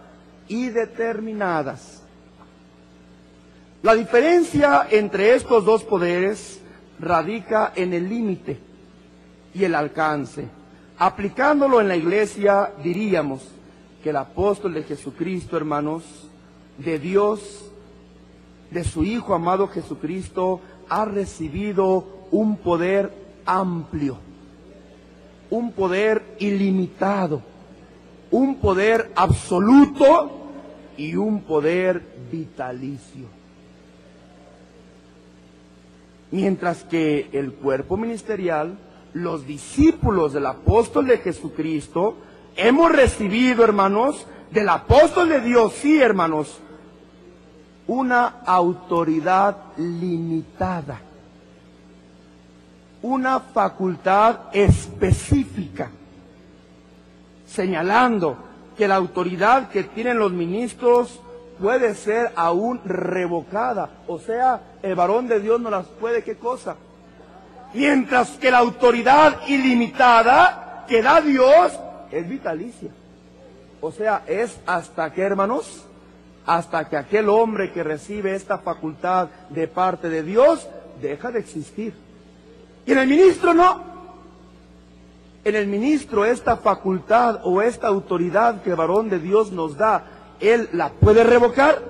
y 0.47 0.69
determinadas. 0.69 2.03
La 3.83 3.93
diferencia 3.93 4.87
entre 4.89 5.35
estos 5.35 5.63
dos 5.63 5.83
poderes 5.83 6.59
radica 6.99 7.71
en 7.75 7.93
el 7.93 8.09
límite 8.09 8.59
y 9.53 9.63
el 9.63 9.75
alcance. 9.75 10.47
Aplicándolo 10.97 11.81
en 11.81 11.87
la 11.87 11.95
iglesia, 11.95 12.71
diríamos 12.83 13.47
que 14.01 14.09
el 14.09 14.17
apóstol 14.17 14.73
de 14.73 14.83
Jesucristo, 14.83 15.57
hermanos, 15.57 16.03
de 16.77 16.99
Dios, 16.99 17.71
de 18.71 18.83
su 18.83 19.03
Hijo 19.03 19.33
amado 19.33 19.67
Jesucristo, 19.67 20.61
ha 20.89 21.05
recibido 21.05 22.27
un 22.31 22.57
poder 22.57 23.11
amplio, 23.45 24.17
un 25.49 25.71
poder 25.71 26.23
ilimitado, 26.39 27.41
un 28.35 28.55
poder 28.55 29.13
absoluto 29.15 30.29
y 30.97 31.15
un 31.15 31.43
poder 31.43 32.03
vitalicio. 32.29 33.27
Mientras 36.31 36.83
que 36.83 37.29
el 37.31 37.53
cuerpo 37.53 37.95
ministerial 37.95 38.77
los 39.13 39.47
discípulos 39.47 40.33
del 40.33 40.47
apóstol 40.47 41.07
de 41.07 41.19
Jesucristo, 41.19 42.17
hemos 42.57 42.91
recibido, 42.91 43.63
hermanos, 43.63 44.27
del 44.51 44.67
apóstol 44.67 45.29
de 45.29 45.39
Dios, 45.39 45.71
sí, 45.71 46.01
hermanos, 46.01 46.59
una 47.87 48.41
autoridad 48.45 49.55
limitada, 49.77 50.99
una 53.01 53.39
facultad 53.39 54.39
específica, 54.51 55.89
señalando 57.55 58.37
que 58.77 58.87
la 58.87 58.95
autoridad 58.95 59.69
que 59.69 59.83
tienen 59.83 60.19
los 60.19 60.31
ministros 60.31 61.19
puede 61.59 61.95
ser 61.95 62.31
aún 62.35 62.81
revocada. 62.83 63.89
O 64.07 64.19
sea, 64.19 64.61
el 64.83 64.95
varón 64.95 65.27
de 65.27 65.39
Dios 65.39 65.59
no 65.59 65.69
las 65.69 65.85
puede, 65.87 66.23
¿qué 66.23 66.35
cosa? 66.35 66.75
Mientras 67.73 68.31
que 68.31 68.51
la 68.51 68.59
autoridad 68.59 69.47
ilimitada 69.47 70.85
que 70.87 71.01
da 71.01 71.21
Dios 71.21 71.73
es 72.11 72.27
vitalicia. 72.27 72.91
O 73.81 73.91
sea, 73.91 74.23
es 74.27 74.57
hasta 74.65 75.11
que, 75.13 75.21
hermanos, 75.21 75.85
hasta 76.45 76.87
que 76.87 76.97
aquel 76.97 77.29
hombre 77.29 77.71
que 77.71 77.83
recibe 77.83 78.35
esta 78.35 78.59
facultad 78.59 79.29
de 79.49 79.67
parte 79.67 80.09
de 80.09 80.23
Dios 80.23 80.67
deja 81.01 81.31
de 81.31 81.39
existir. 81.39 81.93
Y 82.85 82.91
en 82.91 82.99
el 82.99 83.07
ministro 83.07 83.53
no. 83.53 83.94
En 85.45 85.55
el 85.55 85.67
ministro 85.67 86.25
esta 86.25 86.57
facultad 86.57 87.41
o 87.43 87.61
esta 87.61 87.85
autoridad 87.87 88.63
que 88.63 88.71
el 88.71 88.75
varón 88.75 89.11
de 89.11 89.19
Dios 89.19 89.51
nos 89.51 89.77
da, 89.77 90.03
él 90.39 90.67
la 90.73 90.89
puede 90.89 91.23
revocar, 91.23 91.83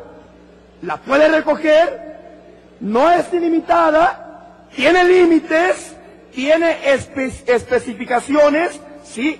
la 0.81 0.97
puede 0.97 1.29
recoger, 1.29 2.75
no 2.81 3.09
es 3.09 3.31
ilimitada, 3.31 4.67
tiene 4.75 5.05
límites, 5.05 5.95
tiene 6.33 6.75
especificaciones, 6.93 8.81
sí, 9.05 9.39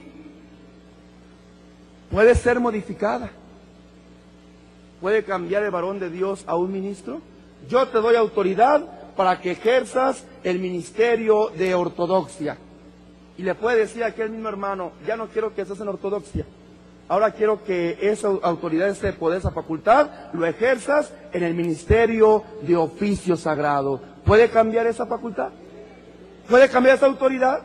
puede 2.09 2.35
ser 2.35 2.61
modificada. 2.61 3.31
¿Puede 5.01 5.25
cambiar 5.25 5.63
el 5.63 5.71
varón 5.71 5.99
de 5.99 6.09
Dios 6.09 6.45
a 6.47 6.55
un 6.55 6.71
ministro? 6.71 7.19
Yo 7.67 7.85
te 7.89 7.97
doy 7.97 8.15
autoridad 8.15 9.13
para 9.17 9.41
que 9.41 9.51
ejerzas 9.51 10.23
el 10.41 10.59
ministerio 10.59 11.49
de 11.49 11.75
ortodoxia. 11.75 12.57
Y 13.37 13.43
le 13.43 13.55
puede 13.55 13.79
decir 13.79 14.03
a 14.03 14.07
aquel 14.07 14.29
mismo 14.29 14.47
hermano, 14.47 14.91
ya 15.05 15.17
no 15.17 15.27
quiero 15.27 15.53
que 15.53 15.61
estés 15.61 15.79
en 15.79 15.87
ortodoxia. 15.87 16.45
Ahora 17.07 17.31
quiero 17.31 17.63
que 17.63 17.97
esa 18.01 18.29
autoridad, 18.41 18.89
ese 18.89 19.13
poder, 19.13 19.39
esa 19.39 19.51
facultad, 19.51 20.09
lo 20.33 20.45
ejerzas 20.45 21.13
en 21.33 21.43
el 21.43 21.53
ministerio 21.53 22.43
de 22.61 22.75
oficio 22.75 23.37
sagrado. 23.37 24.01
¿Puede 24.25 24.49
cambiar 24.49 24.87
esa 24.87 25.05
facultad? 25.05 25.49
¿Puede 26.49 26.69
cambiar 26.69 26.95
esa 26.95 27.05
autoridad? 27.05 27.61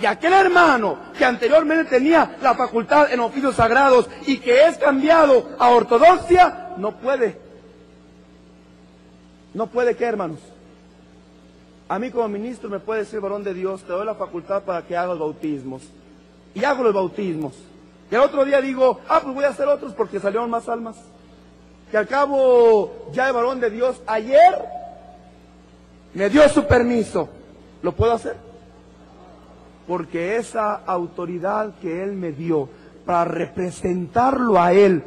Y 0.00 0.06
aquel 0.06 0.32
hermano 0.32 0.98
que 1.16 1.24
anteriormente 1.24 1.84
tenía 1.84 2.36
la 2.42 2.54
facultad 2.54 3.12
en 3.12 3.20
oficios 3.20 3.54
sagrados 3.54 4.08
y 4.26 4.38
que 4.38 4.66
es 4.66 4.78
cambiado 4.78 5.50
a 5.58 5.70
ortodoxia, 5.70 6.70
no 6.78 6.96
puede. 6.98 7.38
No 9.54 9.68
puede 9.68 9.94
qué, 9.94 10.06
hermanos. 10.06 10.40
A 11.92 11.98
mí 11.98 12.10
como 12.10 12.26
ministro 12.26 12.70
me 12.70 12.80
puede 12.80 13.00
decir, 13.00 13.20
varón 13.20 13.44
de 13.44 13.52
Dios, 13.52 13.82
te 13.82 13.92
doy 13.92 14.06
la 14.06 14.14
facultad 14.14 14.62
para 14.62 14.80
que 14.80 14.96
haga 14.96 15.08
los 15.08 15.18
bautismos. 15.18 15.82
Y 16.54 16.64
hago 16.64 16.82
los 16.84 16.94
bautismos. 16.94 17.52
Y 18.10 18.14
el 18.14 18.22
otro 18.22 18.46
día 18.46 18.62
digo, 18.62 19.00
ah, 19.10 19.20
pues 19.22 19.34
voy 19.34 19.44
a 19.44 19.50
hacer 19.50 19.68
otros 19.68 19.92
porque 19.92 20.18
salieron 20.18 20.48
más 20.48 20.70
almas. 20.70 20.96
Que 21.90 21.98
al 21.98 22.08
cabo 22.08 23.10
ya 23.12 23.26
el 23.28 23.34
varón 23.34 23.60
de 23.60 23.68
Dios 23.68 24.00
ayer 24.06 24.54
me 26.14 26.30
dio 26.30 26.48
su 26.48 26.66
permiso. 26.66 27.28
¿Lo 27.82 27.92
puedo 27.92 28.12
hacer? 28.14 28.36
Porque 29.86 30.36
esa 30.36 30.76
autoridad 30.86 31.74
que 31.82 32.02
Él 32.02 32.12
me 32.12 32.32
dio 32.32 32.70
para 33.04 33.26
representarlo 33.26 34.58
a 34.58 34.72
Él 34.72 35.04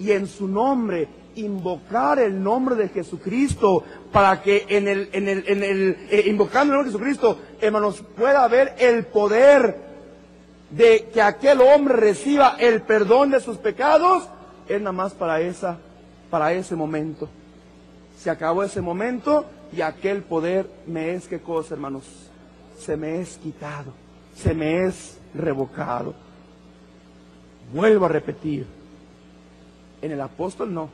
y 0.00 0.12
en 0.12 0.26
su 0.26 0.48
nombre 0.48 1.06
invocar 1.38 2.18
el 2.18 2.42
nombre 2.42 2.74
de 2.76 2.88
Jesucristo 2.88 3.84
para 4.12 4.42
que 4.42 4.66
en 4.68 4.88
el, 4.88 5.10
en 5.12 5.28
el, 5.28 5.44
en 5.46 5.62
el, 5.62 5.96
eh, 6.10 6.24
invocando 6.26 6.72
el 6.72 6.78
nombre 6.78 6.92
de 6.92 6.98
Jesucristo, 6.98 7.38
hermanos, 7.60 8.02
pueda 8.16 8.44
haber 8.44 8.74
el 8.78 9.04
poder 9.04 9.88
de 10.70 11.08
que 11.12 11.22
aquel 11.22 11.60
hombre 11.60 11.94
reciba 11.96 12.56
el 12.58 12.82
perdón 12.82 13.30
de 13.30 13.40
sus 13.40 13.56
pecados, 13.58 14.28
es 14.68 14.80
nada 14.80 14.92
más 14.92 15.14
para 15.14 15.40
esa, 15.40 15.78
para 16.30 16.52
ese 16.52 16.76
momento. 16.76 17.28
Se 18.18 18.30
acabó 18.30 18.62
ese 18.62 18.80
momento 18.80 19.46
y 19.72 19.80
aquel 19.80 20.22
poder 20.22 20.68
me 20.86 21.14
es 21.14 21.28
qué 21.28 21.40
cosa, 21.40 21.74
hermanos, 21.74 22.04
se 22.78 22.96
me 22.96 23.20
es 23.20 23.38
quitado, 23.38 23.92
se 24.34 24.54
me 24.54 24.84
es 24.84 25.18
revocado. 25.34 26.14
Vuelvo 27.72 28.06
a 28.06 28.08
repetir, 28.08 28.66
en 30.00 30.12
el 30.12 30.20
apóstol 30.20 30.72
no. 30.72 30.88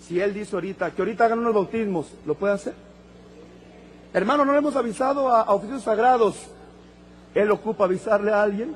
Si 0.00 0.20
él 0.20 0.34
dice 0.34 0.56
ahorita 0.56 0.90
que 0.90 1.02
ahorita 1.02 1.24
hagan 1.26 1.40
unos 1.40 1.54
bautismos, 1.54 2.12
¿lo 2.26 2.34
puede 2.34 2.54
hacer? 2.54 2.74
Hermano, 4.12 4.44
no 4.44 4.52
le 4.52 4.58
hemos 4.58 4.76
avisado 4.76 5.28
a, 5.28 5.42
a 5.42 5.52
oficios 5.52 5.82
sagrados. 5.82 6.36
Él 7.34 7.50
ocupa 7.50 7.84
avisarle 7.84 8.32
a 8.32 8.42
alguien. 8.42 8.74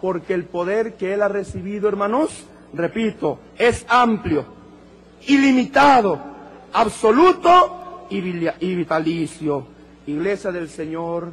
Porque 0.00 0.34
el 0.34 0.44
poder 0.44 0.94
que 0.94 1.14
él 1.14 1.22
ha 1.22 1.28
recibido, 1.28 1.88
hermanos, 1.88 2.44
repito, 2.72 3.38
es 3.56 3.86
amplio, 3.88 4.44
ilimitado, 5.28 6.18
absoluto 6.72 8.06
y 8.10 8.20
vitalicio. 8.74 9.66
Iglesia 10.06 10.50
del 10.50 10.68
Señor, 10.68 11.30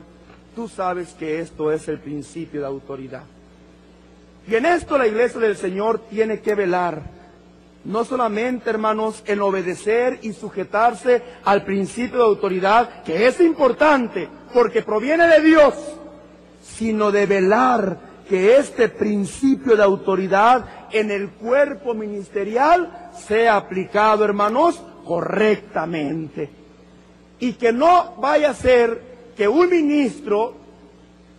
tú 0.56 0.68
sabes 0.68 1.14
que 1.14 1.40
esto 1.40 1.72
es 1.72 1.88
el 1.88 2.00
principio 2.00 2.62
de 2.62 2.68
autoridad. 2.68 3.24
Y 4.48 4.56
en 4.56 4.66
esto 4.66 4.98
la 4.98 5.08
iglesia 5.08 5.40
del 5.40 5.58
Señor 5.58 6.00
tiene 6.10 6.40
que 6.40 6.56
velar, 6.56 7.02
no 7.86 8.04
solamente, 8.04 8.70
hermanos, 8.70 9.24
en 9.26 9.42
obedecer 9.42 10.20
y 10.22 10.34
sujetarse 10.34 11.22
al 11.46 11.64
principio 11.64 12.20
de 12.20 12.26
autoridad, 12.26 13.04
que 13.04 13.28
es 13.28 13.40
importante 13.40 14.28
porque 14.54 14.82
proviene 14.82 15.28
de 15.28 15.42
Dios, 15.42 15.74
sino 16.64 17.12
de 17.12 17.26
velar 17.26 17.98
que 18.28 18.58
este 18.58 18.90
principio 18.90 19.76
de 19.76 19.84
autoridad 19.84 20.66
en 20.92 21.10
el 21.10 21.30
cuerpo 21.30 21.94
ministerial 21.94 23.10
sea 23.28 23.56
aplicado, 23.56 24.24
hermanos, 24.24 24.82
correctamente. 25.06 26.50
Y 27.40 27.54
que 27.54 27.72
no 27.72 28.16
vaya 28.18 28.52
a 28.52 28.54
ser 28.54 29.02
que 29.36 29.48
un 29.48 29.70
ministro 29.70 30.54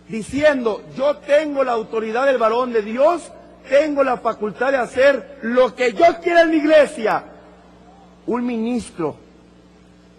diciendo, 0.09 0.81
yo 0.97 1.17
tengo 1.17 1.63
la 1.63 1.71
autoridad 1.71 2.25
del 2.25 2.37
varón 2.37 2.73
de 2.73 2.81
Dios, 2.81 3.31
tengo 3.69 4.03
la 4.03 4.17
facultad 4.17 4.71
de 4.71 4.77
hacer 4.77 5.39
lo 5.43 5.75
que 5.75 5.93
yo 5.93 6.05
quiera 6.21 6.41
en 6.41 6.49
mi 6.51 6.57
iglesia. 6.57 7.23
Un 8.27 8.45
ministro 8.45 9.15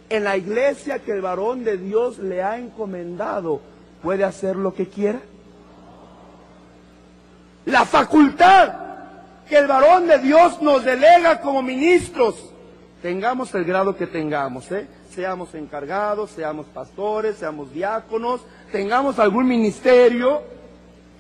en 0.09 0.25
la 0.25 0.37
iglesia 0.37 0.99
que 0.99 1.13
el 1.13 1.23
varón 1.23 1.65
de 1.65 1.79
Dios 1.79 2.19
le 2.19 2.43
ha 2.43 2.59
encomendado 2.59 3.61
puede 4.03 4.25
hacer 4.25 4.57
lo 4.57 4.75
que 4.75 4.89
quiera. 4.89 5.21
La 7.65 7.85
facultad 7.85 8.75
que 9.49 9.57
el 9.57 9.67
varón 9.67 10.07
de 10.07 10.19
Dios 10.19 10.61
nos 10.61 10.85
delega 10.85 11.41
como 11.41 11.63
ministros, 11.63 12.35
tengamos 13.01 13.55
el 13.55 13.65
grado 13.65 13.97
que 13.97 14.07
tengamos, 14.07 14.71
¿eh? 14.73 14.87
seamos 15.15 15.55
encargados, 15.55 16.31
seamos 16.31 16.67
pastores, 16.67 17.37
seamos 17.37 17.73
diáconos, 17.73 18.41
tengamos 18.71 19.19
algún 19.19 19.47
ministerio, 19.47 20.43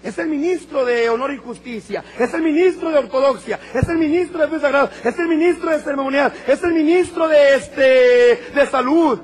es 0.02 0.18
el 0.18 0.28
ministro 0.28 0.84
de 0.84 1.08
honor 1.08 1.32
y 1.32 1.36
justicia, 1.36 2.02
es 2.18 2.34
el 2.34 2.42
ministro 2.42 2.90
de 2.90 2.98
ortodoxia, 2.98 3.60
es 3.72 3.88
el 3.88 3.98
ministro 3.98 4.46
de 4.46 4.58
fe 4.58 5.08
es 5.08 5.18
el 5.18 5.28
ministro 5.28 5.70
de 5.70 5.78
ceremonial, 5.78 6.32
es 6.46 6.62
el 6.62 6.72
ministro 6.72 7.28
de 7.28 7.54
este 7.54 7.82
de 8.54 8.66
salud. 8.70 9.20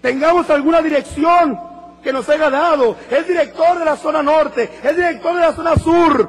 Tengamos 0.00 0.48
alguna 0.48 0.80
dirección 0.80 1.60
que 2.02 2.12
nos 2.12 2.28
haya 2.28 2.48
dado, 2.48 2.96
es 3.10 3.28
director 3.28 3.78
de 3.78 3.84
la 3.84 3.96
zona 3.96 4.22
norte, 4.22 4.70
es 4.82 4.96
director 4.96 5.34
de 5.34 5.40
la 5.40 5.52
zona 5.52 5.76
sur. 5.76 6.28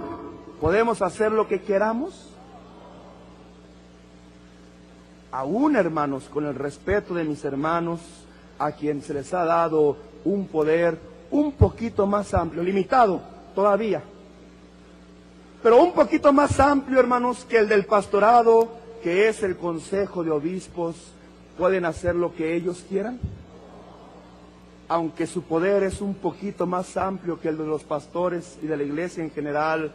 ¿Podemos 0.59 1.01
hacer 1.01 1.31
lo 1.31 1.47
que 1.47 1.61
queramos? 1.61 2.27
Aún 5.31 5.77
hermanos, 5.77 6.29
con 6.31 6.45
el 6.45 6.55
respeto 6.55 7.13
de 7.13 7.23
mis 7.23 7.43
hermanos, 7.45 8.01
a 8.59 8.73
quien 8.73 9.01
se 9.01 9.13
les 9.13 9.33
ha 9.33 9.45
dado 9.45 9.97
un 10.25 10.47
poder 10.47 11.10
un 11.31 11.53
poquito 11.53 12.05
más 12.05 12.33
amplio, 12.33 12.61
limitado 12.61 13.21
todavía, 13.55 14.03
pero 15.63 15.83
un 15.83 15.93
poquito 15.93 16.33
más 16.33 16.59
amplio, 16.59 16.99
hermanos, 16.99 17.45
que 17.47 17.57
el 17.57 17.67
del 17.67 17.85
pastorado, 17.85 18.69
que 19.03 19.29
es 19.29 19.43
el 19.43 19.57
consejo 19.57 20.23
de 20.23 20.31
obispos, 20.31 20.95
pueden 21.57 21.85
hacer 21.85 22.15
lo 22.15 22.33
que 22.33 22.55
ellos 22.55 22.83
quieran, 22.89 23.19
aunque 24.87 25.27
su 25.27 25.43
poder 25.43 25.83
es 25.83 26.01
un 26.01 26.15
poquito 26.15 26.65
más 26.65 26.97
amplio 26.97 27.39
que 27.39 27.49
el 27.49 27.57
de 27.57 27.65
los 27.65 27.83
pastores 27.83 28.57
y 28.63 28.67
de 28.67 28.75
la 28.75 28.83
iglesia 28.83 29.23
en 29.23 29.29
general, 29.29 29.91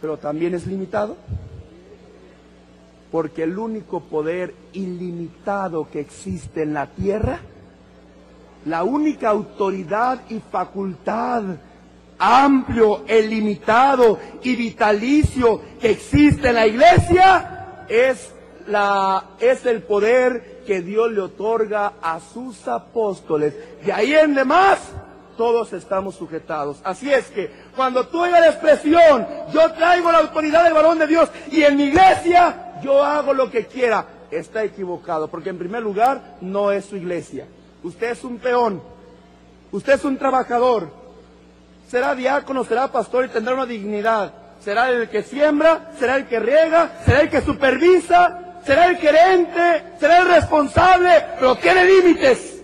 pero 0.00 0.16
también 0.16 0.54
es 0.54 0.66
limitado. 0.66 1.16
Porque 3.12 3.42
el 3.42 3.58
único 3.58 4.00
poder 4.00 4.54
ilimitado 4.72 5.88
que 5.90 6.00
existe 6.00 6.62
en 6.62 6.72
la 6.74 6.86
tierra 6.86 7.40
la 8.66 8.84
única 8.84 9.28
autoridad 9.28 10.20
y 10.28 10.40
facultad 10.40 11.42
amplio, 12.18 13.04
ilimitado 13.08 14.18
y 14.42 14.56
vitalicio 14.56 15.60
que 15.80 15.90
existe 15.90 16.48
en 16.48 16.54
la 16.54 16.66
iglesia 16.66 17.84
es 17.88 18.32
la 18.66 19.24
es 19.40 19.66
el 19.66 19.82
poder 19.82 20.62
que 20.66 20.80
Dios 20.80 21.12
le 21.12 21.20
otorga 21.20 21.94
a 22.00 22.20
sus 22.20 22.66
apóstoles. 22.66 23.54
De 23.84 23.92
ahí 23.92 24.14
en 24.14 24.34
demás 24.34 24.78
todos 25.36 25.72
estamos 25.72 26.14
sujetados. 26.14 26.80
Así 26.84 27.12
es 27.12 27.26
que 27.26 27.50
cuando 27.76 28.06
tú 28.06 28.20
oigas 28.20 28.40
la 28.40 28.48
expresión, 28.48 29.26
yo 29.52 29.72
traigo 29.72 30.10
la 30.10 30.18
autoridad 30.18 30.64
del 30.64 30.72
varón 30.72 30.98
de 30.98 31.06
Dios 31.06 31.28
y 31.50 31.62
en 31.62 31.76
mi 31.76 31.84
iglesia 31.84 32.80
yo 32.82 33.02
hago 33.02 33.34
lo 33.34 33.50
que 33.50 33.66
quiera, 33.66 34.06
está 34.30 34.64
equivocado, 34.64 35.28
porque 35.28 35.50
en 35.50 35.58
primer 35.58 35.82
lugar 35.82 36.36
no 36.40 36.72
es 36.72 36.84
su 36.84 36.96
iglesia. 36.96 37.46
Usted 37.84 38.12
es 38.12 38.24
un 38.24 38.38
peón. 38.38 38.82
Usted 39.70 39.92
es 39.92 40.04
un 40.04 40.16
trabajador. 40.16 40.90
Será 41.88 42.14
diácono, 42.14 42.64
será 42.64 42.90
pastor 42.90 43.26
y 43.26 43.28
tendrá 43.28 43.54
una 43.54 43.66
dignidad. 43.66 44.32
Será 44.60 44.88
el 44.88 45.10
que 45.10 45.22
siembra, 45.22 45.92
será 45.98 46.16
el 46.16 46.26
que 46.26 46.40
riega, 46.40 47.02
será 47.04 47.20
el 47.20 47.28
que 47.28 47.42
supervisa, 47.42 48.60
será 48.64 48.86
el 48.86 48.96
gerente, 48.96 49.82
será 50.00 50.18
el 50.20 50.28
responsable, 50.28 51.10
pero 51.38 51.56
tiene 51.56 51.84
límites. 51.84 52.62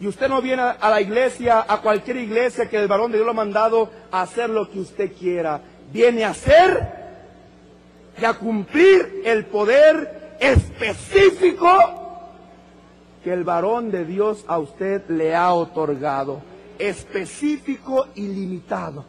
Y 0.00 0.06
usted 0.06 0.28
no 0.28 0.40
viene 0.40 0.62
a 0.62 0.90
la 0.90 1.00
iglesia, 1.02 1.66
a 1.68 1.80
cualquier 1.82 2.16
iglesia 2.16 2.68
que 2.70 2.78
el 2.78 2.88
varón 2.88 3.12
de 3.12 3.18
Dios 3.18 3.26
lo 3.26 3.32
ha 3.32 3.44
mandado 3.44 3.90
a 4.10 4.22
hacer 4.22 4.48
lo 4.48 4.70
que 4.70 4.80
usted 4.80 5.12
quiera. 5.12 5.60
Viene 5.92 6.24
a 6.24 6.30
hacer 6.30 7.06
y 8.18 8.24
a 8.24 8.32
cumplir 8.32 9.22
el 9.26 9.44
poder 9.44 10.36
específico 10.40 11.95
que 13.26 13.32
el 13.32 13.42
varón 13.42 13.90
de 13.90 14.04
Dios 14.04 14.44
a 14.46 14.56
usted 14.56 15.02
le 15.08 15.34
ha 15.34 15.52
otorgado, 15.52 16.40
específico 16.78 18.06
y 18.14 18.28
limitado. 18.28 19.04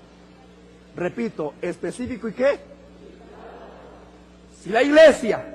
Repito, 0.96 1.54
específico 1.62 2.28
y 2.28 2.34
qué? 2.34 2.60
Si 4.60 4.72
la 4.72 4.82
iglesia 4.82 5.46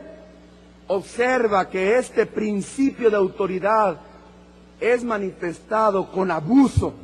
observa 0.87 1.69
que 1.69 1.99
este 1.99 2.25
principio 2.25 3.11
de 3.11 3.17
autoridad 3.17 3.97
es 4.79 5.03
manifestado 5.03 6.09
con 6.13 6.31
abuso, 6.31 6.95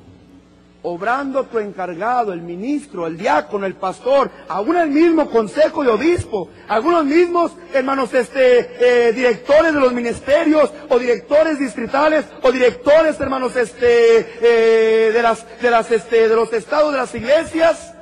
obrando 0.83 1.45
tu 1.45 1.59
encargado, 1.59 2.33
el 2.33 2.41
ministro, 2.41 3.07
el 3.07 3.19
diácono, 3.19 3.67
el 3.67 3.75
pastor, 3.75 4.31
aún 4.49 4.77
el 4.77 4.91
mismo 4.91 5.29
consejo 5.31 5.83
de 5.83 5.91
obispo, 5.91 6.49
algunos 6.69 7.05
mismos 7.05 7.53
hermanos 7.73 8.15
este 8.15 9.09
eh, 9.09 9.13
directores 9.13 9.75
de 9.75 9.81
los 9.81 9.93
ministerios 9.93 10.73
o 10.89 10.99
directores 10.99 11.59
distritales 11.59 12.27
o 12.43 12.53
directores 12.53 13.21
hermanos 13.21 13.57
este 13.57 14.21
eh, 14.41 15.13
de 15.13 15.23
las 15.23 15.45
de 15.61 15.71
las 15.71 15.91
este 15.91 16.29
de 16.29 16.35
los 16.37 16.53
estados 16.53 16.93
de 16.93 16.99
las 16.99 17.15
iglesias 17.15 17.95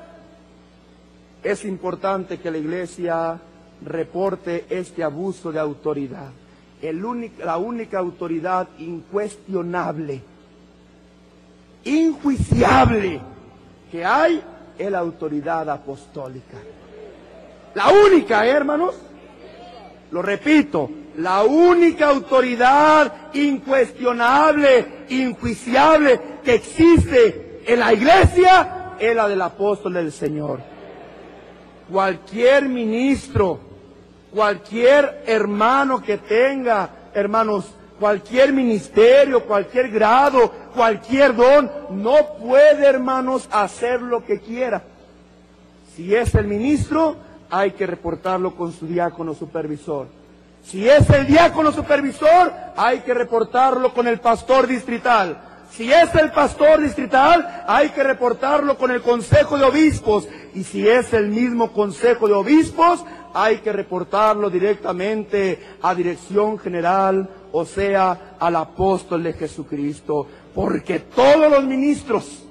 es 1.46 1.64
importante 1.64 2.38
que 2.38 2.50
la 2.50 2.58
iglesia 2.58 3.40
reporte 3.84 4.66
este 4.68 5.04
abuso 5.04 5.52
de 5.52 5.60
autoridad. 5.60 6.30
El 6.82 7.30
la 7.38 7.56
única 7.56 7.98
autoridad 7.98 8.68
incuestionable, 8.78 10.22
injuiciable 11.86 13.20
que 13.90 14.04
hay 14.04 14.42
es 14.78 14.90
la 14.90 14.98
autoridad 14.98 15.70
apostólica. 15.70 16.58
La 17.74 17.90
única, 17.90 18.46
hermanos, 18.46 18.94
lo 20.10 20.22
repito, 20.22 20.90
la 21.16 21.42
única 21.44 22.08
autoridad 22.08 23.34
incuestionable, 23.34 25.04
injuiciable 25.08 26.20
que 26.44 26.54
existe 26.54 27.62
en 27.66 27.80
la 27.80 27.92
iglesia 27.92 28.94
es 28.98 29.14
la 29.14 29.28
del 29.28 29.42
apóstol 29.42 29.94
del 29.94 30.12
Señor. 30.12 30.60
Cualquier 31.90 32.68
ministro, 32.68 33.60
cualquier 34.32 35.22
hermano 35.26 36.02
que 36.02 36.18
tenga, 36.18 36.90
hermanos, 37.14 37.72
cualquier 37.98 38.52
ministerio, 38.52 39.44
cualquier 39.44 39.90
grado, 39.90 40.52
cualquier 40.76 41.34
don, 41.34 41.70
no 41.90 42.34
puede, 42.38 42.86
hermanos, 42.86 43.48
hacer 43.50 44.02
lo 44.02 44.24
que 44.24 44.38
quiera. 44.38 44.82
Si 45.96 46.14
es 46.14 46.34
el 46.34 46.46
ministro, 46.46 47.16
hay 47.50 47.72
que 47.72 47.86
reportarlo 47.86 48.54
con 48.54 48.72
su 48.72 48.86
diácono 48.86 49.34
supervisor. 49.34 50.06
Si 50.62 50.88
es 50.88 51.08
el 51.10 51.26
diácono 51.26 51.72
supervisor, 51.72 52.52
hay 52.76 53.00
que 53.00 53.14
reportarlo 53.14 53.94
con 53.94 54.06
el 54.06 54.20
pastor 54.20 54.66
distrital. 54.66 55.38
Si 55.70 55.92
es 55.92 56.14
el 56.14 56.30
pastor 56.30 56.80
distrital, 56.80 57.64
hay 57.66 57.90
que 57.90 58.02
reportarlo 58.02 58.76
con 58.76 58.90
el 58.90 59.00
consejo 59.00 59.58
de 59.58 59.64
obispos. 59.64 60.28
Y 60.54 60.64
si 60.64 60.86
es 60.86 61.12
el 61.12 61.28
mismo 61.28 61.72
consejo 61.72 62.28
de 62.28 62.34
obispos, 62.34 63.04
hay 63.32 63.58
que 63.58 63.72
reportarlo 63.72 64.48
directamente 64.48 65.62
a 65.82 65.94
dirección 65.94 66.58
general, 66.58 67.28
o 67.52 67.64
sea, 67.64 68.36
al 68.38 68.56
apóstol 68.56 69.22
de 69.22 69.34
Jesucristo. 69.34 70.26
Porque 70.56 71.00
todos 71.00 71.50
los 71.50 71.64
ministros, 71.64 72.42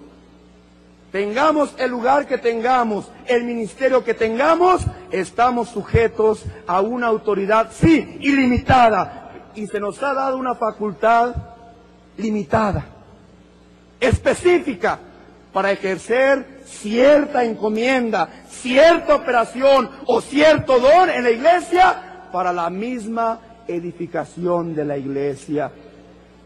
tengamos 1.12 1.74
el 1.80 1.90
lugar 1.90 2.28
que 2.28 2.38
tengamos, 2.38 3.10
el 3.26 3.44
ministerio 3.46 4.04
que 4.04 4.14
tengamos, 4.14 4.86
estamos 5.10 5.70
sujetos 5.70 6.46
a 6.68 6.82
una 6.82 7.08
autoridad, 7.08 7.72
sí, 7.72 8.18
ilimitada. 8.22 9.32
Y 9.56 9.66
se 9.66 9.80
nos 9.80 10.04
ha 10.04 10.14
dado 10.14 10.38
una 10.38 10.54
facultad 10.54 11.34
limitada 12.16 12.86
específica 14.00 15.00
para 15.52 15.72
ejercer 15.72 16.62
cierta 16.64 17.44
encomienda, 17.44 18.30
cierta 18.48 19.16
operación 19.16 19.90
o 20.06 20.22
cierto 20.22 20.80
don 20.80 21.10
en 21.10 21.24
la 21.24 21.32
iglesia 21.32 22.28
para 22.32 22.54
la 22.54 22.70
misma 22.70 23.40
edificación 23.68 24.76
de 24.76 24.86
la 24.86 24.96
iglesia. 24.96 25.72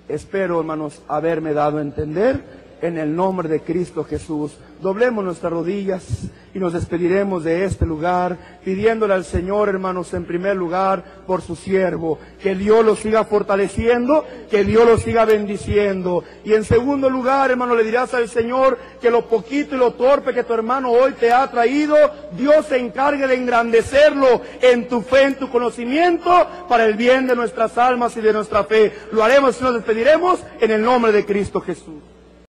Espero, 0.09 0.59
hermanos, 0.59 1.01
haberme 1.07 1.53
dado 1.53 1.77
a 1.77 1.81
entender 1.81 2.68
en 2.81 2.97
el 2.97 3.15
nombre 3.15 3.49
de 3.49 3.61
Cristo 3.61 4.03
Jesús. 4.03 4.57
Doblemos 4.81 5.23
nuestras 5.23 5.51
rodillas 5.51 6.05
y 6.53 6.59
nos 6.59 6.73
despediremos 6.73 7.43
de 7.43 7.65
este 7.65 7.85
lugar, 7.85 8.37
pidiéndole 8.63 9.13
al 9.13 9.25
Señor, 9.25 9.69
hermanos, 9.69 10.13
en 10.13 10.25
primer 10.25 10.55
lugar, 10.55 11.03
por 11.27 11.41
su 11.41 11.55
siervo, 11.55 12.17
que 12.41 12.55
Dios 12.55 12.83
lo 12.83 12.95
siga 12.95 13.23
fortaleciendo, 13.23 14.25
que 14.49 14.63
Dios 14.63 14.85
lo 14.85 14.97
siga 14.97 15.25
bendiciendo. 15.25 16.23
Y 16.43 16.53
en 16.53 16.63
segundo 16.63 17.09
lugar, 17.09 17.51
hermano, 17.51 17.75
le 17.75 17.83
dirás 17.83 18.13
al 18.13 18.29
Señor 18.29 18.77
que 19.01 19.11
lo 19.11 19.27
poquito 19.27 19.75
y 19.75 19.79
lo 19.79 19.93
torpe 19.93 20.33
que 20.33 20.43
tu 20.43 20.53
hermano 20.53 20.91
hoy 20.91 21.13
te 21.13 21.31
ha 21.31 21.49
traído, 21.51 21.95
Dios 22.37 22.65
se 22.67 22.77
encargue 22.77 23.27
de 23.27 23.35
engrandecerlo 23.35 24.41
en 24.61 24.87
tu 24.87 25.01
fe, 25.01 25.23
en 25.23 25.35
tu 25.35 25.49
conocimiento, 25.49 26.31
para 26.67 26.85
el 26.85 26.95
bien 26.95 27.27
de 27.27 27.35
nuestras 27.35 27.77
almas 27.77 28.15
y 28.17 28.21
de 28.21 28.33
nuestra 28.33 28.63
fe. 28.63 28.93
Lo 29.11 29.23
haremos 29.23 29.59
y 29.59 29.63
nos 29.63 29.73
despediremos 29.73 30.39
en 30.59 30.71
el 30.71 30.81
nombre 30.81 31.11
de 31.11 31.25
Cristo 31.25 31.61
Jesús. 31.61 32.08